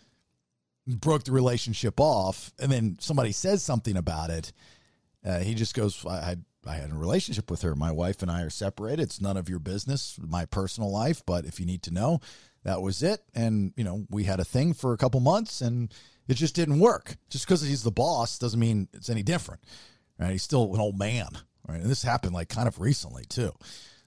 broke 0.86 1.24
the 1.24 1.32
relationship 1.32 1.98
off, 1.98 2.52
and 2.58 2.70
then 2.70 2.96
somebody 3.00 3.32
says 3.32 3.62
something 3.62 3.96
about 3.96 4.30
it, 4.30 4.52
uh, 5.24 5.40
he 5.40 5.54
just 5.54 5.74
goes, 5.74 6.04
I, 6.06 6.10
I, 6.10 6.36
I 6.68 6.76
had 6.76 6.90
a 6.90 6.94
relationship 6.94 7.50
with 7.50 7.62
her. 7.62 7.74
My 7.74 7.92
wife 7.92 8.22
and 8.22 8.30
I 8.30 8.42
are 8.42 8.50
separated. 8.50 9.02
It's 9.02 9.20
none 9.20 9.36
of 9.36 9.48
your 9.48 9.58
business, 9.58 10.18
my 10.20 10.44
personal 10.46 10.90
life. 10.90 11.22
But 11.26 11.44
if 11.44 11.60
you 11.60 11.66
need 11.66 11.82
to 11.84 11.92
know, 11.92 12.20
that 12.64 12.82
was 12.82 13.02
it. 13.02 13.22
And, 13.34 13.72
you 13.76 13.84
know, 13.84 14.06
we 14.10 14.24
had 14.24 14.40
a 14.40 14.44
thing 14.44 14.74
for 14.74 14.92
a 14.92 14.98
couple 14.98 15.20
months 15.20 15.60
and 15.60 15.92
it 16.28 16.34
just 16.34 16.54
didn't 16.54 16.80
work. 16.80 17.16
Just 17.30 17.46
because 17.46 17.62
he's 17.62 17.82
the 17.82 17.90
boss 17.90 18.38
doesn't 18.38 18.58
mean 18.58 18.88
it's 18.92 19.10
any 19.10 19.22
different. 19.22 19.62
Right? 20.18 20.32
He's 20.32 20.42
still 20.42 20.74
an 20.74 20.80
old 20.80 20.98
man. 20.98 21.28
Right. 21.68 21.80
And 21.80 21.90
this 21.90 22.02
happened 22.02 22.34
like 22.34 22.48
kind 22.48 22.68
of 22.68 22.80
recently, 22.80 23.24
too. 23.24 23.52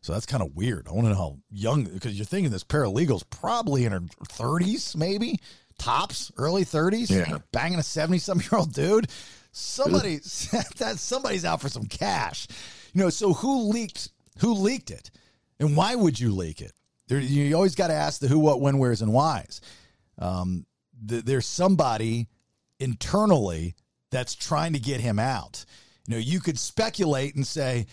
So 0.01 0.13
that's 0.13 0.25
kind 0.25 0.41
of 0.41 0.55
weird. 0.55 0.87
I 0.87 0.93
want 0.93 1.05
to 1.05 1.09
know 1.09 1.17
how 1.17 1.37
young, 1.51 1.83
because 1.83 2.15
you're 2.15 2.25
thinking 2.25 2.51
this 2.51 2.63
paralegal's 2.63 3.23
probably 3.23 3.83
in 3.83 3.91
her 3.91 3.99
30s, 3.99 4.95
maybe 4.95 5.39
tops, 5.77 6.31
early 6.37 6.63
30s. 6.63 7.09
Yeah. 7.09 7.39
Banging 7.51 7.79
a 7.79 7.83
70 7.83 8.19
something 8.19 8.47
year 8.49 8.59
old 8.59 8.73
dude. 8.73 9.09
Somebody, 9.51 10.17
that 10.77 10.95
somebody's 10.97 11.45
out 11.45 11.61
for 11.61 11.69
some 11.69 11.85
cash. 11.85 12.47
You 12.93 13.03
know, 13.03 13.09
so 13.09 13.33
who 13.33 13.69
leaked, 13.69 14.09
who 14.39 14.53
leaked 14.53 14.91
it? 14.91 15.11
And 15.59 15.75
why 15.75 15.95
would 15.95 16.19
you 16.19 16.33
leak 16.33 16.61
it? 16.61 16.71
There, 17.07 17.19
you 17.19 17.55
always 17.55 17.75
got 17.75 17.87
to 17.87 17.93
ask 17.93 18.21
the 18.21 18.27
who, 18.27 18.39
what, 18.39 18.61
when, 18.61 18.77
where's, 18.77 19.01
and 19.01 19.11
whys. 19.11 19.61
Um, 20.17 20.65
th- 21.07 21.25
there's 21.25 21.45
somebody 21.45 22.27
internally 22.79 23.75
that's 24.11 24.35
trying 24.35 24.73
to 24.73 24.79
get 24.79 25.01
him 25.01 25.19
out. 25.19 25.65
You 26.07 26.15
know, 26.15 26.19
you 26.19 26.39
could 26.39 26.57
speculate 26.57 27.35
and 27.35 27.45
say, 27.45 27.87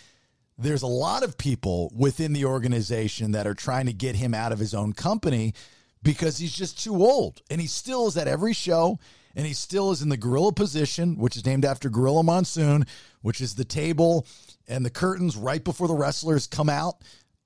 there's 0.59 0.83
a 0.83 0.87
lot 0.87 1.23
of 1.23 1.37
people 1.37 1.93
within 1.95 2.33
the 2.33 2.47
organization 2.47 3.33
that 3.33 3.47
are 3.47 3.55
trying 3.55 3.87
to 3.87 3.93
get 3.93 4.17
him 4.17 4.33
out 4.33 4.53
of 4.53 4.59
his 4.59 4.75
own 4.75 4.93
company 4.93 5.55
because 6.03 6.39
he's 6.39 6.55
just 6.55 6.83
too 6.83 6.95
old. 6.95 7.43
And 7.51 7.61
he 7.61 7.67
still 7.67 8.07
is 8.07 8.17
at 8.17 8.29
every 8.29 8.55
show 8.55 8.99
and 9.37 9.47
he 9.47 9.53
still 9.53 9.93
is 9.93 10.03
in 10.03 10.09
the 10.09 10.17
gorilla 10.17 10.53
position, 10.53 11.19
which 11.19 11.37
is 11.37 11.45
named 11.45 11.65
after 11.65 11.91
Gorilla 11.91 12.25
Monsoon, 12.25 12.87
which 13.21 13.41
is 13.41 13.55
the 13.55 13.65
table 13.65 14.27
and 14.67 14.85
the 14.85 14.91
curtains 14.91 15.37
right 15.37 15.63
before 15.63 15.87
the 15.87 15.95
wrestlers 15.95 16.47
come 16.47 16.71
out 16.71 16.97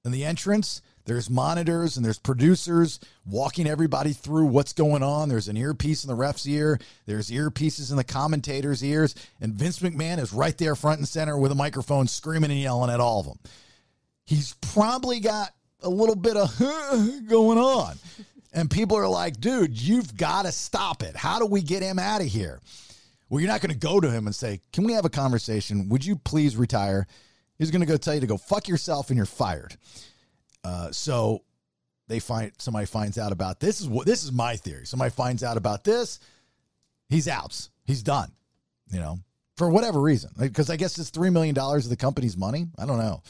in 0.05 0.13
the 0.13 0.25
entrance. 0.25 0.81
There's 1.05 1.29
monitors 1.29 1.97
and 1.97 2.07
there's 2.07 2.19
producers 2.19 3.01
walking 3.27 3.67
everybody 3.67 4.13
through 4.13 4.47
what's 4.47 4.73
going 4.73 5.03
on. 5.03 5.29
There's 5.29 5.49
an 5.49 5.57
earpiece 5.57 6.05
in 6.05 6.09
the 6.09 6.15
ref's 6.15 6.47
ear. 6.47 6.79
There's 7.07 7.31
earpieces 7.31 7.91
in 7.91 7.97
the 7.97 8.05
commentators' 8.05 8.85
ears. 8.85 9.15
And 9.41 9.55
Vince 9.55 9.81
McMahon 9.81 10.19
is 10.19 10.33
right 10.33 10.57
there 10.57 10.77
front 10.77 10.99
and 10.99 11.09
center 11.09 11.37
with 11.37 11.51
a 11.51 11.57
microphone 11.57 12.07
screaming 12.07 12.53
and 12.53 12.61
yelling 12.61 12.91
at 12.91 13.01
all 13.01 13.21
of 13.21 13.27
them. 13.27 13.39
He's 14.25 14.55
probably 14.61 15.19
got 15.19 15.51
a 15.83 15.91
little 15.91 16.15
bit 16.15 16.37
of 16.37 16.57
going 17.29 17.59
on. 17.59 17.97
And 18.53 18.71
people 18.71 18.97
are 18.97 19.09
like, 19.09 19.41
dude, 19.41 19.81
you've 19.81 20.17
got 20.17 20.45
to 20.45 20.53
stop 20.53 21.03
it. 21.03 21.17
How 21.17 21.39
do 21.39 21.47
we 21.47 21.63
get 21.63 21.83
him 21.83 21.99
out 21.99 22.21
of 22.21 22.27
here? 22.27 22.61
Well, 23.29 23.41
you're 23.41 23.51
not 23.51 23.61
going 23.61 23.73
to 23.73 23.79
go 23.79 24.01
to 24.01 24.11
him 24.11 24.27
and 24.27 24.35
say, 24.35 24.61
can 24.73 24.85
we 24.85 24.93
have 24.95 25.05
a 25.05 25.11
conversation? 25.11 25.89
Would 25.89 26.05
you 26.05 26.17
please 26.17 26.57
retire? 26.57 27.07
He's 27.59 27.71
going 27.71 27.83
to 27.83 27.87
go 27.87 27.97
tell 27.97 28.15
you 28.15 28.21
to 28.21 28.27
go 28.27 28.37
fuck 28.37 28.67
yourself 28.67 29.11
and 29.11 29.17
you're 29.17 29.27
fired. 29.27 29.77
Uh, 30.65 30.91
so 30.91 31.43
they 32.09 32.19
find 32.19 32.51
somebody 32.59 32.87
finds 32.87 33.19
out 33.19 33.31
about 33.31 33.61
this 33.61 33.81
is 33.81 33.89
what 33.89 34.05
this 34.05 34.25
is 34.25 34.33
my 34.33 34.57
theory. 34.57 34.85
Somebody 34.85 35.13
finds 35.13 35.45
out 35.45 35.57
about 35.57 35.85
this, 35.85 36.19
he's 37.09 37.29
out. 37.29 37.69
He's 37.85 38.03
done. 38.03 38.33
You 38.93 38.99
know, 38.99 39.21
for 39.57 39.71
whatever 39.71 40.01
reason, 40.01 40.31
because 40.37 40.69
I 40.71 40.77
guess 40.77 40.99
it's 40.99 41.11
three 41.11 41.31
million 41.31 41.55
dollars 41.55 41.87
of 41.87 41.91
the 41.91 41.97
company's 41.97 42.37
money. 42.37 42.67
I 42.77 42.87
don't 42.87 42.99
know. 42.99 43.23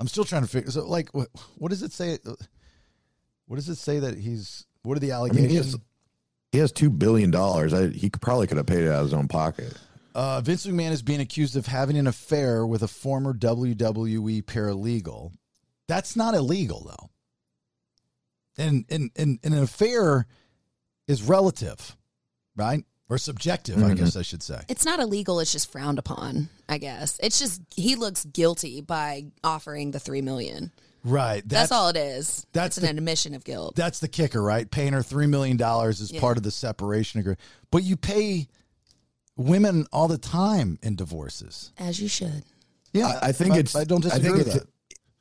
I'm 0.00 0.08
still 0.08 0.24
trying 0.24 0.42
to 0.42 0.48
figure. 0.48 0.70
So, 0.70 0.88
like, 0.88 1.14
what, 1.14 1.28
what 1.56 1.68
does 1.68 1.82
it 1.82 1.92
say? 1.92 2.18
What 3.50 3.56
does 3.56 3.68
it 3.68 3.78
say 3.78 3.98
that 3.98 4.16
he's? 4.16 4.64
What 4.84 4.96
are 4.96 5.00
the 5.00 5.10
I 5.10 5.16
allegations? 5.16 5.42
mean, 5.42 5.50
he 5.50 5.56
has, 5.56 5.76
he 6.52 6.58
has 6.58 6.70
two 6.70 6.88
billion 6.88 7.32
dollars. 7.32 7.72
He 7.96 8.08
could 8.08 8.22
probably 8.22 8.46
could 8.46 8.58
have 8.58 8.66
paid 8.66 8.84
it 8.84 8.88
out 8.88 9.00
of 9.00 9.06
his 9.06 9.12
own 9.12 9.26
pocket. 9.26 9.76
Uh, 10.14 10.40
Vince 10.40 10.64
McMahon 10.68 10.92
is 10.92 11.02
being 11.02 11.20
accused 11.20 11.56
of 11.56 11.66
having 11.66 11.98
an 11.98 12.06
affair 12.06 12.64
with 12.64 12.84
a 12.84 12.86
former 12.86 13.34
WWE 13.34 14.44
paralegal. 14.44 15.32
That's 15.88 16.14
not 16.14 16.34
illegal 16.34 16.84
though. 16.96 17.10
And 18.64 18.84
and 18.88 19.10
and, 19.16 19.40
and 19.42 19.52
an 19.52 19.64
affair 19.64 20.28
is 21.08 21.24
relative, 21.24 21.96
right? 22.54 22.84
Or 23.08 23.18
subjective, 23.18 23.82
I 23.82 23.94
guess 23.94 24.14
I 24.14 24.22
should 24.22 24.44
say. 24.44 24.60
It's 24.68 24.84
not 24.84 25.00
illegal. 25.00 25.40
It's 25.40 25.50
just 25.50 25.72
frowned 25.72 25.98
upon. 25.98 26.50
I 26.68 26.78
guess 26.78 27.18
it's 27.20 27.40
just 27.40 27.62
he 27.74 27.96
looks 27.96 28.24
guilty 28.26 28.80
by 28.80 29.24
offering 29.42 29.90
the 29.90 29.98
three 29.98 30.22
million. 30.22 30.70
Right. 31.04 31.42
That's, 31.48 31.72
all 31.72 31.88
it 31.88 31.96
is. 31.96 32.46
that's 32.52 32.76
That's 32.76 32.78
an 32.78 32.96
admission 32.98 33.34
of 33.34 33.44
guilt. 33.44 33.74
That's 33.76 34.00
the 34.00 34.08
kicker, 34.08 34.42
right? 34.42 34.70
Paying 34.70 34.92
her 34.92 35.02
three 35.02 35.26
million 35.26 35.56
dollars 35.56 36.00
is 36.00 36.12
Yeah. 36.12 36.20
part 36.20 36.36
of 36.36 36.42
the 36.42 36.50
separation 36.50 37.20
agreement. 37.20 37.40
But 37.70 37.84
you 37.84 37.96
pay 37.96 38.48
women 39.36 39.86
all 39.92 40.08
the 40.08 40.18
time 40.18 40.78
in 40.82 40.96
divorces. 40.96 41.72
As 41.78 42.00
you 42.00 42.08
should. 42.08 42.44
Yeah, 42.92 43.18
I, 43.22 43.28
I 43.28 43.32
think 43.32 43.54
I- 43.54 43.58
it's. 43.58 43.76
I 43.76 43.84
don't 43.84 44.04
I 44.04 44.08
disagree 44.08 44.28
think 44.30 44.36
with 44.38 44.46
it's. 44.48 44.56
that. 44.64 44.66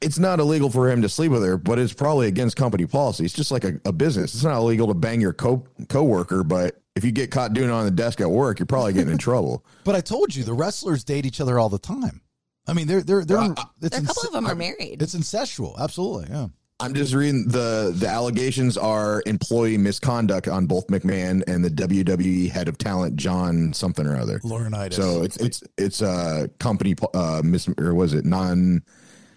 It's 0.01 0.17
not 0.17 0.39
illegal 0.39 0.69
for 0.69 0.89
him 0.89 1.01
to 1.01 1.09
sleep 1.09 1.29
with 1.31 1.43
her, 1.43 1.57
but 1.57 1.77
it's 1.77 1.91
probably 1.91 2.27
against 2.27 2.55
company 2.55 2.85
policy. 2.85 3.25
It's 3.25 3.33
just 3.33 3.51
like 3.51 3.65
a, 3.65 3.81
a 3.83 3.91
business. 3.91 4.33
It's 4.33 4.45
not 4.45 4.55
illegal 4.57 4.87
to 4.87 4.93
bang 4.93 5.19
your 5.19 5.33
co 5.33 5.65
coworker, 5.89 6.43
but 6.45 6.81
if 6.95 7.03
you 7.03 7.11
get 7.11 7.31
caught 7.31 7.53
doing 7.53 7.67
it 7.69 7.73
on 7.73 7.83
the 7.83 7.91
desk 7.91 8.21
at 8.21 8.31
work, 8.31 8.59
you're 8.59 8.65
probably 8.65 8.93
getting 8.93 9.11
in 9.11 9.17
trouble. 9.29 9.65
But 9.83 9.95
I 9.95 10.01
told 10.01 10.33
you 10.33 10.45
the 10.45 10.53
wrestlers 10.53 11.03
date 11.03 11.25
each 11.25 11.41
other 11.41 11.59
all 11.59 11.67
the 11.67 11.79
time. 11.79 12.21
I 12.69 12.73
mean, 12.73 12.87
they're 12.87 13.01
they're 13.01 13.25
they're. 13.25 13.53
it's 13.81 13.97
a 13.97 14.01
couple 14.01 14.23
ince- 14.23 14.27
of 14.27 14.33
them 14.33 14.45
are 14.45 14.55
married. 14.55 15.01
It's 15.01 15.15
incestual, 15.15 15.77
absolutely. 15.79 16.27
Yeah. 16.29 16.47
I'm 16.81 16.93
just 16.93 17.13
reading 17.13 17.45
the 17.47 17.93
the 17.93 18.07
allegations 18.07 18.77
are 18.77 19.21
employee 19.25 19.77
misconduct 19.77 20.47
on 20.47 20.65
both 20.65 20.87
McMahon 20.87 21.43
and 21.45 21.63
the 21.63 21.69
WWE 21.69 22.49
head 22.49 22.69
of 22.69 22.77
talent 22.77 23.17
John 23.17 23.73
something 23.73 24.07
or 24.07 24.15
other. 24.15 24.39
Laurinaitis. 24.39 24.93
So 24.93 25.23
it's 25.23 25.35
it's 25.37 25.63
it's 25.77 26.01
a 26.01 26.49
company 26.59 26.95
uh 27.13 27.41
mis 27.43 27.67
or 27.77 27.93
was 27.93 28.13
it 28.13 28.23
non 28.23 28.81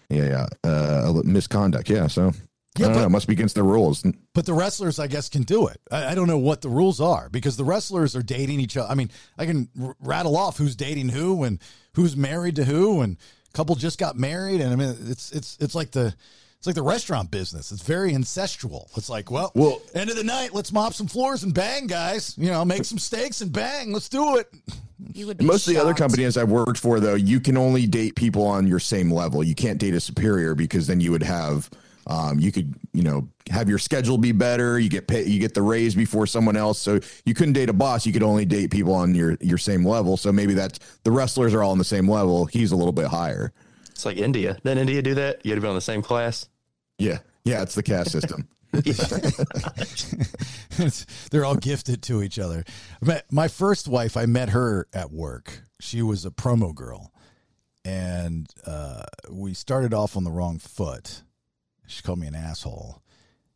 yeah 0.09 0.47
yeah 0.63 0.71
uh 0.71 1.21
misconduct 1.25 1.91
yeah 1.91 2.07
so 2.07 2.31
Yeah, 2.79 2.87
I 2.87 2.89
don't 2.89 2.95
but- 2.97 3.01
know 3.01 3.07
it 3.07 3.11
must 3.11 3.27
be 3.27 3.35
against 3.35 3.55
the 3.55 3.63
rules 3.63 4.03
But 4.35 4.47
the 4.47 4.55
wrestlers, 4.55 4.99
I 4.99 5.07
guess, 5.07 5.29
can 5.29 5.43
do 5.43 5.67
it. 5.67 5.79
I, 5.91 6.13
I 6.13 6.15
don't 6.15 6.27
know 6.27 6.39
what 6.39 6.63
the 6.63 6.71
rules 6.71 7.01
are 7.01 7.29
because 7.29 7.57
the 7.57 7.65
wrestlers 7.65 8.17
are 8.17 8.23
dating 8.23 8.61
each 8.61 8.77
other. 8.77 8.89
I 8.91 8.95
mean, 8.95 9.11
I 9.37 9.45
can 9.47 9.69
r- 9.83 9.95
rattle 10.01 10.37
off 10.37 10.57
who's 10.57 10.75
dating 10.75 11.11
who 11.11 11.45
and 11.45 11.59
who's 11.95 12.17
married 12.17 12.57
to 12.57 12.65
who, 12.65 13.03
and 13.03 13.19
a 13.49 13.53
couple 13.57 13.75
just 13.75 13.99
got 13.99 14.17
married. 14.17 14.61
And 14.63 14.73
I 14.73 14.77
mean, 14.77 14.97
it's 15.09 15.33
it's 15.33 15.59
it's 15.61 15.75
like 15.75 15.91
the 15.91 16.15
it's 16.57 16.67
like 16.67 16.75
the 16.77 16.83
restaurant 16.83 17.31
business. 17.31 17.73
It's 17.73 17.83
very 17.83 18.13
incestual. 18.13 18.87
It's 18.97 19.11
like, 19.11 19.31
well, 19.31 19.53
Well- 19.55 19.83
end 19.95 20.09
of 20.11 20.17
the 20.17 20.25
night, 20.25 20.55
let's 20.55 20.73
mop 20.73 20.95
some 20.95 21.09
floors 21.09 21.43
and 21.43 21.53
bang, 21.53 21.87
guys. 21.89 22.35
You 22.39 22.51
know, 22.51 22.65
make 22.65 22.85
some 22.87 22.99
steaks 22.99 23.43
and 23.43 23.53
bang. 23.53 23.93
Let's 23.93 24.09
do 24.09 24.37
it. 24.39 24.49
You 25.13 25.27
would 25.27 25.37
be 25.37 25.45
most 25.45 25.67
of 25.69 25.75
the 25.75 25.81
other 25.81 25.93
companies 25.95 26.37
I've 26.39 26.49
worked 26.49 26.79
for 26.79 27.01
though 27.01 27.17
you 27.17 27.41
can 27.41 27.57
only 27.59 27.87
date 27.89 28.15
people 28.15 28.47
on 28.47 28.69
your 28.69 28.79
same 28.79 29.13
level 29.13 29.43
you 29.43 29.55
can't 29.57 29.77
date 29.79 29.95
a 29.95 30.01
superior 30.01 30.55
because 30.55 30.87
then 30.87 31.01
you 31.01 31.11
would 31.11 31.25
have 31.25 31.69
um, 32.07 32.39
you 32.41 32.53
could 32.53 32.75
you 32.93 33.03
know 33.03 33.29
have 33.51 33.69
your 33.69 33.79
schedule 33.79 34.19
be 34.19 34.33
better 34.33 34.79
you 34.79 34.89
get 34.89 35.07
pay, 35.07 35.25
you 35.25 35.39
get 35.39 35.55
the 35.55 35.63
raise 35.63 35.95
before 35.95 36.27
someone 36.27 36.57
else 36.57 36.79
so 36.79 36.99
you 37.25 37.35
couldn't 37.35 37.53
date 37.55 37.69
a 37.69 37.73
boss 37.73 38.07
you 38.07 38.13
could 38.13 38.23
only 38.23 38.45
date 38.45 38.71
people 38.71 38.95
on 38.95 39.15
your 39.15 39.37
your 39.41 39.59
same 39.59 39.87
level 39.87 40.17
so 40.17 40.33
maybe 40.33 40.55
that's 40.55 40.79
the 41.05 41.11
wrestlers 41.11 41.55
are 41.55 41.63
all 41.63 41.73
on 41.73 41.79
the 41.79 41.85
same 41.85 42.09
level 42.09 42.45
he's 42.47 42.73
a 42.73 42.77
little 42.77 42.93
bit 42.93 43.07
higher 43.07 43.53
It's 43.91 44.05
like 44.05 44.17
India. 44.17 44.55
Didn't 44.65 44.79
India 44.79 45.03
do 45.03 45.15
that? 45.15 45.45
You 45.45 45.53
had 45.53 45.57
to 45.57 45.61
be 45.61 45.69
on 45.69 45.75
the 45.75 45.81
same 45.81 46.03
class. 46.03 46.49
yeah 46.99 47.19
yeah 47.45 47.63
it's 47.63 47.75
the 47.75 47.83
caste 47.83 48.13
system 48.13 48.49
they're 51.31 51.45
all 51.45 51.57
gifted 51.57 52.03
to 52.05 52.23
each 52.23 52.39
other. 52.39 52.65
My, 53.03 53.21
my 53.31 53.49
first 53.49 53.87
wife, 53.87 54.17
I 54.17 54.25
met 54.25 54.49
her 54.49 54.89
at 54.95 55.13
work. 55.13 55.61
She 55.81 56.01
was 56.01 56.25
a 56.25 56.31
promo 56.31 56.75
girl, 56.75 57.13
and 57.85 58.49
uh, 58.67 59.03
we 59.31 59.55
started 59.55 59.93
off 59.93 60.17
on 60.17 60.25
the 60.25 60.31
wrong 60.31 60.59
foot. 60.59 61.23
She 61.93 62.03
called 62.03 62.19
me 62.19 62.27
an 62.27 62.35
asshole, 62.35 63.03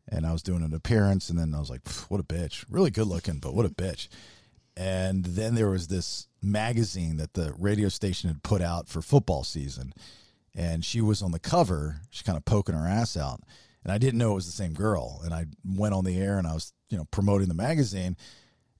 and 0.07 0.25
I 0.25 0.31
was 0.31 0.43
doing 0.43 0.63
an 0.63 0.73
appearance, 0.73 1.29
and 1.29 1.37
then 1.37 1.53
I 1.53 1.59
was 1.59 1.69
like, 1.69 1.87
"What 2.09 2.19
a 2.19 2.23
bitch!" 2.23 2.65
Really 2.69 2.91
good 2.91 3.07
looking, 3.07 3.39
but 3.39 3.53
what 3.53 3.65
a 3.65 3.69
bitch. 3.69 4.07
And 4.75 5.25
then 5.25 5.55
there 5.55 5.69
was 5.69 5.87
this 5.87 6.27
magazine 6.41 7.17
that 7.17 7.33
the 7.33 7.53
radio 7.57 7.89
station 7.89 8.29
had 8.29 8.43
put 8.43 8.61
out 8.61 8.87
for 8.87 9.01
football 9.01 9.43
season, 9.43 9.91
and 10.53 10.85
she 10.85 11.01
was 11.01 11.23
on 11.23 11.31
the 11.31 11.39
cover. 11.39 12.01
She's 12.11 12.21
kind 12.21 12.37
of 12.37 12.45
poking 12.45 12.75
her 12.75 12.87
ass 12.87 13.17
out, 13.17 13.41
and 13.83 13.91
I 13.91 13.97
didn't 13.97 14.19
know 14.19 14.31
it 14.31 14.35
was 14.35 14.45
the 14.45 14.51
same 14.51 14.73
girl. 14.73 15.19
And 15.23 15.33
I 15.33 15.47
went 15.65 15.95
on 15.95 16.05
the 16.05 16.19
air 16.19 16.37
and 16.37 16.47
I 16.47 16.53
was, 16.53 16.73
you 16.89 16.97
know, 16.97 17.05
promoting 17.05 17.47
the 17.47 17.55
magazine, 17.55 18.15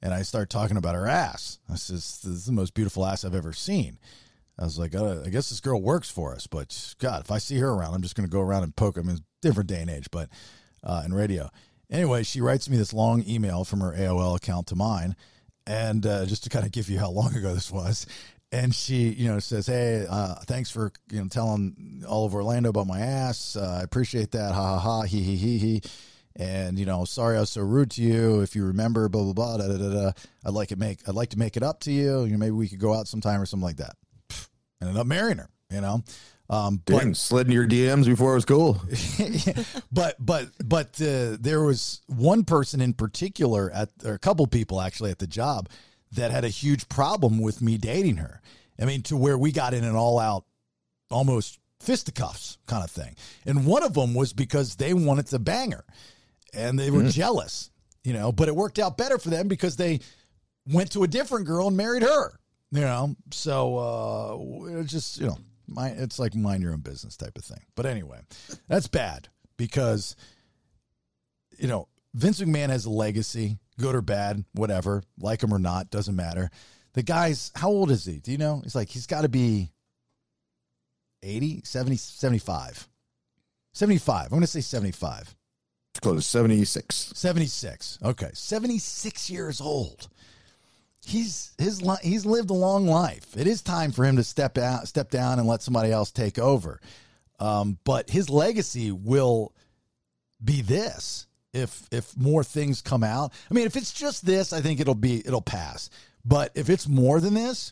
and 0.03 0.13
I 0.13 0.21
started 0.21 0.51
talking 0.51 0.77
about 0.77 0.95
her 0.95 1.07
ass. 1.07 1.57
I 1.67 1.75
says, 1.75 2.19
"This 2.23 2.31
is 2.31 2.45
the 2.45 2.51
most 2.51 2.75
beautiful 2.75 3.05
ass 3.05 3.25
I've 3.25 3.33
ever 3.33 3.53
seen." 3.53 3.97
I 4.59 4.63
was 4.63 4.79
like, 4.79 4.95
uh, 4.95 5.21
I 5.25 5.29
guess 5.29 5.49
this 5.49 5.59
girl 5.59 5.81
works 5.81 6.09
for 6.09 6.33
us, 6.33 6.47
but 6.47 6.95
God, 6.99 7.21
if 7.21 7.31
I 7.31 7.37
see 7.37 7.57
her 7.59 7.69
around, 7.69 7.93
I'm 7.93 8.01
just 8.01 8.15
going 8.15 8.27
to 8.27 8.31
go 8.31 8.41
around 8.41 8.63
and 8.63 8.75
poke. 8.75 8.97
I 8.97 9.01
mean, 9.01 9.19
different 9.41 9.69
day 9.69 9.81
and 9.81 9.89
age, 9.89 10.07
but 10.11 10.29
uh, 10.83 11.03
in 11.05 11.13
radio. 11.13 11.49
Anyway, 11.89 12.23
she 12.23 12.41
writes 12.41 12.69
me 12.69 12.77
this 12.77 12.93
long 12.93 13.23
email 13.27 13.63
from 13.63 13.81
her 13.81 13.93
AOL 13.93 14.35
account 14.35 14.67
to 14.67 14.75
mine, 14.75 15.15
and 15.65 16.05
uh, 16.05 16.25
just 16.25 16.43
to 16.43 16.49
kind 16.49 16.65
of 16.65 16.71
give 16.71 16.89
you 16.89 16.99
how 16.99 17.11
long 17.11 17.35
ago 17.35 17.53
this 17.53 17.71
was. 17.71 18.07
And 18.51 18.73
she, 18.73 19.09
you 19.09 19.27
know, 19.27 19.39
says, 19.39 19.67
"Hey, 19.67 20.05
uh, 20.09 20.35
thanks 20.47 20.71
for 20.71 20.91
you 21.11 21.21
know 21.21 21.27
telling 21.27 22.03
all 22.07 22.25
of 22.25 22.33
Orlando 22.33 22.69
about 22.69 22.87
my 22.87 22.99
ass. 22.99 23.55
Uh, 23.55 23.79
I 23.81 23.83
appreciate 23.83 24.31
that. 24.31 24.53
Ha 24.53 24.79
ha 24.79 24.79
ha. 24.79 25.01
He 25.03 25.21
he 25.21 25.35
he 25.35 25.57
he." 25.57 25.81
And 26.37 26.77
you 26.77 26.85
know, 26.85 27.03
sorry 27.03 27.35
I 27.35 27.41
was 27.41 27.49
so 27.49 27.61
rude 27.61 27.91
to 27.91 28.01
you. 28.01 28.41
If 28.41 28.55
you 28.55 28.65
remember, 28.65 29.09
blah 29.09 29.23
blah 29.23 29.33
blah. 29.33 29.57
Da, 29.57 29.67
da, 29.67 29.77
da, 29.77 29.89
da. 29.89 30.11
I'd 30.45 30.53
like 30.53 30.71
it 30.71 30.77
make. 30.77 30.99
I'd 31.07 31.15
like 31.15 31.29
to 31.29 31.39
make 31.39 31.57
it 31.57 31.63
up 31.63 31.81
to 31.81 31.91
you. 31.91 32.23
You 32.23 32.31
know, 32.31 32.37
maybe 32.37 32.51
we 32.51 32.69
could 32.69 32.79
go 32.79 32.93
out 32.93 33.07
sometime 33.07 33.41
or 33.41 33.45
something 33.45 33.65
like 33.65 33.77
that. 33.77 33.95
Ended 34.81 34.97
up 34.97 35.07
marrying 35.07 35.37
her. 35.37 35.49
You 35.69 35.81
know, 35.81 36.03
um, 36.49 36.81
but 36.85 37.17
slid 37.17 37.47
in 37.47 37.53
your 37.53 37.67
DMs 37.67 38.05
before 38.05 38.31
it 38.31 38.35
was 38.35 38.45
cool. 38.45 38.81
but 39.91 40.15
but 40.17 40.47
but 40.63 41.01
uh, 41.01 41.35
there 41.39 41.61
was 41.61 42.01
one 42.07 42.45
person 42.45 42.79
in 42.79 42.93
particular 42.93 43.69
at 43.71 43.89
or 44.05 44.13
a 44.13 44.19
couple 44.19 44.47
people 44.47 44.79
actually 44.79 45.11
at 45.11 45.19
the 45.19 45.27
job 45.27 45.67
that 46.13 46.31
had 46.31 46.45
a 46.45 46.49
huge 46.49 46.87
problem 46.87 47.39
with 47.39 47.61
me 47.61 47.77
dating 47.77 48.17
her. 48.17 48.41
I 48.79 48.85
mean, 48.85 49.01
to 49.03 49.17
where 49.17 49.37
we 49.37 49.51
got 49.51 49.73
in 49.73 49.83
an 49.83 49.95
all 49.95 50.19
out, 50.19 50.45
almost 51.11 51.59
fisticuffs 51.81 52.57
kind 52.65 52.83
of 52.83 52.91
thing. 52.91 53.15
And 53.45 53.65
one 53.65 53.83
of 53.83 53.93
them 53.93 54.13
was 54.13 54.31
because 54.31 54.75
they 54.75 54.93
wanted 54.93 55.27
to 55.27 55.39
bang 55.39 55.71
her, 55.71 55.83
and 56.53 56.79
they 56.79 56.91
were 56.91 57.03
jealous, 57.09 57.71
you 58.05 58.13
know. 58.13 58.31
But 58.31 58.47
it 58.47 58.55
worked 58.55 58.79
out 58.79 58.97
better 58.97 59.17
for 59.17 59.29
them 59.29 59.49
because 59.49 59.75
they 59.75 59.99
went 60.65 60.91
to 60.91 61.03
a 61.03 61.07
different 61.07 61.45
girl 61.45 61.67
and 61.67 61.75
married 61.75 62.03
her. 62.03 62.39
You 62.71 62.81
know, 62.81 63.15
so 63.31 63.77
uh, 63.77 64.79
it's 64.79 64.91
just 64.91 65.19
you 65.19 65.27
know, 65.27 65.37
my 65.67 65.89
it's 65.89 66.19
like 66.19 66.35
mind 66.35 66.61
your 66.61 66.73
own 66.73 66.81
business 66.81 67.15
type 67.15 67.37
of 67.37 67.45
thing. 67.45 67.61
But 67.75 67.85
anyway, 67.85 68.19
that's 68.67 68.87
bad 68.87 69.29
because 69.55 70.15
you 71.57 71.67
know 71.67 71.87
Vince 72.13 72.41
McMahon 72.41 72.69
has 72.69 72.85
a 72.85 72.89
legacy, 72.89 73.57
good 73.79 73.95
or 73.95 74.01
bad, 74.01 74.43
whatever, 74.53 75.03
like 75.19 75.43
him 75.43 75.53
or 75.53 75.59
not, 75.59 75.89
doesn't 75.89 76.15
matter. 76.15 76.49
The 76.93 77.03
guy's 77.03 77.51
how 77.55 77.69
old 77.69 77.91
is 77.91 78.05
he? 78.05 78.19
Do 78.19 78.31
you 78.31 78.37
know? 78.37 78.61
He's 78.63 78.75
like 78.75 78.89
he's 78.89 79.07
got 79.07 79.21
to 79.21 79.29
be 79.29 79.71
80, 81.23 81.61
70, 81.63 81.95
75. 81.97 82.87
75. 83.73 84.25
I'm 84.25 84.29
going 84.29 84.41
to 84.41 84.47
say 84.47 84.61
75. 84.61 85.35
It's 85.93 85.99
close 85.99 86.23
to 86.23 86.29
76. 86.29 87.13
76. 87.15 87.99
Okay. 88.03 88.29
76 88.33 89.29
years 89.29 89.61
old. 89.61 90.07
He's 91.07 91.53
his 91.57 91.81
he's 92.01 92.25
lived 92.25 92.49
a 92.49 92.53
long 92.53 92.85
life. 92.85 93.37
It 93.37 93.47
is 93.47 93.61
time 93.61 93.91
for 93.91 94.03
him 94.03 94.17
to 94.17 94.23
step 94.23 94.57
out, 94.57 94.87
step 94.87 95.09
down 95.09 95.39
and 95.39 95.47
let 95.47 95.61
somebody 95.61 95.91
else 95.91 96.11
take 96.11 96.37
over. 96.37 96.81
Um, 97.39 97.77
but 97.85 98.09
his 98.09 98.29
legacy 98.29 98.91
will 98.91 99.53
be 100.43 100.61
this 100.61 101.27
if 101.53 101.87
if 101.91 102.15
more 102.17 102.43
things 102.43 102.81
come 102.81 103.03
out. 103.03 103.31
I 103.49 103.53
mean, 103.53 103.65
if 103.65 103.75
it's 103.77 103.93
just 103.93 104.25
this, 104.25 104.51
I 104.51 104.59
think 104.59 104.79
it'll 104.79 104.95
be 104.95 105.19
it'll 105.25 105.41
pass. 105.41 105.89
But 106.25 106.51
if 106.55 106.69
it's 106.69 106.87
more 106.87 107.21
than 107.21 107.33
this, 107.33 107.71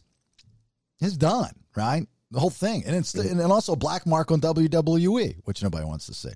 it's 1.01 1.17
done, 1.17 1.51
right? 1.75 2.07
The 2.31 2.39
whole 2.39 2.49
thing. 2.49 2.83
And 2.85 2.95
it's 2.95 3.13
and 3.13 3.41
also 3.41 3.73
a 3.73 3.77
black 3.77 4.05
mark 4.05 4.31
on 4.31 4.39
WWE, 4.39 5.41
which 5.43 5.61
nobody 5.61 5.85
wants 5.85 6.05
to 6.07 6.13
see. 6.13 6.31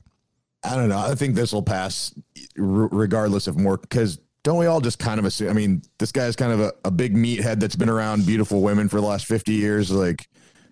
I 0.64 0.76
don't 0.76 0.90
know. 0.90 1.00
I 1.00 1.16
think 1.16 1.36
this 1.36 1.54
will 1.54 1.64
pass 1.64 2.14
regardless 2.58 3.48
of 3.48 3.58
more 3.58 3.78
because 3.78 4.20
don't 4.44 4.58
we 4.58 4.66
all 4.66 4.82
just 4.82 5.00
kind 5.00 5.20
of 5.20 5.26
assume? 5.26 5.50
I 5.50 5.54
mean, 5.54 5.82
this 5.98 6.12
guy's 6.12 6.36
kind 6.36 6.52
of 6.52 6.60
a, 6.62 6.74
a 6.86 6.92
big 6.92 7.16
meathead 7.16 7.60
that's 7.60 7.76
been 7.76 7.90
around 7.90 8.26
beautiful 8.26 8.62
women 8.62 8.88
for 8.90 9.02
the 9.02 9.06
last 9.06 9.26
50 9.26 9.54
years. 9.54 9.92
Like, 9.92 10.28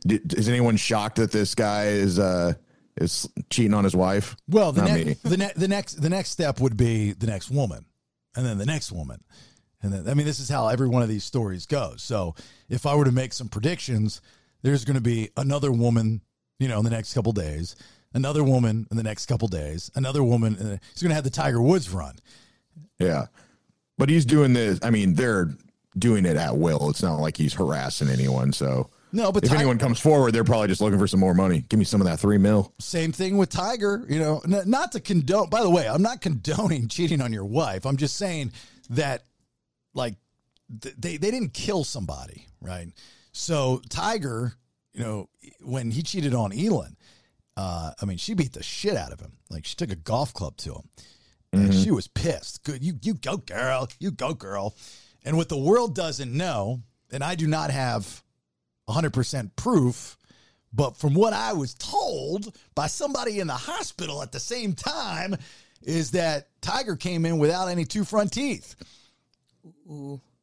did, 0.05 0.33
is 0.33 0.47
anyone 0.47 0.77
shocked 0.77 1.17
that 1.17 1.31
this 1.31 1.53
guy 1.53 1.87
is, 1.87 2.17
uh, 2.17 2.53
is 2.95 3.27
cheating 3.49 3.73
on 3.73 3.83
his 3.83 3.95
wife? 3.95 4.35
Well, 4.47 4.71
the, 4.71 4.83
ne- 4.83 5.17
the, 5.23 5.37
ne- 5.37 5.51
the 5.55 5.67
next 5.67 6.01
the 6.01 6.09
next 6.09 6.29
step 6.31 6.59
would 6.59 6.77
be 6.77 7.13
the 7.13 7.27
next 7.27 7.49
woman, 7.49 7.85
and 8.35 8.45
then 8.45 8.57
the 8.57 8.65
next 8.65 8.91
woman, 8.91 9.23
and 9.81 9.93
then 9.93 10.09
I 10.09 10.13
mean 10.13 10.25
this 10.25 10.39
is 10.39 10.49
how 10.49 10.67
every 10.67 10.87
one 10.87 11.03
of 11.03 11.09
these 11.09 11.23
stories 11.23 11.65
goes. 11.65 12.01
So 12.01 12.35
if 12.69 12.85
I 12.85 12.95
were 12.95 13.05
to 13.05 13.11
make 13.11 13.33
some 13.33 13.49
predictions, 13.49 14.21
there's 14.63 14.85
going 14.85 14.95
to 14.95 15.01
be 15.01 15.29
another 15.37 15.71
woman, 15.71 16.21
you 16.59 16.67
know, 16.67 16.79
in 16.79 16.83
the 16.83 16.89
next 16.89 17.13
couple 17.13 17.33
days, 17.33 17.75
another 18.13 18.43
woman 18.43 18.87
in 18.89 18.97
the 18.97 19.03
next 19.03 19.27
couple 19.27 19.47
days, 19.47 19.91
another 19.95 20.23
woman. 20.23 20.55
In 20.55 20.69
the, 20.69 20.79
he's 20.93 21.01
going 21.01 21.09
to 21.09 21.15
have 21.15 21.23
the 21.23 21.29
Tiger 21.29 21.61
Woods 21.61 21.89
run. 21.89 22.15
Yeah. 22.99 23.27
But 23.97 24.09
he's 24.09 24.25
doing 24.25 24.53
this. 24.53 24.79
I 24.83 24.89
mean, 24.89 25.15
they're 25.15 25.49
doing 25.97 26.25
it 26.25 26.37
at 26.37 26.57
will. 26.57 26.89
It's 26.89 27.01
not 27.01 27.19
like 27.19 27.37
he's 27.37 27.53
harassing 27.53 28.09
anyone. 28.09 28.53
So 28.53 28.89
No, 29.11 29.31
but 29.31 29.43
if 29.43 29.51
anyone 29.51 29.79
comes 29.79 29.99
forward, 29.99 30.33
they're 30.33 30.43
probably 30.43 30.67
just 30.67 30.81
looking 30.81 30.99
for 30.99 31.07
some 31.07 31.19
more 31.19 31.33
money. 31.33 31.65
Give 31.69 31.79
me 31.79 31.85
some 31.85 32.01
of 32.01 32.05
that 32.05 32.19
three 32.19 32.37
mil. 32.37 32.73
Same 32.79 33.11
thing 33.11 33.37
with 33.37 33.49
Tiger, 33.49 34.05
you 34.07 34.19
know, 34.19 34.41
not 34.45 34.91
to 34.91 34.99
condone, 34.99 35.49
by 35.49 35.61
the 35.61 35.69
way, 35.69 35.87
I'm 35.87 36.01
not 36.01 36.21
condoning 36.21 36.87
cheating 36.89 37.21
on 37.21 37.33
your 37.33 37.45
wife. 37.45 37.85
I'm 37.85 37.97
just 37.97 38.17
saying 38.17 38.51
that, 38.91 39.23
like, 39.93 40.15
th- 40.81 40.95
they, 40.97 41.17
they 41.17 41.31
didn't 41.31 41.53
kill 41.53 41.83
somebody, 41.83 42.47
right? 42.61 42.89
So, 43.31 43.81
Tiger, 43.89 44.53
you 44.93 45.03
know, 45.03 45.29
when 45.61 45.91
he 45.91 46.03
cheated 46.03 46.33
on 46.33 46.51
Elin, 46.51 46.95
uh, 47.55 47.91
I 47.99 48.05
mean, 48.05 48.17
she 48.17 48.33
beat 48.35 48.53
the 48.53 48.63
shit 48.63 48.95
out 48.95 49.11
of 49.11 49.19
him. 49.19 49.33
Like, 49.49 49.65
she 49.65 49.75
took 49.75 49.91
a 49.91 49.95
golf 49.95 50.33
club 50.33 50.57
to 50.57 50.73
him. 50.75 50.89
And 51.53 51.69
mm-hmm. 51.69 51.81
she 51.81 51.91
was 51.91 52.07
pissed. 52.07 52.63
Good, 52.63 52.83
you 52.83 52.93
you 53.01 53.13
go, 53.13 53.37
girl. 53.37 53.87
You 53.99 54.11
go, 54.11 54.33
girl. 54.33 54.75
And 55.23 55.37
what 55.37 55.49
the 55.49 55.57
world 55.57 55.95
doesn't 55.95 56.31
know, 56.31 56.81
and 57.11 57.23
I 57.23 57.35
do 57.35 57.47
not 57.47 57.71
have 57.71 58.23
100% 58.87 59.55
proof, 59.55 60.17
but 60.73 60.97
from 60.97 61.13
what 61.13 61.33
I 61.33 61.53
was 61.53 61.73
told 61.73 62.55
by 62.75 62.87
somebody 62.87 63.39
in 63.39 63.47
the 63.47 63.53
hospital 63.53 64.21
at 64.21 64.31
the 64.31 64.39
same 64.39 64.73
time, 64.73 65.35
is 65.81 66.11
that 66.11 66.47
Tiger 66.61 66.95
came 66.95 67.25
in 67.25 67.39
without 67.39 67.67
any 67.67 67.85
two 67.85 68.03
front 68.03 68.31
teeth. 68.31 68.75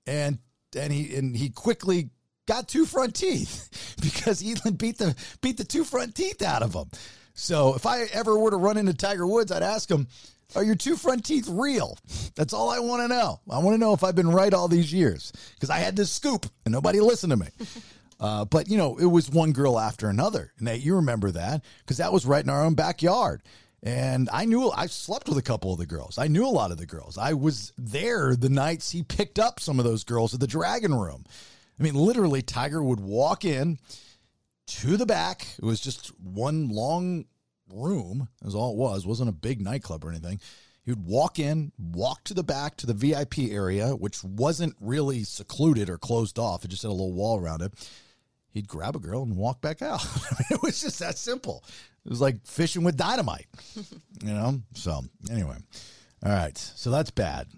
And 0.07 0.39
and 0.77 0.93
he 0.93 1.15
and 1.17 1.37
he 1.37 1.51
quickly 1.51 2.11
got 2.47 2.69
two 2.69 2.85
front 2.85 3.15
teeth 3.15 3.97
because 4.03 4.43
Elin 4.43 4.75
beat 4.77 4.99
the 4.99 5.15
beat 5.41 5.57
the 5.57 5.65
two 5.65 5.85
front 5.85 6.15
teeth 6.15 6.43
out 6.43 6.63
of 6.63 6.75
him. 6.75 6.91
So 7.35 7.75
if 7.75 7.85
I 7.85 8.05
ever 8.13 8.39
were 8.39 8.51
to 8.51 8.57
run 8.57 8.77
into 8.77 8.95
Tiger 8.95 9.27
Woods, 9.27 9.51
I'd 9.51 9.63
ask 9.63 9.91
him, 9.91 10.07
"Are 10.55 10.65
your 10.65 10.75
two 10.75 10.97
front 10.97 11.25
teeth 11.25 11.49
real?" 11.49 11.99
That's 12.35 12.53
all 12.53 12.71
I 12.71 12.79
want 12.79 13.03
to 13.03 13.09
know. 13.09 13.41
I 13.51 13.59
want 13.59 13.75
to 13.75 13.79
know 13.79 13.93
if 13.93 14.05
I've 14.05 14.17
been 14.17 14.31
right 14.31 14.53
all 14.53 14.69
these 14.69 14.93
years 14.93 15.33
because 15.55 15.71
I 15.71 15.79
had 15.79 15.97
this 15.97 16.11
scoop 16.11 16.47
and 16.65 16.73
nobody 16.73 17.01
listened 17.01 17.31
to 17.33 17.37
me. 17.37 17.49
Uh, 18.21 18.45
but 18.45 18.69
you 18.69 18.79
know, 18.79 18.97
it 18.97 19.07
was 19.07 19.29
one 19.29 19.53
girl 19.53 19.79
after 19.79 20.09
another. 20.09 20.53
Nate, 20.61 20.81
you 20.81 20.95
remember 20.95 21.31
that 21.33 21.65
because 21.81 21.99
that 21.99 22.13
was 22.13 22.25
right 22.25 22.45
in 22.45 22.49
our 22.49 22.65
own 22.65 22.75
backyard. 22.75 23.43
And 23.83 24.31
I 24.33 24.47
knew 24.47 24.71
I 24.71 24.87
slept 24.87 25.29
with 25.29 25.37
a 25.37 25.43
couple 25.43 25.73
of 25.73 25.79
the 25.79 25.85
girls. 25.85 26.17
I 26.17 26.27
knew 26.27 26.47
a 26.47 26.49
lot 26.49 26.71
of 26.71 26.79
the 26.79 26.87
girls. 26.87 27.19
I 27.19 27.35
was 27.35 27.73
there 27.77 28.35
the 28.35 28.49
nights 28.49 28.93
he 28.93 29.03
picked 29.03 29.39
up 29.39 29.61
some 29.61 29.79
of 29.79 29.85
those 29.85 30.05
girls 30.05 30.33
at 30.33 30.41
the 30.41 30.47
Dragon 30.47 30.95
Room. 30.95 31.25
I 31.79 31.83
mean, 31.83 31.95
literally, 31.95 32.41
Tiger 32.41 32.83
would 32.83 33.01
walk 33.01 33.45
in 33.45 33.79
to 34.67 34.97
the 34.97 35.05
back. 35.05 35.47
It 35.59 35.65
was 35.65 35.81
just 35.81 36.09
one 36.19 36.71
long 36.71 37.27
room, 37.73 38.29
is 38.45 38.55
all 38.55 38.73
it 38.73 38.77
was. 38.77 39.05
It 39.05 39.09
wasn't 39.09 39.29
a 39.31 39.33
big 39.33 39.61
nightclub 39.61 40.05
or 40.05 40.11
anything. 40.11 40.41
He 40.85 40.91
would 40.93 41.07
walk 41.07 41.39
in, 41.39 41.73
walk 41.79 42.25
to 42.25 42.35
the 42.35 42.45
back 42.45 42.77
to 42.79 42.87
the 42.87 42.93
VIP 42.93 43.39
area, 43.51 43.97
which 43.97 44.23
wasn't 44.23 44.77
really 44.81 45.25
secluded 45.25 45.89
or 45.89 45.97
closed 45.97 46.39
off. 46.39 46.65
It 46.65 46.69
just 46.69 46.83
had 46.83 46.91
a 46.91 46.93
little 46.93 47.15
wall 47.15 47.41
around 47.41 47.63
it. 47.63 47.73
He'd 48.51 48.69
grab 48.69 48.95
a 48.95 48.99
girl 48.99 49.23
and 49.23 49.37
walk 49.37 49.61
back 49.61 49.83
out. 49.83 50.05
It 50.51 50.63
was 50.63 50.81
just 50.81 50.99
that 50.99 51.17
simple. 51.17 51.65
It 52.05 52.11
was 52.11 52.21
like 52.21 52.47
fishing 52.47 52.85
with 52.85 52.97
dynamite, 52.97 53.47
you 53.77 54.33
know? 54.33 54.61
So, 54.75 55.01
anyway. 55.31 55.57
All 56.25 56.33
right. 56.33 56.57
So 56.57 56.91
that's 56.91 57.11
bad. 57.11 57.49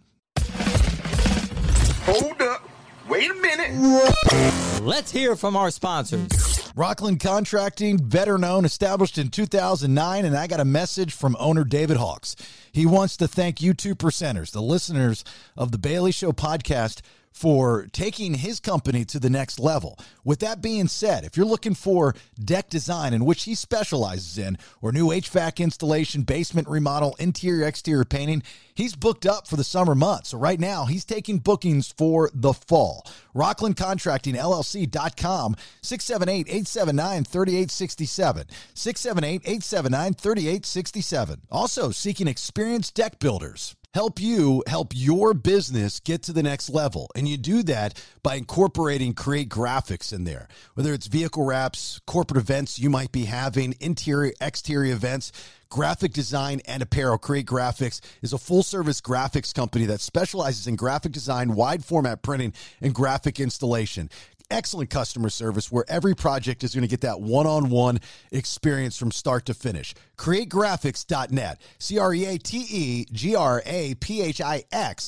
Hold 2.04 2.40
up. 2.40 2.68
Wait 3.08 3.30
a 3.30 3.34
minute. 3.34 4.82
Let's 4.82 5.10
hear 5.10 5.36
from 5.36 5.56
our 5.56 5.70
sponsors. 5.70 6.55
Rockland 6.76 7.20
Contracting, 7.20 7.96
better 7.96 8.36
known, 8.36 8.66
established 8.66 9.16
in 9.16 9.30
2009, 9.30 10.26
and 10.26 10.36
I 10.36 10.46
got 10.46 10.60
a 10.60 10.64
message 10.66 11.14
from 11.14 11.34
owner 11.40 11.64
David 11.64 11.96
Hawks. 11.96 12.36
He 12.70 12.84
wants 12.84 13.16
to 13.16 13.26
thank 13.26 13.62
you 13.62 13.72
two 13.72 13.94
percenters, 13.94 14.50
the 14.50 14.60
listeners 14.60 15.24
of 15.56 15.72
the 15.72 15.78
Bailey 15.78 16.12
Show 16.12 16.32
podcast, 16.32 17.00
for 17.36 17.86
taking 17.92 18.32
his 18.32 18.60
company 18.60 19.04
to 19.04 19.20
the 19.20 19.28
next 19.28 19.60
level. 19.60 19.98
With 20.24 20.38
that 20.38 20.62
being 20.62 20.88
said, 20.88 21.22
if 21.22 21.36
you're 21.36 21.44
looking 21.44 21.74
for 21.74 22.14
deck 22.42 22.70
design, 22.70 23.12
in 23.12 23.26
which 23.26 23.42
he 23.42 23.54
specializes 23.54 24.38
in, 24.38 24.56
or 24.80 24.90
new 24.90 25.08
HVAC 25.08 25.58
installation, 25.58 26.22
basement 26.22 26.66
remodel, 26.66 27.14
interior, 27.18 27.66
exterior 27.66 28.06
painting, 28.06 28.42
he's 28.74 28.96
booked 28.96 29.26
up 29.26 29.46
for 29.46 29.56
the 29.56 29.64
summer 29.64 29.94
months. 29.94 30.30
So 30.30 30.38
right 30.38 30.58
now, 30.58 30.86
he's 30.86 31.04
taking 31.04 31.36
bookings 31.36 31.92
for 31.92 32.30
the 32.32 32.54
fall. 32.54 33.06
Rockland 33.34 33.76
Contracting 33.76 34.34
LLC.com, 34.34 35.56
678 35.82 36.48
879 36.48 37.24
3867. 37.24 38.46
678 38.72 39.42
879 39.44 40.14
3867. 40.14 41.42
Also, 41.50 41.90
seeking 41.90 42.28
experienced 42.28 42.94
deck 42.94 43.18
builders 43.18 43.76
help 43.96 44.20
you 44.20 44.62
help 44.66 44.92
your 44.94 45.32
business 45.32 46.00
get 46.00 46.22
to 46.22 46.30
the 46.30 46.42
next 46.42 46.68
level. 46.68 47.08
And 47.16 47.26
you 47.26 47.38
do 47.38 47.62
that 47.62 47.98
by 48.22 48.34
incorporating 48.34 49.14
Create 49.14 49.48
Graphics 49.48 50.12
in 50.12 50.24
there, 50.24 50.48
whether 50.74 50.92
it's 50.92 51.06
vehicle 51.06 51.46
wraps, 51.46 51.98
corporate 52.06 52.36
events 52.36 52.78
you 52.78 52.90
might 52.90 53.10
be 53.10 53.24
having, 53.24 53.74
interior, 53.80 54.34
exterior 54.38 54.92
events. 54.92 55.32
Graphic 55.70 56.12
design 56.12 56.60
and 56.66 56.82
apparel. 56.82 57.16
Create 57.16 57.46
Graphics 57.46 58.00
is 58.20 58.34
a 58.34 58.38
full 58.38 58.62
service 58.62 59.00
graphics 59.00 59.52
company 59.52 59.86
that 59.86 60.00
specializes 60.00 60.66
in 60.66 60.76
graphic 60.76 61.10
design, 61.10 61.54
wide 61.54 61.84
format 61.84 62.22
printing, 62.22 62.52
and 62.82 62.94
graphic 62.94 63.40
installation 63.40 64.10
excellent 64.50 64.90
customer 64.90 65.28
service 65.28 65.72
where 65.72 65.84
every 65.88 66.14
project 66.14 66.62
is 66.64 66.74
going 66.74 66.82
to 66.82 66.88
get 66.88 67.02
that 67.02 67.20
one-on-one 67.20 68.00
experience 68.32 68.98
from 68.98 69.10
start 69.10 69.44
to 69.46 69.54
finish. 69.54 69.94
CreateGraphics.net, 70.16 71.60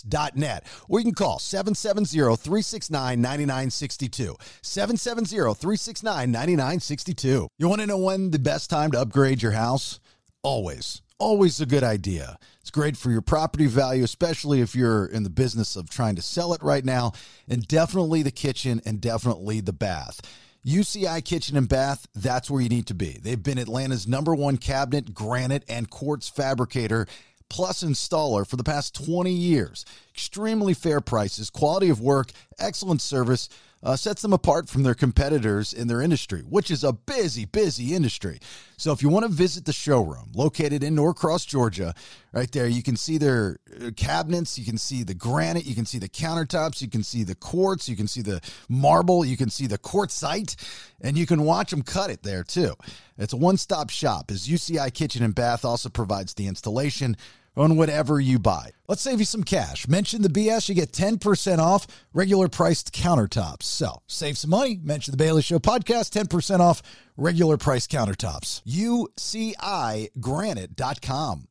dot 0.08 0.36
net, 0.36 0.64
or 0.88 1.00
you 1.00 1.04
can 1.04 1.14
call 1.14 1.38
770-369-9962, 1.38 4.36
770-369-9962. 4.62 7.48
You 7.58 7.68
want 7.68 7.80
to 7.80 7.86
know 7.86 7.98
when 7.98 8.30
the 8.30 8.38
best 8.38 8.70
time 8.70 8.92
to 8.92 9.00
upgrade 9.00 9.42
your 9.42 9.52
house? 9.52 10.00
Always. 10.42 11.02
Always 11.20 11.60
a 11.60 11.66
good 11.66 11.82
idea. 11.82 12.38
It's 12.60 12.70
great 12.70 12.96
for 12.96 13.10
your 13.10 13.22
property 13.22 13.66
value, 13.66 14.04
especially 14.04 14.60
if 14.60 14.76
you're 14.76 15.06
in 15.06 15.24
the 15.24 15.30
business 15.30 15.74
of 15.74 15.90
trying 15.90 16.14
to 16.14 16.22
sell 16.22 16.54
it 16.54 16.62
right 16.62 16.84
now, 16.84 17.12
and 17.48 17.66
definitely 17.66 18.22
the 18.22 18.30
kitchen 18.30 18.80
and 18.86 19.00
definitely 19.00 19.60
the 19.60 19.72
bath. 19.72 20.20
UCI 20.64 21.24
Kitchen 21.24 21.56
and 21.56 21.68
Bath, 21.68 22.06
that's 22.14 22.50
where 22.50 22.60
you 22.60 22.68
need 22.68 22.86
to 22.86 22.94
be. 22.94 23.18
They've 23.22 23.42
been 23.42 23.58
Atlanta's 23.58 24.06
number 24.06 24.34
one 24.34 24.58
cabinet, 24.58 25.14
granite, 25.14 25.64
and 25.68 25.90
quartz 25.90 26.28
fabricator 26.28 27.06
plus 27.48 27.82
installer 27.82 28.46
for 28.46 28.56
the 28.56 28.64
past 28.64 28.94
20 28.94 29.32
years. 29.32 29.84
Extremely 30.12 30.74
fair 30.74 31.00
prices, 31.00 31.50
quality 31.50 31.88
of 31.88 32.00
work, 32.00 32.30
excellent 32.58 33.00
service. 33.00 33.48
Uh, 33.80 33.94
sets 33.94 34.22
them 34.22 34.32
apart 34.32 34.68
from 34.68 34.82
their 34.82 34.94
competitors 34.94 35.72
in 35.72 35.86
their 35.86 36.02
industry, 36.02 36.40
which 36.40 36.68
is 36.68 36.82
a 36.82 36.92
busy, 36.92 37.44
busy 37.44 37.94
industry. 37.94 38.40
So, 38.76 38.92
if 38.92 39.02
you 39.02 39.08
want 39.08 39.24
to 39.24 39.30
visit 39.30 39.64
the 39.66 39.72
showroom 39.72 40.32
located 40.34 40.82
in 40.82 40.96
Norcross, 40.96 41.46
Georgia, 41.46 41.94
right 42.32 42.50
there, 42.50 42.66
you 42.66 42.82
can 42.82 42.96
see 42.96 43.18
their 43.18 43.58
uh, 43.80 43.90
cabinets, 43.96 44.58
you 44.58 44.64
can 44.64 44.78
see 44.78 45.04
the 45.04 45.14
granite, 45.14 45.64
you 45.64 45.76
can 45.76 45.86
see 45.86 45.98
the 45.98 46.08
countertops, 46.08 46.82
you 46.82 46.88
can 46.88 47.04
see 47.04 47.22
the 47.22 47.36
quartz, 47.36 47.88
you 47.88 47.94
can 47.94 48.08
see 48.08 48.22
the 48.22 48.40
marble, 48.68 49.24
you 49.24 49.36
can 49.36 49.48
see 49.50 49.68
the 49.68 49.78
quartzite, 49.78 50.56
and 51.00 51.16
you 51.16 51.26
can 51.26 51.44
watch 51.44 51.70
them 51.70 51.82
cut 51.82 52.10
it 52.10 52.24
there 52.24 52.42
too. 52.42 52.74
It's 53.16 53.32
a 53.32 53.36
one 53.36 53.56
stop 53.56 53.90
shop, 53.90 54.30
as 54.30 54.48
UCI 54.48 54.92
Kitchen 54.92 55.22
and 55.22 55.34
Bath 55.34 55.64
also 55.64 55.88
provides 55.88 56.34
the 56.34 56.48
installation 56.48 57.16
on 57.58 57.76
whatever 57.76 58.20
you 58.20 58.38
buy. 58.38 58.70
Let's 58.86 59.02
save 59.02 59.18
you 59.18 59.24
some 59.24 59.42
cash. 59.44 59.88
Mention 59.88 60.22
the 60.22 60.28
BS, 60.28 60.68
you 60.68 60.74
get 60.74 60.92
10% 60.92 61.58
off 61.58 61.86
regular 62.14 62.48
priced 62.48 62.94
countertops. 62.94 63.64
So 63.64 64.02
save 64.06 64.38
some 64.38 64.50
money. 64.50 64.78
Mention 64.82 65.12
the 65.12 65.18
Bailey 65.18 65.42
Show 65.42 65.58
podcast, 65.58 66.12
10% 66.18 66.60
off 66.60 66.82
regular 67.16 67.56
price 67.56 67.86
countertops. 67.86 68.62
UCIGranite.com. 68.64 71.48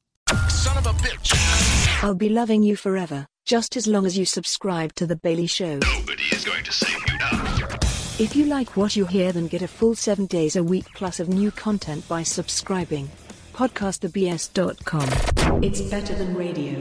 Son 0.50 0.78
of 0.78 0.86
a 0.86 0.94
bitch. 0.94 2.04
I'll 2.04 2.16
be 2.16 2.30
loving 2.30 2.64
you 2.64 2.76
forever, 2.76 3.28
just 3.46 3.78
as 3.78 3.88
long 3.88 4.06
as 4.06 4.18
you 4.18 4.26
subscribe 4.26 4.94
to 4.96 5.06
The 5.06 5.16
Bailey 5.16 5.48
Show. 5.48 5.80
Nobody 5.80 6.24
is 6.32 6.44
going 6.44 6.64
to 6.64 6.72
save 6.72 7.00
you 7.08 7.18
now. 7.18 7.68
If 8.20 8.36
you 8.36 8.46
like 8.46 8.76
what 8.76 8.96
you 8.96 9.06
hear, 9.06 9.32
then 9.32 9.48
get 9.48 9.62
a 9.62 9.68
full 9.68 9.96
seven 9.96 10.26
days 10.26 10.56
a 10.56 10.64
week 10.64 10.86
plus 10.96 11.20
of 11.20 11.30
new 11.30 11.52
content 11.52 12.08
by 12.08 12.24
subscribing. 12.24 13.10
PodcastTheBS.com. 13.58 15.64
It's 15.64 15.82
better 15.82 16.14
than 16.14 16.36
radio. 16.36 16.80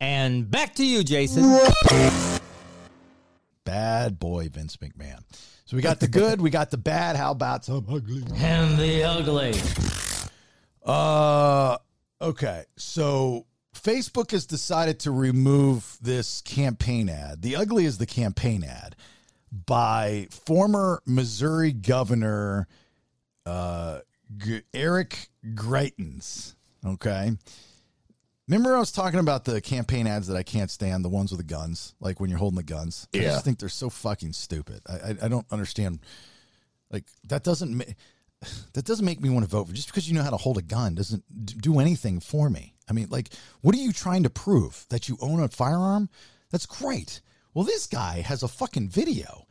And 0.00 0.50
back 0.50 0.74
to 0.76 0.86
you, 0.86 1.04
Jason. 1.04 1.42
Bad 3.64 4.18
boy, 4.18 4.48
Vince 4.48 4.78
McMahon. 4.78 5.18
So 5.66 5.76
we 5.76 5.82
got 5.82 6.00
the 6.00 6.08
good, 6.08 6.40
we 6.40 6.48
got 6.48 6.70
the 6.70 6.78
bad. 6.78 7.16
How 7.16 7.32
about 7.32 7.66
some 7.66 7.84
ugly? 7.86 8.24
And 8.36 8.78
the 8.78 9.04
ugly. 9.04 9.52
Uh, 10.82 11.76
okay. 12.22 12.64
So 12.76 13.44
Facebook 13.74 14.30
has 14.30 14.46
decided 14.46 15.00
to 15.00 15.10
remove 15.10 15.98
this 16.00 16.40
campaign 16.40 17.10
ad. 17.10 17.42
The 17.42 17.56
ugly 17.56 17.84
is 17.84 17.98
the 17.98 18.06
campaign 18.06 18.64
ad 18.64 18.96
by 19.52 20.28
former 20.30 21.02
Missouri 21.04 21.72
Governor 21.72 22.68
uh, 23.44 23.98
G- 24.36 24.62
Eric 24.72 25.28
Greitens. 25.54 26.54
Okay. 26.84 27.32
Remember, 28.48 28.76
I 28.76 28.78
was 28.78 28.92
talking 28.92 29.18
about 29.18 29.44
the 29.44 29.60
campaign 29.60 30.06
ads 30.06 30.28
that 30.28 30.36
I 30.36 30.44
can't 30.44 30.70
stand, 30.70 31.04
the 31.04 31.08
ones 31.08 31.32
with 31.32 31.38
the 31.38 31.44
guns, 31.46 31.94
like 31.98 32.20
when 32.20 32.30
you're 32.30 32.38
holding 32.38 32.56
the 32.56 32.62
guns. 32.62 33.08
I 33.12 33.18
just 33.18 33.44
think 33.44 33.58
they're 33.58 33.68
so 33.68 33.90
fucking 33.90 34.34
stupid. 34.34 34.82
I, 34.88 34.92
I, 34.92 35.16
I 35.22 35.28
don't 35.28 35.46
understand 35.50 35.98
Like 36.90 37.04
that 37.24 37.42
doesn't 37.42 37.76
make 37.76 37.96
that 38.74 38.84
doesn't 38.84 39.04
make 39.04 39.20
me 39.20 39.30
want 39.30 39.44
to 39.44 39.50
vote 39.50 39.66
for 39.66 39.74
just 39.74 39.88
because 39.88 40.08
you 40.08 40.14
know 40.14 40.22
how 40.22 40.30
to 40.30 40.36
hold 40.36 40.58
a 40.58 40.62
gun 40.62 40.94
doesn't 40.94 41.24
do 41.60 41.80
anything 41.80 42.20
for 42.20 42.48
me. 42.48 42.74
I 42.88 42.92
mean, 42.92 43.08
like, 43.10 43.30
what 43.62 43.74
are 43.74 43.78
you 43.78 43.92
trying 43.92 44.22
to 44.22 44.30
prove 44.30 44.86
that 44.90 45.08
you 45.08 45.18
own 45.20 45.42
a 45.42 45.48
firearm? 45.48 46.08
That's 46.50 46.66
great. 46.66 47.20
Well, 47.52 47.64
this 47.64 47.86
guy 47.88 48.20
has 48.20 48.44
a 48.44 48.48
fucking 48.48 48.90
video 48.90 49.46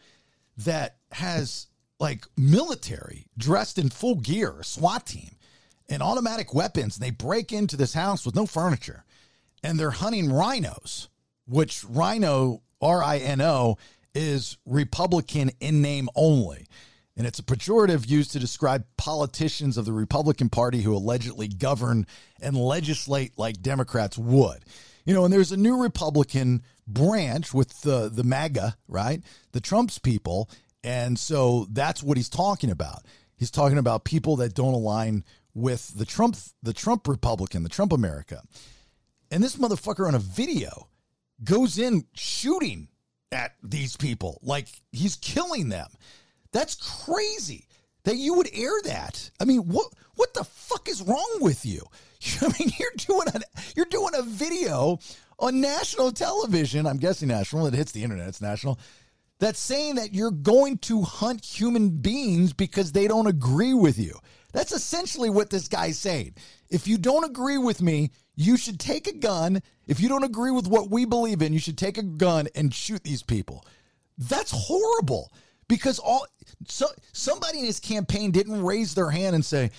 that 0.57 0.97
has 1.11 1.67
like 1.99 2.25
military 2.37 3.27
dressed 3.37 3.77
in 3.77 3.89
full 3.89 4.15
gear, 4.15 4.55
a 4.59 4.63
SWAT 4.63 5.05
team, 5.05 5.35
and 5.89 6.01
automatic 6.01 6.53
weapons. 6.53 6.97
And 6.97 7.05
they 7.05 7.11
break 7.11 7.51
into 7.51 7.77
this 7.77 7.93
house 7.93 8.25
with 8.25 8.35
no 8.35 8.45
furniture 8.45 9.05
and 9.65 9.79
they're 9.79 9.91
hunting 9.91 10.31
rhinos, 10.31 11.09
which 11.47 11.83
rhino, 11.85 12.61
R 12.81 13.03
I 13.03 13.17
N 13.17 13.41
O, 13.41 13.77
is 14.13 14.57
Republican 14.65 15.51
in 15.59 15.81
name 15.81 16.07
only. 16.15 16.67
And 17.17 17.25
it's 17.25 17.39
a 17.39 17.43
pejorative 17.43 18.07
used 18.07 18.31
to 18.33 18.39
describe 18.39 18.85
politicians 18.97 19.77
of 19.77 19.85
the 19.85 19.93
Republican 19.93 20.49
Party 20.49 20.81
who 20.81 20.95
allegedly 20.95 21.47
govern 21.47 22.05
and 22.41 22.55
legislate 22.55 23.37
like 23.37 23.61
Democrats 23.61 24.17
would. 24.17 24.65
You 25.05 25.13
know, 25.13 25.23
and 25.23 25.33
there's 25.33 25.51
a 25.51 25.57
new 25.57 25.81
Republican 25.81 26.61
branch 26.87 27.51
with 27.51 27.81
the 27.81 28.09
the 28.09 28.23
MAGA, 28.23 28.75
right? 28.87 29.23
The 29.53 29.61
Trump's 29.61 29.97
people, 29.97 30.49
and 30.85 31.17
so 31.17 31.65
that's 31.71 32.03
what 32.03 32.15
he's 32.15 32.29
talking 32.29 32.69
about. 32.69 33.05
He's 33.35 33.49
talking 33.49 33.79
about 33.79 34.05
people 34.05 34.35
that 34.37 34.53
don't 34.53 34.75
align 34.75 35.25
with 35.55 35.97
the 35.97 36.05
Trump 36.05 36.37
the 36.61 36.73
Trump 36.73 37.07
Republican, 37.07 37.63
the 37.63 37.69
Trump 37.69 37.91
America. 37.91 38.43
And 39.31 39.43
this 39.43 39.55
motherfucker 39.55 40.07
on 40.07 40.13
a 40.13 40.19
video 40.19 40.87
goes 41.43 41.79
in 41.79 42.05
shooting 42.13 42.87
at 43.31 43.55
these 43.63 43.97
people 43.97 44.39
like 44.43 44.67
he's 44.91 45.15
killing 45.15 45.69
them. 45.69 45.87
That's 46.51 46.75
crazy 46.75 47.67
that 48.03 48.17
you 48.17 48.35
would 48.35 48.49
air 48.53 48.79
that. 48.83 49.31
I 49.39 49.45
mean, 49.45 49.61
what 49.61 49.87
what 50.13 50.35
the 50.35 50.43
fuck 50.43 50.87
is 50.87 51.01
wrong 51.01 51.37
with 51.41 51.65
you? 51.65 51.81
I 52.41 52.53
mean, 52.59 52.71
you're 52.79 52.91
doing 52.95 53.27
a 53.33 53.41
you're 53.75 53.85
doing 53.85 54.13
a 54.15 54.21
video 54.21 54.99
on 55.39 55.61
national 55.61 56.11
television. 56.11 56.85
I'm 56.85 56.97
guessing 56.97 57.29
national. 57.29 57.65
It 57.65 57.73
hits 57.73 57.91
the 57.91 58.03
internet. 58.03 58.27
It's 58.27 58.39
national. 58.39 58.79
That's 59.39 59.59
saying 59.59 59.95
that 59.95 60.13
you're 60.13 60.31
going 60.31 60.77
to 60.79 61.01
hunt 61.01 61.43
human 61.43 61.89
beings 61.89 62.53
because 62.53 62.91
they 62.91 63.07
don't 63.07 63.27
agree 63.27 63.73
with 63.73 63.97
you. 63.97 64.17
That's 64.53 64.71
essentially 64.71 65.29
what 65.29 65.49
this 65.49 65.67
guy's 65.67 65.99
saying. 65.99 66.35
If 66.69 66.87
you 66.87 66.97
don't 66.97 67.25
agree 67.25 67.57
with 67.57 67.81
me, 67.81 68.11
you 68.35 68.55
should 68.55 68.79
take 68.79 69.07
a 69.07 69.13
gun. 69.13 69.61
If 69.87 69.99
you 69.99 70.07
don't 70.07 70.23
agree 70.23 70.51
with 70.51 70.67
what 70.67 70.89
we 70.89 71.03
believe 71.03 71.41
in, 71.41 71.51
you 71.51 71.59
should 71.59 71.77
take 71.77 71.97
a 71.97 72.03
gun 72.03 72.47
and 72.55 72.73
shoot 72.73 73.03
these 73.03 73.21
people. 73.21 73.65
That's 74.17 74.51
horrible 74.51 75.33
because 75.67 75.99
all 75.99 76.25
so 76.67 76.87
somebody 77.11 77.59
in 77.59 77.65
his 77.65 77.79
campaign 77.79 78.31
didn't 78.31 78.63
raise 78.63 78.95
their 78.95 79.09
hand 79.09 79.35
and 79.35 79.43
say, 79.43 79.71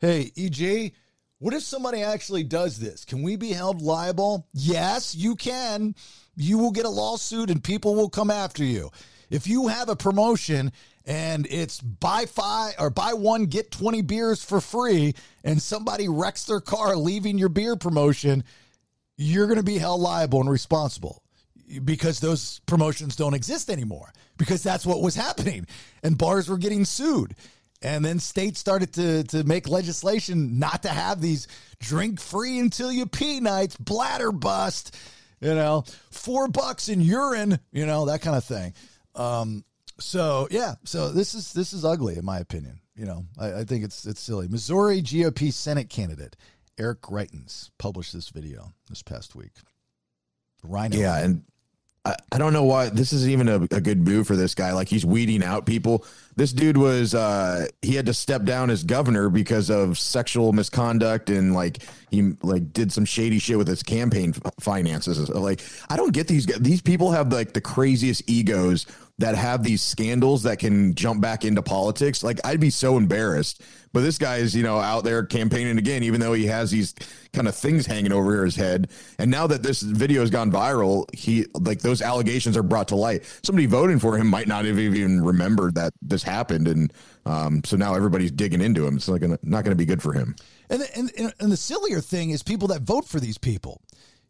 "Hey, 0.00 0.32
EJ, 0.36 0.92
what 1.38 1.54
if 1.54 1.62
somebody 1.62 2.02
actually 2.02 2.42
does 2.42 2.78
this? 2.78 3.04
Can 3.04 3.22
we 3.22 3.36
be 3.36 3.52
held 3.52 3.82
liable?" 3.82 4.48
Yes, 4.52 5.14
you 5.14 5.36
can. 5.36 5.94
You 6.38 6.56
will 6.58 6.70
get 6.70 6.86
a 6.86 6.90
lawsuit 6.90 7.50
and 7.50 7.62
people 7.62 7.96
will 7.96 8.08
come 8.08 8.30
after 8.30 8.62
you. 8.62 8.90
If 9.28 9.46
you 9.46 9.68
have 9.68 9.88
a 9.88 9.96
promotion 9.96 10.72
and 11.04 11.46
it's 11.50 11.80
buy 11.80 12.26
five 12.26 12.74
or 12.78 12.90
buy 12.90 13.12
one 13.12 13.46
get 13.46 13.72
20 13.72 14.02
beers 14.02 14.42
for 14.42 14.60
free 14.60 15.14
and 15.42 15.60
somebody 15.60 16.08
wrecks 16.08 16.44
their 16.44 16.60
car 16.60 16.96
leaving 16.96 17.38
your 17.38 17.48
beer 17.48 17.74
promotion, 17.74 18.44
you're 19.16 19.46
going 19.46 19.58
to 19.58 19.64
be 19.64 19.78
held 19.78 20.00
liable 20.00 20.40
and 20.40 20.48
responsible 20.48 21.22
because 21.84 22.20
those 22.20 22.60
promotions 22.66 23.16
don't 23.16 23.34
exist 23.34 23.68
anymore 23.68 24.12
because 24.36 24.62
that's 24.62 24.86
what 24.86 25.02
was 25.02 25.16
happening 25.16 25.66
and 26.02 26.16
bars 26.16 26.48
were 26.48 26.56
getting 26.56 26.84
sued 26.84 27.34
and 27.82 28.04
then 28.04 28.18
states 28.18 28.58
started 28.58 28.92
to 28.92 29.24
to 29.24 29.44
make 29.44 29.68
legislation 29.68 30.58
not 30.58 30.82
to 30.82 30.88
have 30.88 31.20
these 31.20 31.46
drink 31.78 32.20
free 32.20 32.58
until 32.58 32.90
you 32.90 33.04
pee 33.04 33.40
nights 33.40 33.76
bladder 33.76 34.32
bust 34.32 34.96
you 35.40 35.54
know 35.54 35.84
four 36.10 36.48
bucks 36.48 36.88
in 36.88 37.00
urine 37.00 37.58
you 37.72 37.86
know 37.86 38.06
that 38.06 38.22
kind 38.22 38.36
of 38.36 38.44
thing. 38.44 38.74
Um 39.14 39.64
so 40.00 40.48
yeah 40.50 40.74
so 40.84 41.10
this 41.10 41.34
is 41.34 41.52
this 41.52 41.72
is 41.72 41.84
ugly 41.84 42.16
in 42.16 42.24
my 42.24 42.38
opinion 42.38 42.80
you 42.94 43.04
know. 43.04 43.24
I, 43.38 43.60
I 43.60 43.64
think 43.64 43.84
it's 43.84 44.06
it's 44.06 44.20
silly. 44.20 44.48
Missouri 44.48 45.02
gop 45.02 45.52
senate 45.52 45.88
candidate 45.88 46.36
eric 46.78 47.02
greitens 47.02 47.70
published 47.78 48.12
this 48.12 48.28
video 48.28 48.72
this 48.88 49.02
past 49.02 49.34
week. 49.34 49.52
Rhino. 50.62 50.96
Yeah, 50.96 51.18
and 51.18 51.44
I, 52.08 52.16
I 52.32 52.38
don't 52.38 52.54
know 52.54 52.64
why 52.64 52.88
this 52.88 53.12
is 53.12 53.28
even 53.28 53.48
a, 53.48 53.56
a 53.56 53.80
good 53.82 54.06
move 54.06 54.26
for 54.26 54.34
this 54.34 54.54
guy. 54.54 54.72
Like 54.72 54.88
he's 54.88 55.04
weeding 55.04 55.44
out 55.44 55.66
people. 55.66 56.06
This 56.36 56.54
dude 56.54 56.78
was 56.78 57.14
uh 57.14 57.66
he 57.82 57.94
had 57.94 58.06
to 58.06 58.14
step 58.14 58.44
down 58.44 58.70
as 58.70 58.82
governor 58.82 59.28
because 59.28 59.68
of 59.68 59.98
sexual 59.98 60.54
misconduct 60.54 61.28
and 61.28 61.54
like 61.54 61.82
he 62.10 62.32
like 62.42 62.72
did 62.72 62.92
some 62.92 63.04
shady 63.04 63.38
shit 63.38 63.58
with 63.58 63.68
his 63.68 63.82
campaign 63.82 64.32
finances. 64.58 65.28
Like 65.28 65.60
I 65.90 65.96
don't 65.96 66.12
get 66.12 66.28
these. 66.28 66.46
These 66.46 66.80
people 66.80 67.10
have 67.10 67.30
like 67.30 67.52
the 67.52 67.60
craziest 67.60 68.28
egos 68.28 68.86
that 69.18 69.34
have 69.34 69.62
these 69.62 69.82
scandals 69.82 70.44
that 70.44 70.58
can 70.58 70.94
jump 70.94 71.20
back 71.20 71.44
into 71.44 71.62
politics. 71.62 72.22
Like 72.22 72.38
I'd 72.44 72.60
be 72.60 72.70
so 72.70 72.96
embarrassed. 72.96 73.62
But 73.92 74.02
this 74.02 74.18
guy 74.18 74.36
is, 74.36 74.54
you 74.54 74.62
know, 74.62 74.78
out 74.78 75.04
there 75.04 75.24
campaigning 75.24 75.78
again, 75.78 76.02
even 76.02 76.20
though 76.20 76.34
he 76.34 76.46
has 76.46 76.70
these 76.70 76.94
kind 77.32 77.48
of 77.48 77.54
things 77.54 77.86
hanging 77.86 78.12
over 78.12 78.44
his 78.44 78.54
head. 78.54 78.90
And 79.18 79.30
now 79.30 79.46
that 79.46 79.62
this 79.62 79.80
video 79.80 80.20
has 80.20 80.30
gone 80.30 80.52
viral, 80.52 81.12
he 81.14 81.46
like 81.54 81.80
those 81.80 82.02
allegations 82.02 82.56
are 82.56 82.62
brought 82.62 82.88
to 82.88 82.96
light. 82.96 83.24
Somebody 83.42 83.66
voting 83.66 83.98
for 83.98 84.18
him 84.18 84.26
might 84.26 84.46
not 84.46 84.66
have 84.66 84.78
even 84.78 85.24
remembered 85.24 85.74
that 85.76 85.94
this 86.02 86.22
happened, 86.22 86.68
and 86.68 86.92
um, 87.24 87.62
so 87.64 87.76
now 87.76 87.94
everybody's 87.94 88.30
digging 88.30 88.60
into 88.60 88.86
him. 88.86 88.96
It's 88.96 89.08
not 89.08 89.20
going 89.20 89.38
to 89.64 89.74
be 89.74 89.86
good 89.86 90.02
for 90.02 90.12
him. 90.12 90.36
And 90.70 90.82
and 90.94 91.32
and 91.40 91.50
the 91.50 91.56
sillier 91.56 92.00
thing 92.00 92.30
is 92.30 92.42
people 92.42 92.68
that 92.68 92.82
vote 92.82 93.06
for 93.06 93.20
these 93.20 93.38
people, 93.38 93.80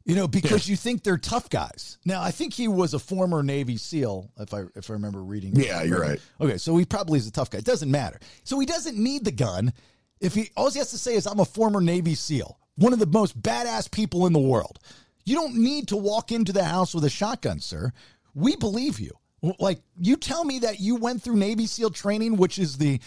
you 0.08 0.14
know, 0.14 0.26
because 0.26 0.66
you 0.66 0.74
think 0.74 1.04
they're 1.04 1.18
tough 1.18 1.50
guys. 1.50 1.98
Now, 2.06 2.22
I 2.22 2.30
think 2.30 2.54
he 2.54 2.66
was 2.66 2.94
a 2.94 2.98
former 2.98 3.42
Navy 3.42 3.76
SEAL, 3.76 4.30
if 4.38 4.54
I 4.54 4.62
if 4.74 4.88
I 4.88 4.94
remember 4.94 5.22
reading. 5.22 5.52
Yeah, 5.54 5.82
you're 5.82 6.00
right. 6.00 6.18
Okay, 6.40 6.56
so 6.56 6.74
he 6.78 6.86
probably 6.86 7.18
is 7.18 7.26
a 7.26 7.30
tough 7.30 7.50
guy. 7.50 7.58
It 7.58 7.66
doesn't 7.66 7.90
matter. 7.90 8.18
So 8.42 8.58
he 8.58 8.64
doesn't 8.64 8.96
need 8.96 9.26
the 9.26 9.32
gun. 9.32 9.70
If 10.18 10.34
he 10.34 10.48
all 10.56 10.70
he 10.70 10.78
has 10.78 10.90
to 10.92 10.98
say 10.98 11.14
is 11.14 11.26
I'm 11.26 11.40
a 11.40 11.44
former 11.44 11.82
Navy 11.82 12.14
SEAL, 12.14 12.58
one 12.76 12.94
of 12.94 13.00
the 13.00 13.06
most 13.06 13.40
badass 13.40 13.90
people 13.90 14.26
in 14.26 14.32
the 14.32 14.38
world. 14.38 14.78
You 15.26 15.34
don't 15.34 15.56
need 15.56 15.88
to 15.88 15.96
walk 15.98 16.32
into 16.32 16.54
the 16.54 16.64
house 16.64 16.94
with 16.94 17.04
a 17.04 17.10
shotgun, 17.10 17.60
sir. 17.60 17.92
We 18.34 18.56
believe 18.56 18.98
you. 18.98 19.12
Like 19.58 19.82
you 20.00 20.16
tell 20.16 20.42
me 20.42 20.60
that 20.60 20.80
you 20.80 20.96
went 20.96 21.22
through 21.22 21.36
Navy 21.36 21.66
SEAL 21.66 21.90
training, 21.90 22.38
which 22.38 22.58
is 22.58 22.78
the 22.78 22.98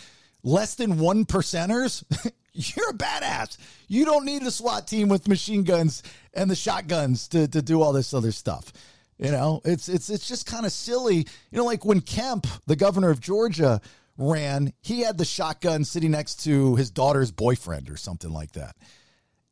less 0.44 0.76
than 0.76 1.00
one 1.00 1.26
percenters. 1.26 2.04
You're 2.76 2.90
a 2.90 2.94
badass. 2.94 3.58
You 3.88 4.06
don't 4.06 4.26
need 4.26 4.44
a 4.44 4.52
SWAT 4.52 4.88
team 4.88 5.08
with 5.10 5.28
machine 5.28 5.64
guns 5.64 6.04
and 6.34 6.50
the 6.50 6.56
shotguns 6.56 7.28
to, 7.30 7.48
to 7.48 7.62
do 7.62 7.82
all 7.82 7.94
this 7.94 8.14
other 8.14 8.32
stuff. 8.32 8.72
You 9.18 9.32
know, 9.32 9.62
it's 9.64 9.88
it's 9.88 10.10
it's 10.10 10.28
just 10.28 10.48
kind 10.48 10.66
of 10.66 10.72
silly. 10.72 11.18
You 11.18 11.58
know, 11.58 11.66
like 11.66 11.86
when 11.86 12.02
Kemp, 12.02 12.48
the 12.66 12.76
governor 12.76 13.12
of 13.12 13.20
Georgia, 13.20 13.80
ran, 14.18 14.74
he 14.82 15.02
had 15.02 15.18
the 15.18 15.26
shotgun 15.26 15.84
sitting 15.84 16.12
next 16.12 16.44
to 16.46 16.76
his 16.76 16.90
daughter's 16.90 17.32
boyfriend 17.32 17.90
or 17.90 17.98
something 17.98 18.32
like 18.32 18.52
that. 18.54 18.76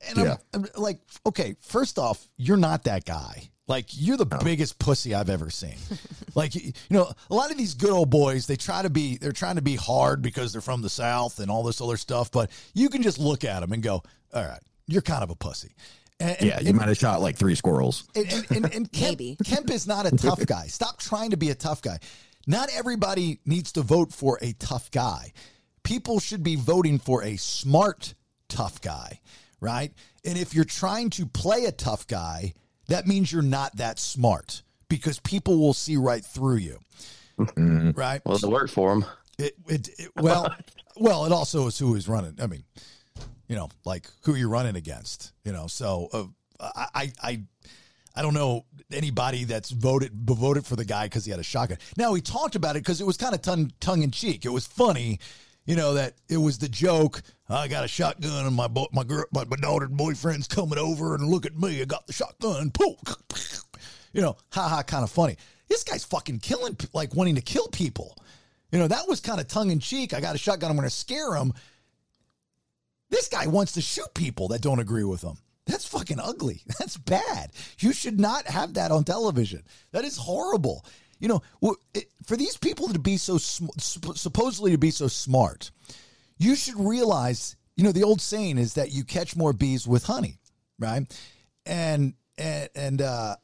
And 0.07 0.17
Yeah. 0.17 0.37
I'm, 0.53 0.65
I'm 0.75 0.81
like, 0.81 0.99
okay, 1.25 1.55
first 1.61 1.99
off, 1.99 2.27
you're 2.35 2.57
not 2.57 2.85
that 2.85 3.05
guy. 3.05 3.49
Like 3.69 3.85
you're 3.91 4.17
the 4.17 4.27
oh. 4.29 4.43
biggest 4.43 4.79
pussy 4.79 5.13
I've 5.13 5.29
ever 5.29 5.51
seen. 5.51 5.75
like 6.35 6.55
you 6.55 6.73
you 6.73 6.73
know, 6.89 7.09
a 7.29 7.33
lot 7.33 7.51
of 7.51 7.57
these 7.57 7.75
good 7.75 7.91
old 7.91 8.09
boys, 8.09 8.47
they 8.47 8.55
try 8.55 8.81
to 8.81 8.89
be 8.89 9.17
they're 9.17 9.31
trying 9.31 9.55
to 9.55 9.61
be 9.61 9.75
hard 9.75 10.23
because 10.23 10.51
they're 10.51 10.61
from 10.61 10.81
the 10.81 10.89
south 10.89 11.39
and 11.39 11.51
all 11.51 11.61
this 11.61 11.79
other 11.79 11.95
stuff, 11.95 12.31
but 12.31 12.49
you 12.73 12.89
can 12.89 13.03
just 13.03 13.19
look 13.19 13.45
at 13.45 13.59
them 13.59 13.71
and 13.71 13.83
go, 13.83 14.01
"All 14.33 14.43
right, 14.43 14.59
you're 14.87 15.03
kind 15.03 15.23
of 15.23 15.29
a 15.29 15.35
pussy." 15.35 15.75
And, 16.19 16.35
and- 16.39 16.47
Yeah, 16.49 16.59
you 16.59 16.73
might 16.73 16.87
have 16.87 16.97
shot 16.97 17.21
like 17.21 17.37
three 17.37 17.53
squirrels. 17.53 18.05
and, 18.15 18.27
and, 18.33 18.51
and, 18.51 18.75
and 18.75 18.91
Kemp, 18.91 19.19
Maybe. 19.19 19.37
Kemp 19.45 19.69
is 19.69 19.87
not 19.87 20.05
a 20.11 20.11
tough 20.17 20.43
guy. 20.47 20.65
Stop 20.65 20.97
trying 20.97 21.29
to 21.29 21.37
be 21.37 21.51
a 21.51 21.55
tough 21.55 21.81
guy. 21.83 21.99
Not 22.47 22.69
everybody 22.75 23.39
needs 23.45 23.71
to 23.73 23.83
vote 23.83 24.11
for 24.11 24.39
a 24.41 24.53
tough 24.53 24.89
guy. 24.89 25.31
People 25.83 26.19
should 26.19 26.43
be 26.43 26.55
voting 26.55 26.97
for 26.97 27.23
a 27.23 27.35
smart, 27.37 28.15
tough 28.47 28.81
guy, 28.81 29.19
right? 29.61 29.93
And 30.25 30.37
if 30.37 30.55
you're 30.55 30.65
trying 30.65 31.11
to 31.11 31.27
play 31.27 31.65
a 31.65 31.71
tough 31.71 32.07
guy, 32.07 32.53
that 32.89 33.07
means 33.07 33.31
you're 33.31 33.41
not 33.41 33.77
that 33.77 33.99
smart 33.99 34.61
because 34.89 35.19
people 35.19 35.57
will 35.57 35.73
see 35.73 35.97
right 35.97 36.23
through 36.23 36.57
you, 36.57 36.79
right? 37.95 38.21
Well, 38.25 38.35
it 38.35 38.43
worked 38.43 38.73
for 38.73 38.93
him. 38.93 39.05
It, 39.37 39.55
it, 39.67 39.89
it 39.97 40.11
well, 40.17 40.53
well, 40.97 41.25
it 41.25 41.31
also 41.31 41.67
is 41.67 41.79
who 41.79 41.95
is 41.95 42.07
running. 42.07 42.35
I 42.41 42.47
mean, 42.47 42.63
you 43.47 43.55
know, 43.55 43.69
like 43.85 44.07
who 44.23 44.35
you're 44.35 44.49
running 44.49 44.75
against. 44.75 45.31
You 45.45 45.53
know, 45.53 45.67
so 45.67 46.09
uh, 46.11 46.25
I, 46.59 46.87
I, 46.93 47.11
I, 47.21 47.43
I 48.15 48.21
don't 48.21 48.33
know 48.33 48.65
anybody 48.91 49.43
that's 49.43 49.69
voted 49.69 50.11
voted 50.13 50.65
for 50.65 50.75
the 50.75 50.85
guy 50.85 51.05
because 51.05 51.25
he 51.25 51.31
had 51.31 51.39
a 51.39 51.43
shotgun. 51.43 51.77
Now 51.95 52.13
he 52.13 52.21
talked 52.21 52.55
about 52.55 52.75
it 52.75 52.79
because 52.79 52.99
it 53.01 53.07
was 53.07 53.17
kind 53.17 53.33
of 53.33 53.41
tongue 53.41 53.71
tongue 53.79 54.03
in 54.03 54.11
cheek. 54.11 54.45
It 54.45 54.49
was 54.49 54.67
funny, 54.67 55.19
you 55.69 55.75
know, 55.75 55.93
that 55.93 56.15
it 56.27 56.37
was 56.37 56.57
the 56.57 56.67
joke. 56.67 57.21
I 57.47 57.67
got 57.67 57.85
a 57.85 57.87
shotgun 57.87 58.47
and 58.47 58.55
my 58.55 58.67
bo- 58.67 58.89
my 58.91 59.03
girl, 59.03 59.25
my, 59.31 59.45
my 59.45 59.55
daughter's 59.55 59.89
boyfriend's 59.89 60.47
coming 60.47 60.79
over 60.79 61.13
and 61.13 61.27
look 61.27 61.45
at 61.45 61.55
me. 61.55 61.79
I 61.79 61.85
got 61.85 62.07
the 62.07 62.13
shotgun. 62.13 62.71
Poke. 62.71 63.21
You 64.11 64.23
know, 64.23 64.35
haha, 64.51 64.81
kind 64.81 65.03
of 65.03 65.11
funny. 65.11 65.37
This 65.67 65.83
guy's 65.83 66.03
fucking 66.03 66.39
killing, 66.39 66.75
like 66.91 67.13
wanting 67.13 67.35
to 67.35 67.41
kill 67.41 67.67
people. 67.67 68.17
You 68.71 68.79
know, 68.79 68.87
that 68.87 69.07
was 69.07 69.19
kind 69.19 69.39
of 69.39 69.47
tongue 69.47 69.69
in 69.69 69.79
cheek. 69.79 70.15
I 70.15 70.21
got 70.21 70.33
a 70.33 70.39
shotgun. 70.39 70.71
I'm 70.71 70.75
going 70.75 70.89
to 70.89 70.95
scare 70.95 71.35
him. 71.35 71.53
This 73.11 73.27
guy 73.27 73.45
wants 73.45 73.73
to 73.73 73.81
shoot 73.81 74.11
people 74.15 74.47
that 74.47 74.63
don't 74.63 74.79
agree 74.79 75.03
with 75.03 75.21
him. 75.21 75.35
That's 75.67 75.85
fucking 75.85 76.19
ugly. 76.19 76.63
That's 76.79 76.97
bad. 76.97 77.51
You 77.77 77.93
should 77.93 78.19
not 78.19 78.47
have 78.47 78.73
that 78.73 78.89
on 78.89 79.03
television. 79.03 79.61
That 79.91 80.03
is 80.03 80.17
horrible. 80.17 80.83
You 81.19 81.27
know, 81.27 81.41
for 82.25 82.37
these 82.37 82.57
people 82.57 82.87
to 82.89 82.99
be 82.99 83.17
so 83.17 83.37
sm- 83.37 83.67
supposedly 83.77 84.71
to 84.71 84.77
be 84.77 84.91
so 84.91 85.07
smart, 85.07 85.71
you 86.37 86.55
should 86.55 86.79
realize. 86.79 87.55
You 87.75 87.85
know, 87.85 87.91
the 87.93 88.03
old 88.03 88.19
saying 88.19 88.57
is 88.57 88.73
that 88.73 88.91
you 88.91 89.05
catch 89.05 89.37
more 89.37 89.53
bees 89.53 89.87
with 89.87 90.03
honey, 90.03 90.39
right? 90.79 91.05
And 91.65 92.13
and 92.37 92.69
and 92.75 93.01
uh, 93.01 93.35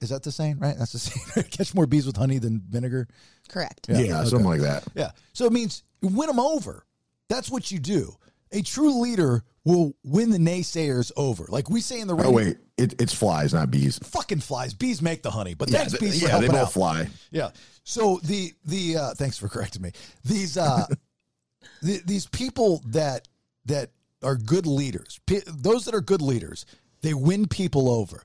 is 0.00 0.08
that 0.10 0.22
the 0.22 0.32
saying? 0.32 0.58
Right? 0.58 0.76
That's 0.78 0.92
the 0.92 0.98
saying. 0.98 1.46
catch 1.50 1.74
more 1.74 1.86
bees 1.86 2.06
with 2.06 2.16
honey 2.16 2.38
than 2.38 2.62
vinegar. 2.68 3.08
Correct. 3.48 3.88
Yeah, 3.88 4.24
something 4.24 4.48
like 4.48 4.60
that. 4.60 4.84
Yeah. 4.94 5.10
So 5.32 5.46
it 5.46 5.52
means 5.52 5.82
win 6.02 6.26
them 6.28 6.40
over. 6.40 6.86
That's 7.28 7.50
what 7.50 7.70
you 7.70 7.78
do. 7.78 8.16
A 8.50 8.62
true 8.62 9.00
leader 9.00 9.42
will 9.64 9.94
win 10.04 10.30
the 10.30 10.38
naysayers 10.38 11.12
over. 11.16 11.46
Like 11.48 11.70
we 11.70 11.80
say 11.80 12.00
in 12.00 12.08
the 12.08 12.14
radio, 12.14 12.30
Oh 12.30 12.34
wait, 12.34 12.56
it, 12.82 13.00
it's 13.00 13.14
flies, 13.14 13.54
not 13.54 13.70
bees. 13.70 13.98
fucking 14.02 14.40
flies. 14.40 14.74
Bees 14.74 15.00
make 15.00 15.22
the 15.22 15.30
honey, 15.30 15.54
but 15.54 15.70
Yeah, 15.70 15.78
thanks 15.78 15.92
th- 15.92 16.00
bees 16.00 16.22
yeah, 16.22 16.38
they 16.38 16.48
both 16.48 16.56
out. 16.56 16.72
fly. 16.72 17.08
Yeah. 17.30 17.50
So 17.84 18.20
the 18.24 18.52
the 18.64 18.96
uh, 18.96 19.14
thanks 19.14 19.38
for 19.38 19.48
correcting 19.48 19.82
me. 19.82 19.92
These 20.24 20.56
uh 20.56 20.86
the, 21.82 22.00
these 22.04 22.26
people 22.26 22.82
that 22.86 23.28
that 23.66 23.90
are 24.22 24.36
good 24.36 24.66
leaders, 24.66 25.20
pe- 25.26 25.40
those 25.46 25.84
that 25.86 25.94
are 25.94 26.00
good 26.00 26.22
leaders, 26.22 26.64
they 27.02 27.14
win 27.14 27.46
people 27.48 27.90
over. 27.90 28.22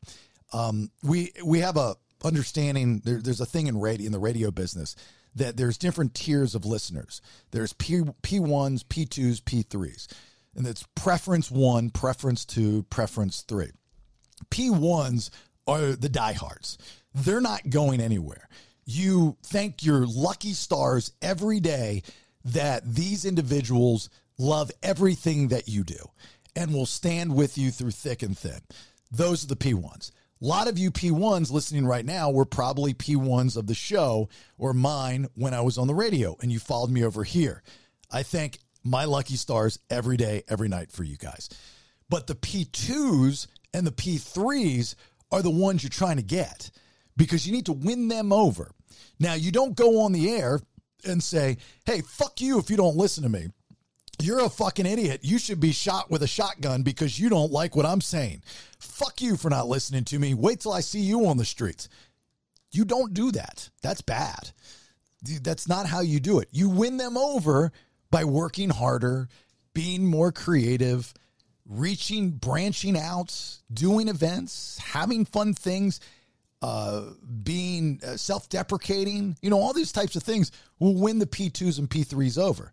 Um, 0.53 0.91
we 1.03 1.31
we 1.43 1.59
have 1.59 1.77
a 1.77 1.95
understanding. 2.23 3.01
There, 3.03 3.19
there's 3.21 3.41
a 3.41 3.45
thing 3.45 3.67
in 3.67 3.79
radio 3.79 4.05
in 4.05 4.11
the 4.11 4.19
radio 4.19 4.51
business 4.51 4.95
that 5.35 5.55
there's 5.57 5.77
different 5.77 6.13
tiers 6.15 6.55
of 6.55 6.65
listeners. 6.65 7.21
There's 7.51 7.73
P 7.73 8.01
P 8.21 8.39
ones, 8.39 8.83
P 8.83 9.05
twos, 9.05 9.39
P 9.39 9.63
threes, 9.63 10.07
and 10.55 10.65
it's 10.67 10.85
preference 10.95 11.51
one, 11.51 11.89
preference 11.89 12.45
two, 12.45 12.83
preference 12.89 13.41
three. 13.41 13.71
P1s 14.49 15.29
are 15.67 15.93
the 15.93 16.09
diehards. 16.09 16.77
They're 17.13 17.41
not 17.41 17.69
going 17.69 17.99
anywhere. 17.99 18.47
You 18.85 19.37
thank 19.43 19.83
your 19.83 20.05
lucky 20.05 20.53
stars 20.53 21.11
every 21.21 21.59
day 21.59 22.03
that 22.45 22.83
these 22.85 23.25
individuals 23.25 24.09
love 24.37 24.71
everything 24.81 25.49
that 25.49 25.67
you 25.67 25.83
do 25.83 25.99
and 26.55 26.73
will 26.73 26.85
stand 26.85 27.35
with 27.35 27.57
you 27.57 27.71
through 27.71 27.91
thick 27.91 28.23
and 28.23 28.37
thin. 28.37 28.61
Those 29.11 29.43
are 29.43 29.47
the 29.47 29.55
P1s. 29.55 30.11
A 30.39 30.45
lot 30.45 30.67
of 30.67 30.77
you 30.77 30.91
P1s 30.91 31.51
listening 31.51 31.85
right 31.85 32.05
now 32.05 32.29
were 32.29 32.45
probably 32.45 32.93
P1s 32.93 33.57
of 33.57 33.67
the 33.67 33.73
show 33.73 34.29
or 34.57 34.73
mine 34.73 35.27
when 35.33 35.53
I 35.53 35.61
was 35.61 35.77
on 35.77 35.87
the 35.87 35.95
radio 35.95 36.37
and 36.41 36.51
you 36.51 36.59
followed 36.59 36.91
me 36.91 37.03
over 37.03 37.23
here. 37.23 37.63
I 38.11 38.23
thank 38.23 38.59
my 38.83 39.05
lucky 39.05 39.35
stars 39.35 39.79
every 39.89 40.15
day, 40.15 40.43
every 40.47 40.69
night 40.69 40.91
for 40.91 41.03
you 41.03 41.17
guys. 41.17 41.49
But 42.09 42.27
the 42.27 42.35
P2s 42.35 43.47
and 43.77 43.85
the 43.85 43.91
P3s 43.91 44.95
are 45.31 45.43
the 45.43 45.51
ones 45.51 45.83
you're 45.83 45.91
trying 45.91 46.17
to 46.17 46.23
get 46.23 46.71
because 47.15 47.45
you 47.45 47.53
need 47.53 47.67
to 47.67 47.73
win 47.73 48.07
them 48.07 48.33
over. 48.33 48.71
Now, 49.19 49.35
you 49.35 49.51
don't 49.51 49.75
go 49.75 50.01
on 50.01 50.13
the 50.13 50.31
air 50.31 50.59
and 51.05 51.21
say, 51.21 51.57
hey, 51.85 52.01
fuck 52.01 52.41
you 52.41 52.57
if 52.57 52.71
you 52.71 52.77
don't 52.77 52.97
listen 52.97 53.21
to 53.21 53.29
me. 53.29 53.49
You're 54.19 54.43
a 54.43 54.49
fucking 54.49 54.87
idiot. 54.87 55.19
You 55.21 55.37
should 55.37 55.59
be 55.59 55.71
shot 55.71 56.09
with 56.09 56.23
a 56.23 56.27
shotgun 56.27 56.81
because 56.81 57.19
you 57.19 57.29
don't 57.29 57.51
like 57.51 57.75
what 57.75 57.85
I'm 57.85 58.01
saying. 58.01 58.41
Fuck 58.79 59.21
you 59.21 59.37
for 59.37 59.51
not 59.51 59.67
listening 59.67 60.05
to 60.05 60.17
me. 60.17 60.33
Wait 60.33 60.61
till 60.61 60.73
I 60.73 60.79
see 60.79 61.01
you 61.01 61.27
on 61.27 61.37
the 61.37 61.45
streets. 61.45 61.87
You 62.71 62.83
don't 62.83 63.13
do 63.13 63.31
that. 63.33 63.69
That's 63.83 64.01
bad. 64.01 64.49
That's 65.43 65.67
not 65.67 65.85
how 65.85 65.99
you 65.99 66.19
do 66.19 66.39
it. 66.39 66.49
You 66.51 66.67
win 66.67 66.97
them 66.97 67.15
over 67.15 67.71
by 68.09 68.23
working 68.23 68.71
harder, 68.71 69.29
being 69.75 70.03
more 70.03 70.31
creative, 70.31 71.13
reaching, 71.67 72.31
branching 72.31 72.97
out, 72.97 73.35
doing 73.71 74.07
events, 74.07 74.79
having 74.79 75.25
fun 75.25 75.53
things, 75.53 75.99
uh, 76.61 77.03
being 77.43 77.99
uh, 78.05 78.17
self 78.17 78.49
deprecating. 78.49 79.37
You 79.41 79.49
know, 79.49 79.59
all 79.59 79.73
these 79.73 79.91
types 79.91 80.15
of 80.15 80.23
things 80.23 80.51
will 80.79 80.95
win 80.95 81.19
the 81.19 81.25
P2s 81.25 81.79
and 81.79 81.89
P3s 81.89 82.37
over. 82.37 82.71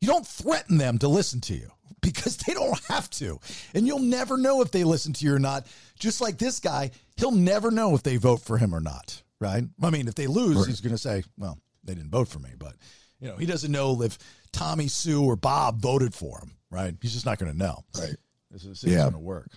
You 0.00 0.08
don't 0.08 0.26
threaten 0.26 0.78
them 0.78 0.98
to 0.98 1.08
listen 1.08 1.40
to 1.42 1.54
you 1.54 1.70
because 2.02 2.36
they 2.38 2.54
don't 2.54 2.78
have 2.88 3.08
to. 3.10 3.38
And 3.74 3.86
you'll 3.86 3.98
never 4.00 4.36
know 4.36 4.60
if 4.60 4.70
they 4.70 4.84
listen 4.84 5.12
to 5.14 5.24
you 5.24 5.34
or 5.34 5.38
not. 5.38 5.66
Just 5.98 6.20
like 6.20 6.38
this 6.38 6.60
guy, 6.60 6.90
he'll 7.16 7.30
never 7.30 7.70
know 7.70 7.94
if 7.94 8.02
they 8.02 8.16
vote 8.16 8.42
for 8.42 8.58
him 8.58 8.74
or 8.74 8.80
not, 8.80 9.22
right? 9.40 9.64
I 9.82 9.90
mean, 9.90 10.08
if 10.08 10.14
they 10.14 10.26
lose, 10.26 10.66
he's 10.66 10.80
going 10.80 10.94
to 10.94 10.98
say, 10.98 11.24
well, 11.38 11.58
they 11.84 11.94
didn't 11.94 12.10
vote 12.10 12.28
for 12.28 12.38
me. 12.38 12.50
But, 12.58 12.74
you 13.20 13.28
know, 13.28 13.36
he 13.36 13.46
doesn't 13.46 13.72
know 13.72 14.02
if 14.02 14.18
Tommy, 14.52 14.88
Sue, 14.88 15.24
or 15.24 15.36
Bob 15.36 15.80
voted 15.80 16.12
for 16.12 16.40
him, 16.40 16.55
right? 16.70 16.94
He's 17.00 17.12
just 17.12 17.26
not 17.26 17.38
going 17.38 17.52
to 17.52 17.58
know. 17.58 17.84
Right. 17.98 18.16
This 18.50 18.64
is 18.64 18.84
Yeah. 18.84 19.02
going 19.02 19.12
to 19.12 19.18
work. 19.18 19.50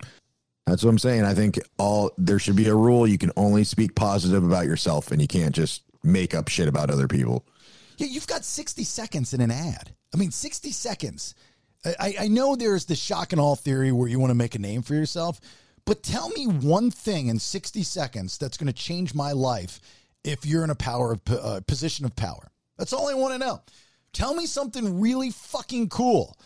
That's 0.65 0.83
what 0.83 0.89
I'm 0.91 0.99
saying. 0.99 1.23
I 1.23 1.33
think 1.33 1.59
all 1.77 2.11
there 2.17 2.37
should 2.39 2.55
be 2.55 2.67
a 2.67 2.75
rule. 2.75 3.07
You 3.07 3.17
can 3.17 3.31
only 3.35 3.63
speak 3.63 3.95
positive 3.95 4.43
about 4.43 4.65
yourself, 4.65 5.11
and 5.11 5.21
you 5.21 5.27
can't 5.27 5.53
just 5.55 5.81
make 6.03 6.35
up 6.35 6.47
shit 6.47 6.67
about 6.67 6.89
other 6.91 7.07
people. 7.07 7.45
Yeah, 7.97 8.07
you've 8.07 8.27
got 8.27 8.45
60 8.45 8.83
seconds 8.83 9.33
in 9.33 9.41
an 9.41 9.51
ad. 9.51 9.95
I 10.13 10.17
mean, 10.17 10.31
60 10.31 10.71
seconds. 10.71 11.33
I, 11.99 12.15
I 12.21 12.27
know 12.27 12.55
there's 12.55 12.85
the 12.85 12.95
shock 12.95 13.31
and 13.31 13.39
all 13.41 13.55
theory 13.55 13.91
where 13.91 14.07
you 14.07 14.19
want 14.19 14.31
to 14.31 14.35
make 14.35 14.53
a 14.55 14.59
name 14.59 14.81
for 14.81 14.93
yourself, 14.93 15.39
but 15.85 16.03
tell 16.03 16.29
me 16.29 16.45
one 16.45 16.91
thing 16.91 17.27
in 17.27 17.39
60 17.39 17.83
seconds 17.83 18.37
that's 18.37 18.57
going 18.57 18.67
to 18.67 18.73
change 18.73 19.15
my 19.15 19.31
life 19.31 19.79
if 20.23 20.45
you're 20.45 20.63
in 20.63 20.69
a 20.69 20.75
power 20.75 21.13
of, 21.13 21.21
uh, 21.29 21.61
position 21.67 22.05
of 22.05 22.15
power. 22.15 22.51
That's 22.77 22.93
all 22.93 23.09
I 23.09 23.13
want 23.13 23.33
to 23.33 23.39
know. 23.39 23.61
Tell 24.13 24.33
me 24.35 24.45
something 24.45 24.99
really 24.99 25.31
fucking 25.31 25.89
cool. 25.89 26.37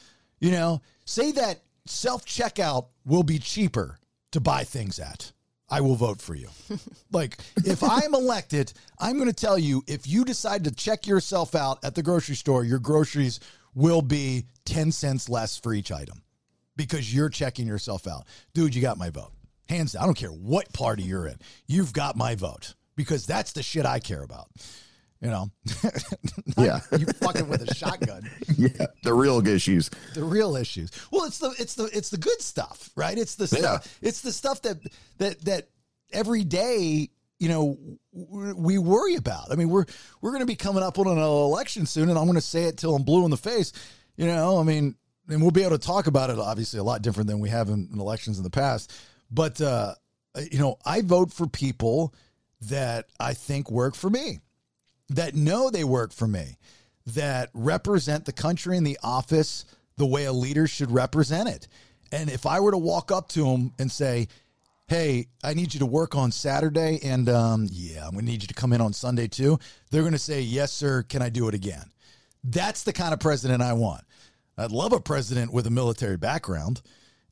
You 0.44 0.52
know, 0.52 0.82
say 1.06 1.32
that 1.32 1.62
self 1.86 2.26
checkout 2.26 2.88
will 3.06 3.24
be 3.24 3.39
cheaper 3.39 3.98
to 4.34 4.41
buy 4.41 4.66
things 4.66 5.00
at. 5.00 5.32
I 5.70 5.80
will 5.80 5.96
vote 5.96 6.22
for 6.22 6.36
you. 6.36 6.50
like, 7.14 7.38
if 7.66 7.82
I'm 7.82 8.14
elected, 8.14 8.74
I'm 9.00 9.14
going 9.14 9.30
to 9.30 9.34
tell 9.34 9.58
you 9.58 9.84
if 9.88 10.06
you 10.06 10.26
decide 10.26 10.66
to 10.66 10.72
check 10.72 11.08
yourself 11.08 11.56
out 11.56 11.80
at 11.86 11.96
the 11.96 12.04
grocery 12.04 12.36
store, 12.36 12.66
your 12.66 12.80
groceries 12.80 13.39
will 13.74 14.02
be 14.02 14.44
10 14.66 14.91
cents 14.91 15.30
less 15.30 15.58
for 15.58 15.74
each 15.74 15.94
item 15.94 16.22
because 16.76 17.16
you're 17.16 17.30
checking 17.30 17.66
yourself 17.66 18.06
out. 18.06 18.26
Dude, 18.54 18.76
you 18.76 18.82
got 18.82 18.98
my 18.98 19.12
vote. 19.12 19.32
Hands 19.70 19.89
down. 19.94 20.04
I 20.04 20.06
don't 20.06 20.18
care 20.18 20.30
what 20.30 20.74
party 20.74 21.04
you're 21.04 21.26
in. 21.26 21.38
You've 21.68 21.94
got 21.94 22.18
my 22.18 22.36
vote 22.36 22.74
because 22.98 23.26
that's 23.26 23.54
the 23.54 23.64
shit 23.64 23.86
I 23.86 24.00
care 24.00 24.24
about. 24.24 24.50
You 25.24 25.30
know, 25.30 25.51
Yeah. 26.57 26.82
you 26.99 27.05
fucking 27.05 27.47
with 27.47 27.61
a 27.61 27.74
shotgun 27.74 28.30
yeah. 28.57 28.88
The 29.03 29.13
real 29.13 29.45
issues. 29.47 29.89
the 30.15 30.24
real 30.24 30.57
issues. 30.57 30.91
Well, 31.11 31.24
it's 31.24 31.39
the 31.39 31.55
it's 31.57 31.76
the 31.76 31.86
it's 31.93 32.09
the 32.09 32.17
good 32.17 32.41
stuff, 32.41 32.89
right? 32.97 33.17
It's 33.17 33.36
the 33.36 33.47
stuff. 33.47 33.97
It's 34.01 34.19
the 34.19 34.34
stuff 34.34 34.61
that 34.63 34.80
that 35.19 35.39
that 35.45 35.69
every 36.11 36.43
day, 36.43 37.09
you 37.39 37.47
know, 37.47 37.78
we 38.11 38.78
worry 38.78 39.15
about. 39.15 39.49
I 39.49 39.55
mean, 39.55 39.69
we're 39.69 39.86
we're 40.19 40.32
going 40.32 40.41
to 40.41 40.45
be 40.45 40.57
coming 40.57 40.84
up 40.84 40.99
on 40.99 41.07
an 41.07 41.17
election 41.17 41.86
soon, 41.86 42.09
and 42.09 42.19
I'm 42.19 42.26
going 42.26 42.36
to 42.36 42.41
say 42.41 42.65
it 42.65 42.78
till 42.78 42.93
I'm 42.93 43.03
blue 43.03 43.24
in 43.24 43.32
the 43.32 43.38
face. 43.38 43.71
You 44.17 44.28
know, 44.28 44.59
I 44.59 44.63
mean, 44.63 44.95
and 45.30 45.41
we'll 45.41 45.51
be 45.51 45.61
able 45.63 45.78
to 45.78 45.86
talk 45.88 46.07
about 46.07 46.32
it. 46.32 46.38
Obviously, 46.38 46.80
a 46.80 46.84
lot 46.84 47.01
different 47.01 47.30
than 47.30 47.39
we 47.39 47.47
have 47.49 47.69
in, 47.69 47.88
in 47.93 47.99
elections 47.99 48.39
in 48.39 48.43
the 48.43 48.49
past. 48.49 48.91
But 49.32 49.61
uh, 49.61 49.95
you 50.51 50.59
know, 50.59 50.80
I 50.86 50.99
vote 51.01 51.32
for 51.32 51.47
people 51.47 52.13
that 52.61 53.05
I 53.21 53.34
think 53.34 53.71
work 53.71 53.95
for 53.95 54.09
me 54.09 54.39
that 55.16 55.36
know 55.36 55.70
they 55.70 55.84
work 55.84 56.11
for 56.11 56.28
me, 56.28 56.57
that 57.07 57.49
represent 57.53 58.26
the 58.26 58.34
country 58.34 58.78
in 58.78 58.84
the 58.84 58.97
office 59.03 59.66
the 59.97 60.05
way 60.05 60.26
a 60.26 60.34
leader 60.34 60.68
should 60.68 60.91
represent 60.91 61.49
it. 61.49 61.68
And 62.11 62.30
if 62.30 62.45
I 62.45 62.59
were 62.59 62.72
to 62.72 62.78
walk 62.78 63.11
up 63.11 63.30
to 63.30 63.43
them 63.43 63.74
and 63.80 63.91
say, 63.91 64.28
Hey, 64.88 65.28
I 65.43 65.53
need 65.53 65.74
you 65.74 65.80
to 65.80 65.86
work 65.86 66.14
on 66.14 66.32
Saturday, 66.32 66.99
and 67.03 67.30
um, 67.30 67.68
yeah, 67.72 68.05
I'm 68.05 68.11
going 68.11 68.26
to 68.26 68.32
need 68.32 68.41
you 68.41 68.47
to 68.47 68.53
come 68.53 68.74
in 68.74 68.82
on 68.82 68.91
Sunday 68.93 69.28
too. 69.28 69.57
They're 69.89 70.01
going 70.01 70.14
to 70.14 70.20
say, 70.20 70.41
Yes, 70.41 70.72
sir. 70.72 71.03
Can 71.03 71.22
I 71.22 71.30
do 71.30 71.47
it 71.47 71.55
again? 71.55 71.86
That's 72.43 72.84
the 72.84 72.93
kind 72.93 73.14
of 73.14 73.20
president 73.20 73.61
I 73.61 73.74
want. 73.74 74.03
I'd 74.57 74.72
love 74.72 74.93
a 74.93 74.99
president 74.99 75.53
with 75.53 75.66
a 75.68 75.72
military 75.72 76.18
background, 76.18 76.82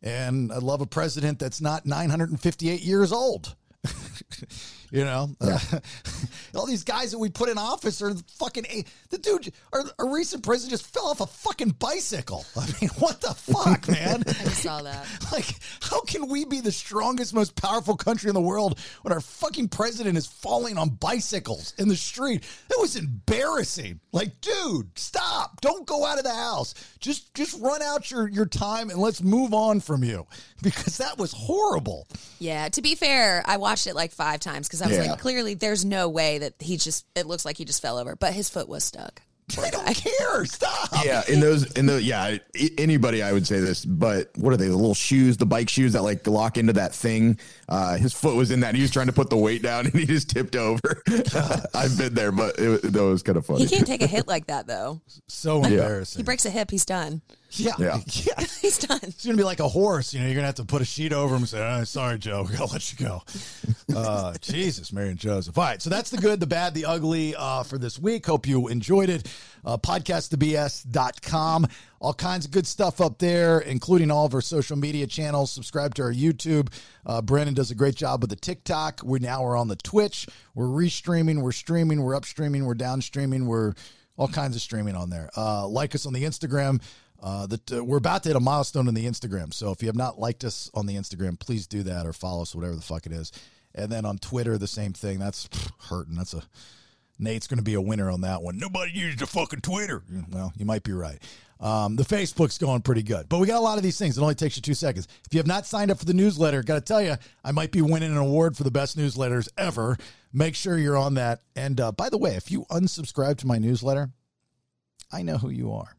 and 0.02 0.52
I'd 0.52 0.64
love 0.64 0.82
a 0.82 0.88
president 0.88 1.40
that's 1.40 1.62
not 1.62 1.86
958 1.86 2.82
years 2.82 3.12
old. 3.12 3.56
you 4.92 5.06
know, 5.06 5.36
all 6.56 6.66
these 6.66 6.84
guys 6.84 7.12
that 7.12 7.20
we 7.20 7.30
put 7.30 7.50
in 7.50 7.58
office 7.58 8.02
are 8.02 8.14
fucking. 8.38 8.66
A- 8.70 8.86
The 9.10 9.18
dude, 9.18 9.54
our, 9.74 9.84
our 10.00 10.14
recent 10.14 10.44
president 10.44 10.72
just 10.72 10.94
fell 10.94 11.08
off 11.08 11.22
a 11.22 11.26
fucking 11.28 11.72
bicycle. 11.80 12.46
I 12.58 12.68
mean, 12.82 12.90
what 13.00 13.22
the 13.22 13.34
fuck, 13.34 13.88
man? 13.88 14.24
I 14.28 14.34
saw 14.34 14.82
that. 14.82 15.06
Like, 15.32 15.46
how 15.82 16.02
can 16.02 16.28
we 16.28 16.46
be 16.46 16.60
the 16.62 16.72
strongest, 16.72 17.34
most 17.34 17.56
powerful 17.56 17.96
country 17.96 18.30
in 18.30 18.34
the 18.34 18.42
world 18.42 18.80
when 19.02 19.14
our 19.14 19.22
fucking 19.22 19.70
president 19.70 20.18
is 20.18 20.26
falling 20.28 20.78
on 20.78 20.90
bicycles 20.90 21.74
in 21.78 21.88
the 21.88 21.96
street? 21.96 22.44
That 22.70 22.78
was 22.80 22.96
embarrassing. 22.98 24.00
Like, 24.12 24.42
dude, 24.42 24.98
stop. 25.00 25.62
Don't 25.62 25.86
go 25.88 26.06
out 26.06 26.18
of 26.18 26.24
the 26.26 26.34
house. 26.34 26.74
Just 27.00 27.34
just 27.34 27.60
run 27.62 27.82
out 27.82 28.12
your, 28.12 28.28
your 28.28 28.46
time 28.46 28.90
and 28.90 29.00
let's 29.00 29.22
move 29.24 29.54
on 29.54 29.80
from 29.80 30.04
you. 30.04 30.26
Because 30.62 30.98
that 30.98 31.18
was 31.18 31.32
horrible. 31.32 32.08
Yeah, 32.40 32.70
to 32.70 32.82
be 32.82 32.94
fair, 32.96 33.42
I 33.48 33.58
watched 33.58 33.88
it 33.88 33.96
like 33.96 34.12
five 34.12 34.40
times 34.40 34.68
because 34.68 34.81
I 34.82 34.88
was 34.88 34.98
Yeah. 34.98 35.12
like, 35.12 35.20
clearly, 35.20 35.54
there's 35.54 35.86
no 35.86 36.10
way 36.10 36.38
that 36.40 36.54
he 36.60 36.78
just. 36.78 37.06
It 37.16 37.26
looks 37.28 37.46
like 37.46 37.58
he 37.58 37.66
just 37.66 37.82
fell 37.82 37.98
over, 37.98 38.16
but 38.16 38.34
his 38.34 38.50
foot 38.50 38.68
was 38.70 38.84
stuck. 38.84 39.22
Poor 39.54 39.66
They 39.66 39.72
don't 39.72 39.86
care. 39.96 40.46
Stop. 40.46 41.04
Yeah, 41.04 41.24
in 41.28 41.42
those, 41.42 41.70
in 41.74 41.86
the, 41.86 42.02
yeah, 42.02 42.38
anybody 42.78 43.22
I 43.22 43.34
would 43.34 43.46
say 43.46 43.60
this, 43.60 43.84
but 43.84 44.30
what 44.38 44.54
are 44.54 44.58
they? 44.58 44.68
The 44.68 44.76
little 44.78 44.94
shoes, 44.94 45.36
the 45.36 45.46
bike 45.46 45.68
shoes 45.68 45.92
that 45.94 46.04
like 46.04 46.26
lock 46.26 46.58
into 46.58 46.72
that 46.74 46.94
thing. 46.96 47.38
Uh, 47.68 47.98
his 47.98 48.14
foot 48.14 48.36
was 48.38 48.52
in 48.52 48.62
that. 48.62 48.70
And 48.70 48.78
he 48.78 48.82
was 48.82 48.92
trying 48.92 49.08
to 49.08 49.14
put 49.14 49.30
the 49.30 49.36
weight 49.38 49.62
down, 49.62 49.86
and 49.88 49.94
he 49.94 50.06
just 50.06 50.30
tipped 50.30 50.56
over. 50.56 50.80
I've 51.74 51.98
been 51.98 52.14
there, 52.14 52.32
but 52.32 52.56
it, 52.60 52.82
that 52.94 53.04
was 53.04 53.24
kind 53.24 53.38
of 53.38 53.46
funny. 53.46 53.66
He 53.66 53.68
can't 53.68 53.86
take 53.88 54.02
a 54.02 54.08
hit 54.08 54.28
like 54.28 54.48
that 54.48 54.68
though. 54.68 55.02
So 55.28 55.64
embarrassing. 55.64 56.20
He 56.20 56.24
breaks 56.24 56.46
a 56.46 56.50
hip, 56.50 56.72
he's 56.72 56.86
done. 56.86 57.22
Yeah. 57.54 57.74
Yeah. 57.78 58.00
yeah. 58.06 58.40
He's 58.62 58.78
done. 58.78 59.00
It's 59.04 59.26
gonna 59.26 59.38
be 59.38 59.44
like 59.44 59.60
a 59.60 59.68
horse. 59.68 60.14
You 60.14 60.22
know, 60.22 60.28
you're 60.28 60.36
gonna 60.36 60.48
have 60.48 60.56
to 60.56 60.66
put 60.66 60.82
a 60.82 60.86
sheet 60.86 61.14
over 61.14 61.36
him 61.36 61.42
and 61.42 61.50
say, 61.50 61.60
oh, 61.60 61.84
"Sorry, 61.84 62.18
Joe, 62.18 62.44
we 62.50 62.56
gotta 62.56 62.72
let 62.72 62.92
you 62.92 63.06
go." 63.06 63.24
Uh, 63.96 64.34
Jesus, 64.42 64.94
Mary 64.94 65.10
and 65.10 65.20
Joseph. 65.20 65.58
All 65.58 65.64
right, 65.64 65.82
so 65.82 65.90
that's 65.90 66.10
the 66.10 66.18
good, 66.18 66.40
the 66.40 66.48
bad, 66.48 66.74
the 66.74 66.86
ugly 66.86 67.36
uh, 67.36 67.64
for 67.64 67.78
this 67.78 68.00
week. 68.00 68.26
Hope 68.26 68.48
you 68.48 68.68
enjoyed 68.68 69.10
it. 69.10 69.28
Uh, 69.64 69.78
podcastthebs.com. 69.78 71.68
All 72.00 72.14
kinds 72.16 72.46
of 72.46 72.52
good 72.52 72.66
stuff 72.66 73.00
up 73.00 73.20
there, 73.20 73.60
including 73.60 74.10
all 74.10 74.26
of 74.26 74.34
our 74.34 74.42
social 74.42 74.76
media 74.76 75.06
channels. 75.06 75.52
Subscribe 75.52 75.94
to 75.96 76.04
our 76.04 76.14
YouTube. 76.14 76.74
Uh, 77.06 77.22
Brandon 77.22 77.54
does 77.54 77.70
a 77.70 77.76
great 77.76 77.94
job 77.94 78.22
with 78.22 78.32
the 78.32 78.36
TikTok. 78.36 79.02
We 79.04 79.20
now 79.20 79.46
are 79.46 79.56
on 79.56 79.68
the 79.68 79.76
Twitch. 79.76 80.28
We're 80.56 80.66
restreaming. 80.66 81.42
We're 81.42 81.52
streaming. 81.52 82.02
We're 82.02 82.20
upstreaming. 82.20 82.64
We're 82.64 82.74
downstreaming. 82.74 83.46
We're 83.46 83.74
all 84.18 84.28
kinds 84.28 84.56
of 84.56 84.62
streaming 84.62 84.96
on 84.96 85.10
there. 85.10 85.30
Uh, 85.38 85.68
like 85.68 85.94
us 85.94 86.06
on 86.06 86.14
the 86.14 86.24
Instagram. 86.24 86.82
Uh, 87.22 87.46
that 87.46 87.72
uh, 87.72 87.84
we're 87.84 87.98
about 87.98 88.24
to 88.24 88.30
hit 88.30 88.36
a 88.36 88.40
milestone 88.40 88.88
in 88.88 88.96
the 88.96 89.06
Instagram. 89.06 89.54
So 89.54 89.72
if 89.72 89.84
you 89.84 89.88
have 89.88 89.96
not 89.96 90.20
liked 90.20 90.44
us 90.44 90.72
on 90.74 90.88
the 90.88 90.96
Instagram, 90.96 91.40
please 91.40 91.68
do 91.68 91.84
that 91.84 92.08
or 92.08 92.14
follow 92.14 92.42
us, 92.42 92.56
whatever 92.56 92.76
the 92.76 92.82
fuck 92.82 93.06
it 93.06 93.12
is. 93.12 93.32
And 93.76 93.92
then 93.92 94.06
on 94.06 94.18
Twitter, 94.18 94.58
the 94.58 94.68
same 94.68 94.94
thing. 94.94 95.20
That's 95.20 95.48
pff, 95.48 95.72
hurting. 95.90 96.16
That's 96.16 96.34
a 96.34 96.42
Nate's 97.20 97.46
going 97.46 97.60
to 97.60 97.64
be 97.64 97.76
a 97.76 97.82
winner 97.82 98.10
on 98.10 98.22
that 98.22 98.42
one. 98.42 98.58
Nobody 98.58 98.92
uses 98.94 99.20
the 99.20 99.28
fucking 99.28 99.62
Twitter. 99.62 100.02
Well, 100.32 100.52
you 100.58 100.66
might 100.66 100.82
be 100.82 100.92
right. 100.92 101.22
Um, 101.60 101.96
the 101.96 102.04
Facebook's 102.04 102.58
going 102.58 102.82
pretty 102.82 103.04
good, 103.04 103.30
but 103.30 103.38
we 103.38 103.46
got 103.46 103.60
a 103.60 103.62
lot 103.62 103.78
of 103.78 103.84
these 103.84 104.00
things. 104.00 104.18
It 104.18 104.22
only 104.22 104.34
takes 104.34 104.56
you 104.56 104.64
two 104.64 104.74
seconds. 104.74 105.08
If 105.28 105.32
you 105.32 105.38
have 105.38 105.46
not 105.46 105.68
signed 105.68 105.92
up 105.92 106.00
for 106.00 106.06
the 106.06 106.16
newsletter, 106.16 106.64
got 106.64 106.74
to 106.76 106.82
tell 106.82 107.04
you, 107.04 107.18
I 107.44 107.52
might 107.52 107.72
be 107.72 107.84
winning 107.84 108.10
an 108.10 108.18
award 108.18 108.58
for 108.58 108.64
the 108.64 108.72
best 108.72 108.98
newsletters 108.98 109.48
ever. 109.60 109.96
Make 110.34 110.56
sure 110.56 110.80
you're 110.80 110.98
on 110.98 111.14
that. 111.14 111.44
And 111.56 111.80
uh, 111.80 111.92
by 111.92 112.10
the 112.10 112.18
way, 112.18 112.36
if 112.36 112.50
you 112.50 112.66
unsubscribe 112.72 113.38
to 113.38 113.48
my 113.48 113.60
newsletter, 113.60 114.10
I 115.12 115.22
know 115.22 115.38
who 115.38 115.50
you 115.50 115.72
are. 115.74 115.96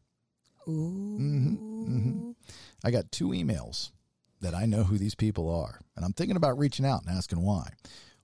Mm-hmm, 0.67 1.55
mm-hmm. 1.85 2.31
I 2.83 2.91
got 2.91 3.11
two 3.11 3.29
emails 3.29 3.91
that 4.41 4.53
I 4.53 4.65
know 4.65 4.83
who 4.83 4.97
these 4.97 5.15
people 5.15 5.53
are, 5.53 5.79
and 5.95 6.05
I'm 6.05 6.13
thinking 6.13 6.35
about 6.35 6.57
reaching 6.57 6.85
out 6.85 7.03
and 7.05 7.15
asking 7.15 7.41
why. 7.41 7.69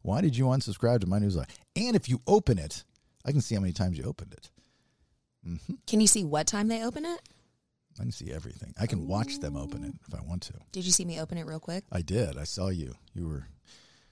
Why 0.01 0.21
did 0.21 0.37
you 0.37 0.45
unsubscribe 0.45 1.01
to 1.01 1.07
my 1.07 1.19
newsletter? 1.19 1.51
And 1.75 1.95
if 1.95 2.07
you 2.07 2.21
open 2.27 2.57
it, 2.57 2.83
I 3.25 3.31
can 3.31 3.41
see 3.41 3.55
how 3.55 3.61
many 3.61 3.73
times 3.73 3.97
you 3.97 4.05
opened 4.05 4.33
it. 4.33 4.49
Mm-hmm. 5.47 5.73
Can 5.87 6.01
you 6.01 6.07
see 6.07 6.23
what 6.23 6.47
time 6.47 6.67
they 6.67 6.83
open 6.83 7.05
it? 7.05 7.19
I 7.99 8.03
can 8.03 8.11
see 8.11 8.31
everything. 8.31 8.73
I 8.79 8.87
can 8.87 9.07
watch 9.07 9.39
them 9.39 9.57
open 9.57 9.83
it 9.83 9.93
if 10.07 10.13
I 10.13 10.21
want 10.21 10.43
to. 10.43 10.53
Did 10.71 10.85
you 10.85 10.91
see 10.91 11.05
me 11.05 11.19
open 11.19 11.37
it 11.37 11.45
real 11.45 11.59
quick? 11.59 11.83
I 11.91 12.01
did. 12.01 12.37
I 12.37 12.43
saw 12.45 12.69
you. 12.69 12.95
You 13.13 13.27
were. 13.27 13.47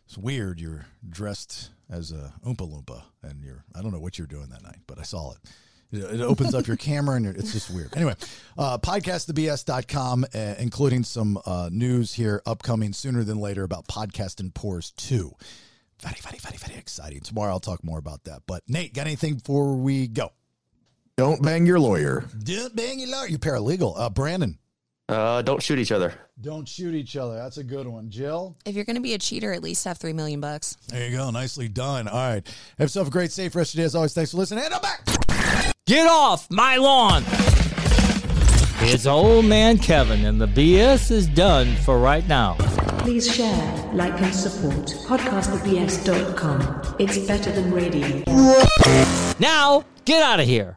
It's 0.05 0.17
weird. 0.17 0.59
You're 0.59 0.86
dressed 1.07 1.69
as 1.89 2.11
a 2.11 2.34
Oompa 2.45 2.69
Loompa, 2.69 3.03
and 3.23 3.43
you're. 3.43 3.63
I 3.75 3.82
don't 3.82 3.91
know 3.91 3.99
what 3.99 4.17
you're 4.17 4.28
doing 4.28 4.49
that 4.49 4.63
night, 4.63 4.80
but 4.88 4.99
I 4.99 5.03
saw 5.03 5.32
it. 5.32 5.38
It, 5.91 6.19
it 6.19 6.21
opens 6.21 6.53
up 6.53 6.67
your 6.67 6.77
camera, 6.77 7.15
and 7.15 7.25
you're, 7.25 7.33
it's 7.33 7.53
just 7.53 7.69
weird. 7.69 7.95
Anyway, 7.95 8.15
uh, 8.57 8.77
podcastthebs.com, 8.77 10.25
uh, 10.33 10.55
including 10.59 11.03
some 11.03 11.39
uh, 11.45 11.69
news 11.71 12.13
here 12.13 12.41
upcoming 12.45 12.93
sooner 12.93 13.23
than 13.23 13.38
later 13.39 13.63
about 13.63 13.88
Podcast 13.88 14.39
and 14.39 14.53
Pours 14.53 14.91
2. 14.91 15.31
Very, 16.01 16.15
very, 16.21 16.38
very, 16.38 16.57
very 16.57 16.77
exciting. 16.77 17.21
Tomorrow 17.21 17.53
I'll 17.53 17.59
talk 17.59 17.83
more 17.83 17.97
about 17.97 18.25
that. 18.25 18.41
But 18.45 18.63
Nate, 18.67 18.93
got 18.93 19.07
anything 19.07 19.35
before 19.35 19.75
we 19.75 20.07
go? 20.07 20.31
Don't 21.15 21.41
bang 21.41 21.65
your 21.65 21.79
lawyer. 21.79 22.25
Don't 22.43 22.75
bang 22.75 22.99
your 22.99 23.09
lawyer. 23.09 23.27
You're 23.27 23.39
paralegal. 23.39 23.95
Uh, 23.97 24.09
Brandon. 24.09 24.59
Uh, 25.09 25.41
don't 25.41 25.63
shoot 25.63 25.79
each 25.79 25.91
other. 25.91 26.13
Don't 26.41 26.67
shoot 26.67 26.93
each 26.93 27.15
other. 27.15 27.35
That's 27.35 27.57
a 27.57 27.63
good 27.63 27.88
one. 27.88 28.09
Jill. 28.11 28.57
If 28.65 28.75
you're 28.75 28.85
going 28.85 28.97
to 28.97 29.01
be 29.01 29.13
a 29.13 29.17
cheater, 29.17 29.53
at 29.53 29.63
least 29.63 29.85
have 29.85 29.97
three 29.97 30.13
million 30.13 30.41
bucks. 30.41 30.77
There 30.89 31.09
you 31.09 31.17
go. 31.17 31.31
Nicely 31.31 31.69
done. 31.69 32.07
All 32.07 32.17
right. 32.17 32.45
Have 32.77 32.85
yourself 32.85 33.07
a 33.07 33.11
great, 33.11 33.31
safe 33.31 33.55
rest 33.55 33.73
of 33.73 33.77
your 33.79 33.83
day. 33.83 33.85
As 33.85 33.95
always, 33.95 34.13
thanks 34.13 34.31
for 34.31 34.38
listening. 34.38 34.65
And 34.65 34.73
I'm 34.73 34.81
back. 34.81 35.46
Get 35.88 36.05
off 36.05 36.51
my 36.51 36.75
lawn! 36.75 37.23
It's 38.81 39.05
old 39.05 39.45
man 39.45 39.77
Kevin, 39.77 40.25
and 40.25 40.41
the 40.41 40.45
BS 40.45 41.11
is 41.11 41.27
done 41.27 41.77
for 41.77 41.97
right 41.97 42.27
now. 42.27 42.55
Please 42.99 43.33
share, 43.33 43.89
like, 43.93 44.21
and 44.21 44.35
support 44.35 44.88
podcastthebs.com. 45.07 46.95
It's 46.99 47.19
better 47.19 47.53
than 47.53 47.71
radio. 47.71 48.21
Now, 49.39 49.85
get 50.03 50.21
out 50.21 50.41
of 50.41 50.45
here. 50.45 50.76